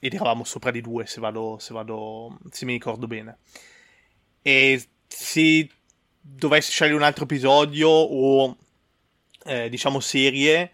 ed 0.00 0.14
eravamo 0.14 0.42
sopra 0.42 0.72
di 0.72 0.80
due 0.80 1.06
se 1.06 1.20
vado, 1.20 1.58
se 1.60 1.72
vado, 1.72 2.38
se 2.50 2.64
mi 2.64 2.72
ricordo 2.72 3.06
bene. 3.06 3.38
E 4.42 4.82
se 5.06 5.68
dovessi 6.20 6.72
scegliere 6.72 6.96
un 6.96 7.02
altro 7.04 7.24
episodio 7.24 7.88
o 7.88 8.56
eh, 9.44 9.68
diciamo 9.68 10.00
serie, 10.00 10.72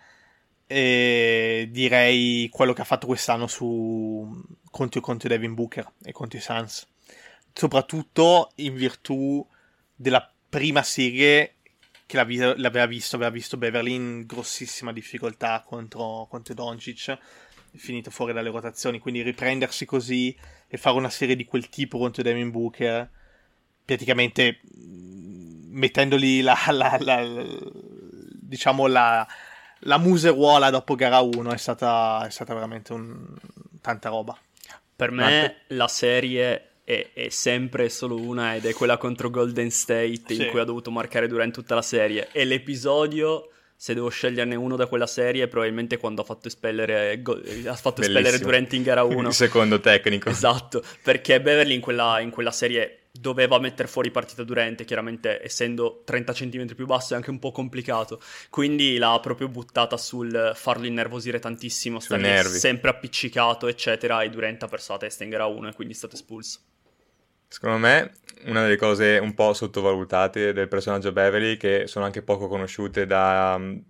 eh, 0.66 1.68
direi 1.70 2.48
quello 2.50 2.72
che 2.72 2.80
ha 2.80 2.84
fatto 2.84 3.06
quest'anno 3.06 3.46
su 3.46 4.42
contro, 4.70 5.00
contro 5.00 5.28
Devin 5.28 5.54
Booker 5.54 5.92
e 6.02 6.12
contro 6.12 6.38
i 6.38 6.42
Suns. 6.42 6.86
Soprattutto 7.52 8.52
in 8.56 8.74
virtù 8.74 9.46
della 9.94 10.32
prima 10.48 10.82
serie 10.82 11.56
che 12.06 12.16
l'aveva 12.16 12.86
visto, 12.86 13.14
aveva 13.14 13.30
visto 13.30 13.56
Beverly 13.56 13.94
in 13.94 14.24
grossissima 14.26 14.92
difficoltà 14.92 15.62
contro, 15.64 16.26
contro 16.28 16.54
Doncic, 16.54 17.16
finito 17.74 18.10
fuori 18.10 18.32
dalle 18.32 18.50
rotazioni, 18.50 18.98
quindi 18.98 19.22
riprendersi 19.22 19.84
così 19.86 20.36
e 20.68 20.76
fare 20.76 20.96
una 20.96 21.10
serie 21.10 21.36
di 21.36 21.44
quel 21.44 21.68
tipo 21.68 21.98
contro 21.98 22.22
Devin 22.22 22.50
Booker, 22.50 23.08
praticamente 23.84 24.60
mh, 24.62 25.68
mettendoli 25.70 26.40
la, 26.42 26.56
la- 26.70 26.96
la- 27.00 27.22
la- 27.22 27.58
diciamo 28.42 28.86
la, 28.86 29.26
la 29.80 29.98
museruola 29.98 30.70
dopo 30.70 30.94
gara 30.94 31.20
1 31.20 31.52
è 31.52 31.56
stata, 31.56 32.24
è 32.26 32.30
stata 32.30 32.54
veramente 32.54 32.92
un, 32.92 33.26
tanta 33.80 34.08
roba. 34.08 34.36
Per 34.96 35.10
me 35.12 35.62
la 35.68 35.88
serie 35.88 36.72
è, 36.84 37.10
è 37.14 37.28
sempre 37.30 37.88
solo 37.88 38.16
una 38.20 38.54
ed 38.56 38.66
è 38.66 38.72
quella 38.74 38.98
contro 38.98 39.30
Golden 39.30 39.70
State 39.70 40.22
Sì. 40.26 40.42
in 40.42 40.48
cui 40.50 40.60
ha 40.60 40.64
dovuto 40.64 40.90
marcare 40.90 41.26
durante 41.26 41.54
tutta 41.60 41.74
la 41.74 41.82
serie. 41.82 42.28
E 42.32 42.44
l'episodio, 42.44 43.50
se 43.80 43.94
devo 43.94 44.10
sceglierne 44.10 44.56
uno 44.56 44.76
da 44.76 44.84
quella 44.84 45.06
serie, 45.06 45.48
probabilmente 45.48 45.96
quando 45.96 46.20
ha 46.20 46.24
fatto 46.26 46.48
espellere, 46.48 47.22
go- 47.22 47.40
ha 47.64 47.74
fatto 47.74 48.02
espellere. 48.02 48.38
Durant 48.38 48.70
in 48.74 48.82
gara 48.82 49.04
1. 49.08 49.28
Il 49.28 49.32
secondo 49.32 49.80
tecnico. 49.80 50.28
Esatto, 50.28 50.84
perché 51.02 51.40
Beverly 51.40 51.76
in 51.76 51.80
quella, 51.80 52.20
in 52.20 52.28
quella 52.28 52.50
serie 52.50 53.04
doveva 53.10 53.58
mettere 53.58 53.88
fuori 53.88 54.10
partita 54.10 54.44
Durante, 54.44 54.84
chiaramente 54.84 55.42
essendo 55.42 56.02
30 56.04 56.32
cm 56.34 56.74
più 56.74 56.84
basso 56.84 57.14
è 57.14 57.16
anche 57.16 57.30
un 57.30 57.38
po' 57.38 57.52
complicato, 57.52 58.20
quindi 58.50 58.98
l'ha 58.98 59.18
proprio 59.18 59.48
buttata 59.48 59.96
sul 59.96 60.52
farlo 60.54 60.84
innervosire 60.84 61.38
tantissimo, 61.38 62.00
nervi. 62.10 62.58
sempre 62.58 62.90
appiccicato, 62.90 63.66
eccetera, 63.66 64.20
e 64.20 64.28
Durant 64.28 64.62
ha 64.62 64.68
perso 64.68 64.92
la 64.92 64.98
testa 64.98 65.24
in 65.24 65.30
gara 65.30 65.46
1 65.46 65.68
e 65.70 65.72
quindi 65.72 65.94
è 65.94 65.96
stato 65.96 66.16
espulso. 66.16 66.58
Secondo 67.52 67.78
me, 67.78 68.12
una 68.44 68.62
delle 68.62 68.76
cose 68.76 69.18
un 69.18 69.34
po' 69.34 69.52
sottovalutate 69.54 70.52
del 70.52 70.68
personaggio 70.68 71.10
Beverly, 71.10 71.56
che 71.56 71.88
sono 71.88 72.04
anche 72.04 72.22
poco 72.22 72.46
conosciute 72.46 73.06
dai 73.06 73.84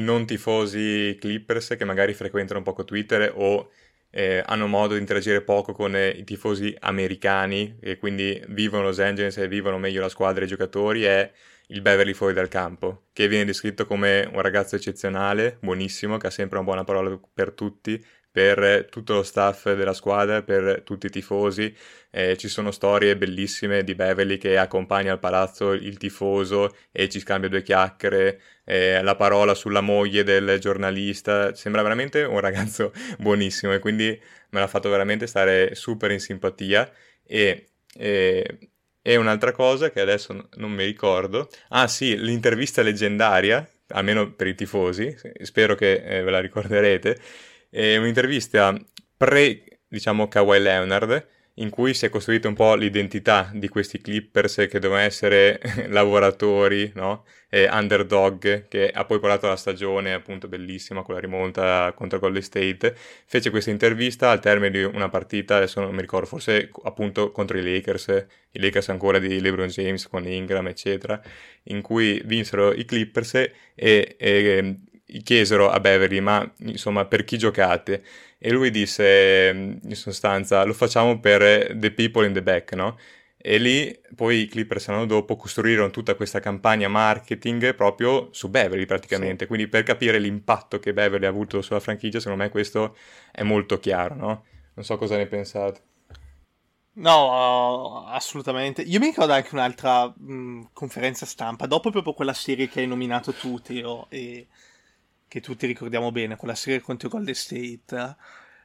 non 0.00 0.24
tifosi 0.24 1.14
Clippers 1.20 1.74
che 1.76 1.84
magari 1.84 2.14
frequentano 2.14 2.62
poco 2.62 2.84
Twitter 2.84 3.30
o 3.36 3.70
eh, 4.08 4.42
hanno 4.46 4.66
modo 4.66 4.94
di 4.94 5.00
interagire 5.00 5.42
poco 5.42 5.72
con 5.74 5.94
eh, 5.94 6.08
i 6.08 6.24
tifosi 6.24 6.74
americani 6.80 7.76
e 7.80 7.98
quindi 7.98 8.42
vivono 8.48 8.84
Los 8.84 8.98
Angeles 8.98 9.36
e 9.36 9.46
vivono 9.46 9.76
meglio 9.76 10.00
la 10.00 10.08
squadra 10.08 10.40
e 10.40 10.46
i 10.46 10.48
giocatori, 10.48 11.04
è 11.04 11.30
il 11.68 11.82
Beverly 11.82 12.14
fuori 12.14 12.32
dal 12.32 12.48
campo, 12.48 13.08
che 13.12 13.28
viene 13.28 13.44
descritto 13.44 13.84
come 13.86 14.26
un 14.32 14.40
ragazzo 14.40 14.74
eccezionale, 14.74 15.58
buonissimo, 15.60 16.16
che 16.16 16.28
ha 16.28 16.30
sempre 16.30 16.56
una 16.56 16.66
buona 16.66 16.84
parola 16.84 17.20
per 17.34 17.52
tutti, 17.52 18.02
per 18.36 18.88
tutto 18.90 19.14
lo 19.14 19.22
staff 19.22 19.72
della 19.72 19.94
squadra, 19.94 20.42
per 20.42 20.82
tutti 20.84 21.06
i 21.06 21.10
tifosi. 21.10 21.74
Eh, 22.10 22.36
ci 22.36 22.48
sono 22.48 22.70
storie 22.70 23.16
bellissime 23.16 23.82
di 23.82 23.94
Beverly 23.94 24.36
che 24.36 24.58
accompagna 24.58 25.12
al 25.12 25.18
palazzo 25.18 25.72
il 25.72 25.96
tifoso 25.96 26.76
e 26.92 27.08
ci 27.08 27.18
scambia 27.18 27.48
due 27.48 27.62
chiacchiere, 27.62 28.40
eh, 28.64 29.00
la 29.02 29.16
parola 29.16 29.54
sulla 29.54 29.80
moglie 29.80 30.22
del 30.22 30.58
giornalista. 30.58 31.54
Sembra 31.54 31.80
veramente 31.80 32.24
un 32.24 32.40
ragazzo 32.40 32.92
buonissimo 33.18 33.72
e 33.72 33.78
quindi 33.78 34.08
me 34.50 34.60
l'ha 34.60 34.66
fatto 34.66 34.90
veramente 34.90 35.26
stare 35.26 35.74
super 35.74 36.10
in 36.10 36.20
simpatia. 36.20 36.92
E 37.24 37.68
E, 37.98 38.58
e 39.00 39.16
un'altra 39.16 39.52
cosa 39.52 39.90
che 39.90 40.00
adesso 40.02 40.48
non 40.56 40.70
mi 40.72 40.84
ricordo, 40.84 41.48
ah 41.70 41.88
sì, 41.88 42.14
l'intervista 42.18 42.82
leggendaria, 42.82 43.66
almeno 43.88 44.32
per 44.34 44.48
i 44.48 44.54
tifosi, 44.54 45.16
spero 45.42 45.74
che 45.74 46.02
eh, 46.04 46.22
ve 46.22 46.30
la 46.30 46.40
ricorderete, 46.40 47.18
è 47.76 47.98
un'intervista 47.98 48.74
pre, 49.18 49.80
diciamo, 49.86 50.28
Kawhi 50.28 50.58
Leonard, 50.58 51.26
in 51.58 51.68
cui 51.68 51.92
si 51.92 52.06
è 52.06 52.08
costruita 52.08 52.48
un 52.48 52.54
po' 52.54 52.74
l'identità 52.74 53.50
di 53.52 53.68
questi 53.68 54.00
Clippers 54.00 54.66
che 54.68 54.78
dovevano 54.78 55.04
essere 55.04 55.60
lavoratori, 55.88 56.90
no? 56.94 57.24
E 57.50 57.68
underdog, 57.70 58.66
che 58.68 58.90
ha 58.90 59.04
poi 59.04 59.20
portato 59.20 59.46
la 59.48 59.56
stagione 59.56 60.14
appunto 60.14 60.48
bellissima 60.48 61.02
con 61.02 61.14
la 61.14 61.20
rimonta 61.20 61.92
contro 61.94 62.18
Golden 62.18 62.42
State. 62.42 62.94
Fece 63.26 63.50
questa 63.50 63.70
intervista 63.70 64.30
al 64.30 64.40
termine 64.40 64.70
di 64.70 64.82
una 64.82 65.10
partita, 65.10 65.56
adesso 65.56 65.80
non 65.80 65.94
mi 65.94 66.00
ricordo, 66.00 66.26
forse 66.26 66.70
appunto 66.84 67.30
contro 67.30 67.58
i 67.58 67.62
Lakers, 67.62 68.26
i 68.52 68.58
Lakers 68.58 68.88
ancora 68.88 69.18
di 69.18 69.38
LeBron 69.38 69.68
James 69.68 70.08
con 70.08 70.26
Ingram, 70.26 70.66
eccetera, 70.68 71.20
in 71.64 71.82
cui 71.82 72.22
vinsero 72.24 72.72
i 72.72 72.86
Clippers 72.86 73.34
e, 73.34 74.16
e 74.18 74.80
chiesero 75.22 75.70
a 75.70 75.80
Beverly, 75.80 76.20
ma 76.20 76.48
insomma 76.58 77.04
per 77.06 77.24
chi 77.24 77.38
giocate? 77.38 78.02
E 78.38 78.50
lui 78.50 78.70
disse 78.70 79.78
in 79.82 79.94
sostanza 79.94 80.64
lo 80.64 80.72
facciamo 80.72 81.18
per 81.20 81.76
the 81.76 81.90
people 81.92 82.26
in 82.26 82.32
the 82.32 82.42
back, 82.42 82.72
no? 82.74 82.98
E 83.36 83.58
lì 83.58 83.96
poi 84.16 84.42
i 84.42 84.46
Clippers 84.48 84.88
l'anno 84.88 85.06
dopo 85.06 85.36
costruirono 85.36 85.90
tutta 85.90 86.16
questa 86.16 86.40
campagna 86.40 86.88
marketing 86.88 87.74
proprio 87.74 88.28
su 88.32 88.48
Beverly 88.48 88.86
praticamente, 88.86 89.44
sì. 89.44 89.46
quindi 89.46 89.68
per 89.68 89.84
capire 89.84 90.18
l'impatto 90.18 90.80
che 90.80 90.92
Beverly 90.92 91.26
ha 91.26 91.28
avuto 91.28 91.62
sulla 91.62 91.80
franchigia, 91.80 92.18
secondo 92.18 92.42
me 92.42 92.50
questo 92.50 92.96
è 93.30 93.42
molto 93.44 93.78
chiaro, 93.78 94.14
no? 94.16 94.44
Non 94.74 94.84
so 94.84 94.98
cosa 94.98 95.16
ne 95.16 95.26
pensate. 95.26 95.80
No, 96.94 98.04
uh, 98.04 98.06
assolutamente. 98.08 98.82
Io 98.82 98.98
mi 98.98 99.06
ricordo 99.06 99.32
anche 99.32 99.50
un'altra 99.52 100.06
mh, 100.16 100.70
conferenza 100.72 101.26
stampa, 101.26 101.66
dopo 101.66 101.90
proprio 101.90 102.14
quella 102.14 102.32
serie 102.32 102.68
che 102.68 102.80
hai 102.80 102.86
nominato 102.86 103.32
tu, 103.32 103.60
Teo, 103.60 104.06
e 104.08 104.46
che 105.36 105.42
tutti 105.42 105.66
ricordiamo 105.66 106.10
bene, 106.12 106.36
quella 106.36 106.54
serie 106.54 106.80
contro 106.80 107.10
Golden 107.10 107.34
State, 107.34 108.16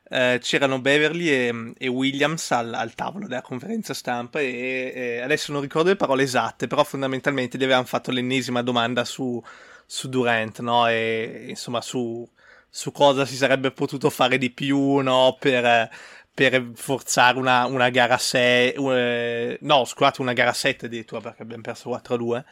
eh, 0.10 0.40
c'erano 0.42 0.80
Beverly 0.80 1.28
e, 1.28 1.74
e 1.78 1.88
Williams 1.88 2.52
al, 2.52 2.74
al, 2.74 2.96
tavolo 2.96 3.28
della 3.28 3.42
conferenza 3.42 3.94
stampa 3.94 4.40
e, 4.40 4.92
e, 4.96 5.20
adesso 5.20 5.52
non 5.52 5.62
ricordo 5.62 5.90
le 5.90 5.98
parole 5.98 6.24
esatte, 6.24 6.68
però 6.68 6.86
fondamentalmente 6.86 7.58
gli 7.58 7.64
avevano 7.64 7.86
fatto 7.86 8.12
l'ennesima 8.12 8.62
domanda 8.62 9.04
su, 9.04 9.42
su 9.86 10.08
Durant, 10.08 10.60
no? 10.60 10.88
E 10.88 11.48
insomma 11.50 11.82
su, 11.82 12.26
su, 12.70 12.92
cosa 12.94 13.26
si 13.26 13.36
sarebbe 13.36 13.72
potuto 13.72 14.10
fare 14.10 14.38
di 14.38 14.50
più, 14.50 15.00
no? 15.00 15.36
Per, 15.40 15.90
per 16.34 16.72
forzare 16.74 17.38
una, 17.38 17.66
una 17.66 17.90
gara 17.90 18.18
6, 18.18 18.74
eh, 18.76 19.58
no, 19.62 19.84
scusate, 19.84 20.22
una 20.22 20.34
gara 20.34 20.54
7 20.54 20.86
addirittura 20.86 21.20
perché 21.20 21.42
abbiamo 21.42 21.64
perso 21.64 21.90
4-2. 21.90 22.44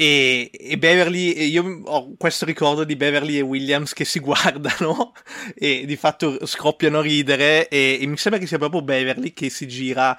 E, 0.00 0.48
e, 0.52 0.78
Beverly, 0.78 1.50
io 1.50 1.80
ho 1.84 2.14
questo 2.16 2.44
ricordo 2.44 2.84
di 2.84 2.94
Beverly 2.94 3.36
e 3.36 3.40
Williams 3.40 3.94
che 3.94 4.04
si 4.04 4.20
guardano 4.22 5.12
e 5.56 5.86
di 5.86 5.96
fatto 5.96 6.46
scoppiano 6.46 7.00
a 7.00 7.02
ridere 7.02 7.66
e, 7.66 7.98
e 8.00 8.06
mi 8.06 8.16
sembra 8.16 8.40
che 8.40 8.46
sia 8.46 8.58
proprio 8.58 8.82
Beverly 8.82 9.32
che 9.32 9.50
si 9.50 9.66
gira 9.66 10.16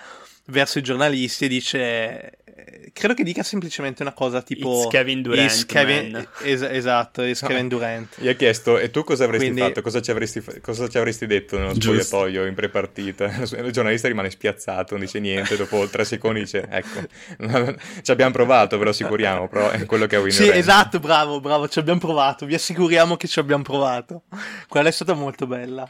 verso 0.47 0.79
i 0.79 0.83
giornalisti 0.83 1.45
e 1.45 1.47
dice 1.47 2.38
credo 2.93 3.13
che 3.13 3.23
dica 3.23 3.43
semplicemente 3.43 4.01
una 4.01 4.13
cosa 4.13 4.41
tipo 4.41 4.81
It's 4.81 4.87
Kevin 4.89 5.21
Durant 5.21 5.65
Kevin, 5.65 6.27
es- 6.43 6.61
esatto 6.61 7.23
it's 7.23 7.41
Kevin 7.45 7.67
Durant. 7.67 8.19
Gli 8.19 8.27
ha 8.27 8.33
chiesto 8.33 8.77
e 8.77 8.91
tu 8.91 9.03
cosa 9.03 9.23
avresti 9.23 9.45
Quindi... 9.45 9.61
fatto? 9.61 9.81
Cosa 9.81 10.01
ci 10.01 10.11
avresti, 10.11 10.43
cosa 10.61 10.87
ci 10.87 10.97
avresti 10.97 11.25
detto 11.25 11.57
nello 11.57 11.73
spogliatoio 11.73 12.45
in 12.45 12.53
prepartita? 12.53 13.25
Il 13.59 13.71
giornalista 13.71 14.07
rimane 14.07 14.29
spiazzato 14.29 14.95
non 14.95 15.03
dice 15.03 15.19
niente 15.19 15.55
dopo 15.55 15.87
tre 15.87 16.03
secondi 16.05 16.41
dice 16.41 16.67
ecco 16.69 16.99
ci 18.01 18.11
abbiamo 18.11 18.31
provato 18.31 18.77
ve 18.77 18.83
lo 18.83 18.89
assicuriamo 18.89 19.47
però 19.47 19.69
è 19.69 19.85
quello 19.85 20.05
che 20.05 20.15
ha 20.15 20.29
Sì 20.29 20.49
esatto 20.49 20.99
bravo 20.99 21.39
bravo 21.39 21.67
ci 21.67 21.79
abbiamo 21.79 21.99
provato 21.99 22.45
vi 22.45 22.55
assicuriamo 22.55 23.15
che 23.15 23.27
ci 23.27 23.39
abbiamo 23.39 23.63
provato. 23.63 24.23
Quella 24.67 24.89
è 24.89 24.91
stata 24.91 25.13
molto 25.13 25.47
bella. 25.47 25.89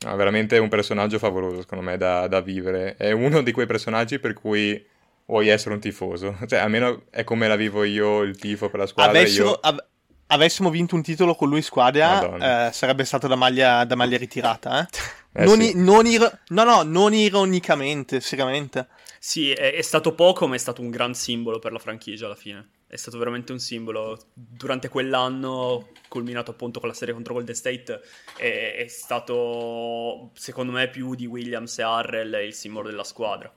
No, 0.00 0.16
veramente 0.16 0.58
un 0.58 0.68
personaggio 0.68 1.18
favoloso, 1.18 1.62
secondo 1.62 1.84
me, 1.84 1.96
da, 1.96 2.28
da, 2.28 2.40
vivere. 2.40 2.94
È 2.96 3.10
uno 3.10 3.42
di 3.42 3.50
quei 3.50 3.66
personaggi 3.66 4.20
per 4.20 4.32
cui 4.32 4.84
vuoi 5.28 5.48
essere 5.48 5.74
un 5.74 5.80
tifoso. 5.80 6.36
Cioè, 6.46 6.58
almeno 6.58 7.04
è 7.10 7.24
come 7.24 7.48
la 7.48 7.56
vivo 7.56 7.84
io, 7.84 8.22
il 8.22 8.36
tifo 8.36 8.68
per 8.68 8.80
la 8.80 8.86
squadra. 8.86 9.18
Avessero, 9.18 9.50
io... 9.50 9.58
av- 9.60 9.86
avessimo 10.26 10.70
vinto 10.70 10.94
un 10.94 11.02
titolo 11.02 11.34
con 11.34 11.48
lui 11.48 11.62
squadra, 11.62 12.68
eh, 12.68 12.72
sarebbe 12.72 13.04
stata 13.04 13.26
da 13.26 13.36
maglia, 13.36 13.84
da 13.84 13.94
maglia 13.94 14.18
ritirata. 14.18 14.80
Eh? 14.80 15.42
eh 15.42 15.44
non, 15.44 15.60
sì. 15.60 15.70
i- 15.70 15.72
non 15.74 16.06
ir- 16.06 16.40
no, 16.48 16.64
no, 16.64 16.82
non 16.82 17.14
ironicamente, 17.14 18.20
seriamente. 18.20 18.88
Sì, 19.18 19.52
è, 19.52 19.74
è 19.74 19.82
stato 19.82 20.14
poco, 20.14 20.46
ma 20.46 20.54
è 20.54 20.58
stato 20.58 20.80
un 20.80 20.90
gran 20.90 21.14
simbolo 21.14 21.58
per 21.58 21.72
la 21.72 21.78
franchigia 21.78 22.26
alla 22.26 22.34
fine 22.34 22.70
è 22.88 22.96
stato 22.96 23.18
veramente 23.18 23.52
un 23.52 23.58
simbolo. 23.58 24.18
Durante 24.32 24.88
quell'anno, 24.88 25.88
culminato 26.08 26.52
appunto 26.52 26.80
con 26.80 26.88
la 26.88 26.94
serie 26.94 27.12
contro 27.12 27.34
Golden 27.34 27.54
State, 27.54 28.00
è, 28.36 28.76
è, 28.78 28.88
stato 28.88 30.30
secondo 30.32 30.72
me 30.72 30.88
più 30.88 31.14
di 31.14 31.26
Williams 31.26 31.78
e 31.78 31.82
Harrell 31.82 32.46
il 32.46 32.54
simbolo 32.54 32.88
della 32.88 33.04
squadra. 33.04 33.54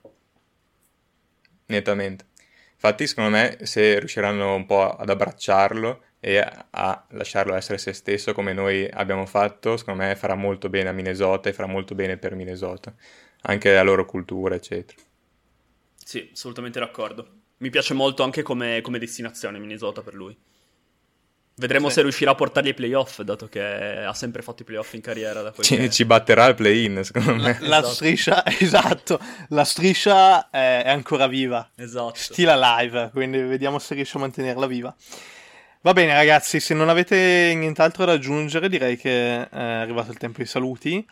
Nettamente. 1.72 2.26
Infatti, 2.74 3.08
secondo 3.08 3.30
me, 3.30 3.60
se 3.62 4.00
riusciranno 4.00 4.56
un 4.56 4.66
po' 4.66 4.90
ad 4.90 5.10
abbracciarlo 5.10 6.04
e 6.20 6.38
a 6.38 7.06
lasciarlo 7.12 7.56
essere 7.56 7.78
se 7.78 7.94
stesso 7.94 8.34
come 8.34 8.52
noi 8.54 8.88
abbiamo 8.92 9.26
fatto, 9.26 9.78
secondo 9.78 10.04
me 10.04 10.16
farà 10.16 10.36
molto 10.36 10.68
bene 10.68 10.90
a 10.90 10.92
Minnesota 10.92 11.48
e 11.48 11.54
farà 11.54 11.68
molto 11.68 11.96
bene 11.96 12.18
per 12.18 12.36
Minnesota, 12.36 12.94
anche 13.44 13.72
la 13.74 13.84
loro 13.84 14.06
cultura, 14.06 14.56
eccetera. 14.56 15.02
Sì, 15.96 16.30
assolutamente 16.34 16.80
d'accordo. 16.80 17.28
Mi 17.58 17.70
piace 17.70 17.94
molto 17.94 18.24
anche 18.24 18.42
come, 18.42 18.82
come 18.82 19.00
destinazione 19.00 19.60
Minnesota 19.60 20.02
per 20.02 20.14
lui. 20.14 20.38
Vedremo 21.54 21.90
sì. 21.90 21.96
se 21.96 22.02
riuscirà 22.02 22.32
a 22.32 22.36
portarli 22.36 22.70
ai 22.70 22.74
playoff, 22.74 23.22
dato 23.22 23.48
che 23.48 23.62
ha 23.62 24.14
sempre 24.14 24.42
fatto 24.42 24.64
i 24.64 24.66
playoff 24.66 24.94
in 24.94 25.02
carriera. 25.02 25.42
Da 25.42 25.54
ci, 25.60 25.76
che... 25.76 25.90
ci 25.90 26.06
batterà 26.06 26.48
il 26.48 26.56
play-in, 26.56 27.04
secondo 27.04 27.36
me. 27.36 27.58
La, 27.60 27.68
la 27.68 27.78
esatto. 27.78 27.94
striscia, 27.94 28.46
esatto, 28.60 29.20
la 29.50 29.64
striscia 29.64 30.50
è, 30.50 30.84
è 30.84 30.90
ancora 30.90 31.28
viva. 31.28 31.70
Esatto. 31.76 32.16
Stila 32.16 32.80
live, 32.80 33.10
quindi 33.14 33.42
vediamo 33.42 33.80
se 33.80 33.94
riesce 33.94 34.18
a 34.18 34.22
mantenerla 34.22 34.66
viva. 34.66 34.96
Va 35.84 35.94
bene 35.94 36.14
ragazzi, 36.14 36.60
se 36.60 36.76
non 36.76 36.90
avete 36.90 37.54
nient'altro 37.56 38.06
da 38.06 38.12
aggiungere 38.12 38.70
direi 38.70 38.98
che 38.98 39.50
è 39.50 39.56
arrivato 39.56 40.12
il 40.12 40.18
tempo 40.18 40.38
dei 40.38 40.46
saluti. 40.46 41.04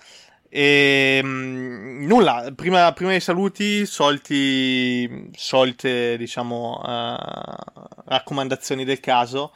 E 0.48 1.22
mh, 1.24 2.06
nulla, 2.06 2.52
prima, 2.56 2.92
prima, 2.94 3.12
dei 3.12 3.20
saluti, 3.20 3.86
soliti, 3.86 5.30
solite 5.36 6.18
diciamo 6.18 6.82
uh, 6.84 8.04
raccomandazioni 8.06 8.84
del 8.86 9.00
caso. 9.00 9.54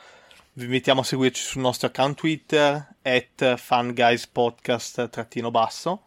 Vi 0.55 0.65
invitiamo 0.65 1.01
a 1.01 1.03
seguirci 1.03 1.41
sul 1.41 1.61
nostro 1.61 1.87
account 1.87 2.15
Twitter, 2.17 2.95
at 3.01 3.55
funguyspodcast 3.55 5.09
trattino 5.09 5.49
basso, 5.49 6.03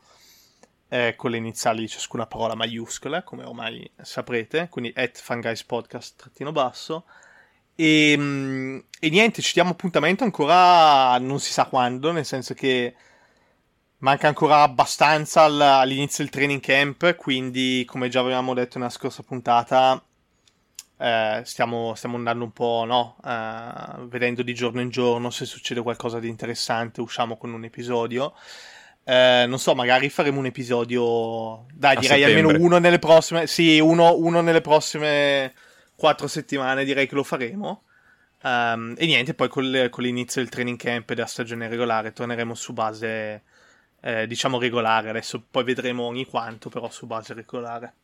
eh, 0.88 1.14
con 1.16 1.32
le 1.32 1.36
iniziali 1.36 1.80
di 1.80 1.88
ciascuna 1.88 2.26
parola 2.26 2.54
maiuscola, 2.54 3.24
come 3.24 3.44
ormai 3.44 3.90
saprete, 4.00 4.68
quindi 4.70 4.92
at 4.94 5.20
funguyspodcast 5.20 6.16
trattino 6.16 6.52
basso. 6.52 7.06
E, 7.74 8.16
mh, 8.16 8.84
e 9.00 9.10
niente, 9.10 9.42
ci 9.42 9.52
diamo 9.52 9.70
appuntamento 9.70 10.22
ancora 10.22 11.18
non 11.18 11.40
si 11.40 11.52
sa 11.52 11.66
quando, 11.66 12.12
nel 12.12 12.24
senso 12.24 12.54
che 12.54 12.94
Manca 13.98 14.28
ancora 14.28 14.60
abbastanza 14.62 15.44
all'inizio 15.44 16.22
del 16.22 16.32
training 16.32 16.60
camp, 16.60 17.16
quindi 17.16 17.82
come 17.86 18.10
già 18.10 18.20
avevamo 18.20 18.52
detto 18.52 18.78
nella 18.78 18.90
scorsa 18.90 19.22
puntata, 19.22 20.02
eh, 20.98 21.42
stiamo, 21.44 21.94
stiamo, 21.94 22.16
andando 22.16 22.44
un 22.44 22.52
po', 22.52 22.84
no? 22.86 23.16
Eh, 23.24 24.06
vedendo 24.06 24.42
di 24.42 24.54
giorno 24.54 24.80
in 24.80 24.88
giorno 24.88 25.30
se 25.30 25.44
succede 25.44 25.82
qualcosa 25.82 26.18
di 26.18 26.28
interessante, 26.28 27.00
usciamo 27.00 27.36
con 27.36 27.52
un 27.52 27.64
episodio. 27.64 28.34
Eh, 29.04 29.44
non 29.46 29.58
so, 29.58 29.74
magari 29.74 30.08
faremo 30.08 30.38
un 30.38 30.46
episodio. 30.46 31.66
Dai, 31.72 31.96
A 31.96 32.00
direi 32.00 32.20
settembre. 32.20 32.40
almeno 32.40 32.64
uno 32.64 32.78
nelle 32.78 32.98
prossime. 32.98 33.46
Sì, 33.46 33.78
uno, 33.78 34.16
uno, 34.16 34.40
nelle 34.40 34.60
prossime 34.60 35.52
quattro 35.94 36.26
settimane, 36.26 36.84
direi 36.84 37.06
che 37.06 37.14
lo 37.14 37.22
faremo. 37.22 37.82
Um, 38.42 38.94
e 38.96 39.06
niente, 39.06 39.34
poi 39.34 39.48
con, 39.48 39.88
con 39.90 40.04
l'inizio 40.04 40.40
del 40.40 40.50
training 40.50 40.78
camp 40.78 41.10
e 41.10 41.14
della 41.14 41.26
stagione 41.26 41.68
regolare 41.68 42.12
torneremo 42.12 42.54
su 42.54 42.72
base 42.72 43.42
eh, 44.00 44.26
diciamo 44.26 44.58
regolare. 44.58 45.10
Adesso 45.10 45.46
poi 45.50 45.64
vedremo 45.64 46.04
ogni 46.04 46.26
quanto, 46.26 46.68
però 46.68 46.88
su 46.90 47.06
base 47.06 47.34
regolare. 47.34 47.94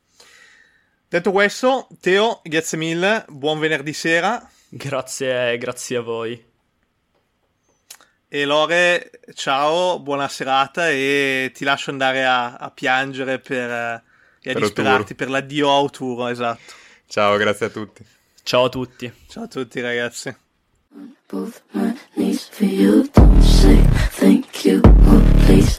Detto 1.12 1.30
questo, 1.30 1.88
Teo, 2.00 2.40
grazie 2.42 2.78
mille, 2.78 3.26
buon 3.28 3.58
venerdì 3.58 3.92
sera. 3.92 4.48
Grazie, 4.70 5.58
grazie 5.58 5.98
a 5.98 6.00
voi. 6.00 6.42
E 8.28 8.44
Lore, 8.46 9.10
ciao, 9.34 10.00
buona 10.00 10.26
serata 10.28 10.88
e 10.88 11.50
ti 11.52 11.64
lascio 11.64 11.90
andare 11.90 12.24
a, 12.24 12.54
a 12.54 12.70
piangere 12.70 13.40
per, 13.40 13.68
eh, 13.68 14.02
e 14.40 14.50
a 14.52 14.52
per 14.54 14.62
disperarti 14.62 15.14
per 15.14 15.28
l'addio 15.28 15.68
a 15.68 15.74
Auturo, 15.74 16.28
esatto. 16.28 16.72
Ciao, 17.06 17.36
grazie 17.36 17.66
a 17.66 17.68
tutti. 17.68 18.02
Ciao 18.42 18.64
a 18.64 18.68
tutti. 18.70 19.12
Ciao 19.28 19.42
a 19.42 19.48
tutti 19.48 19.82
ragazzi. 19.82 20.34
Both 21.28 21.60
my 21.72 21.94
knees 22.14 22.48
for 22.48 22.64
you, 22.64 23.06
don't 23.12 23.42
say 23.42 23.76
thank 24.12 24.64
you. 24.64 24.80
please, 25.44 25.78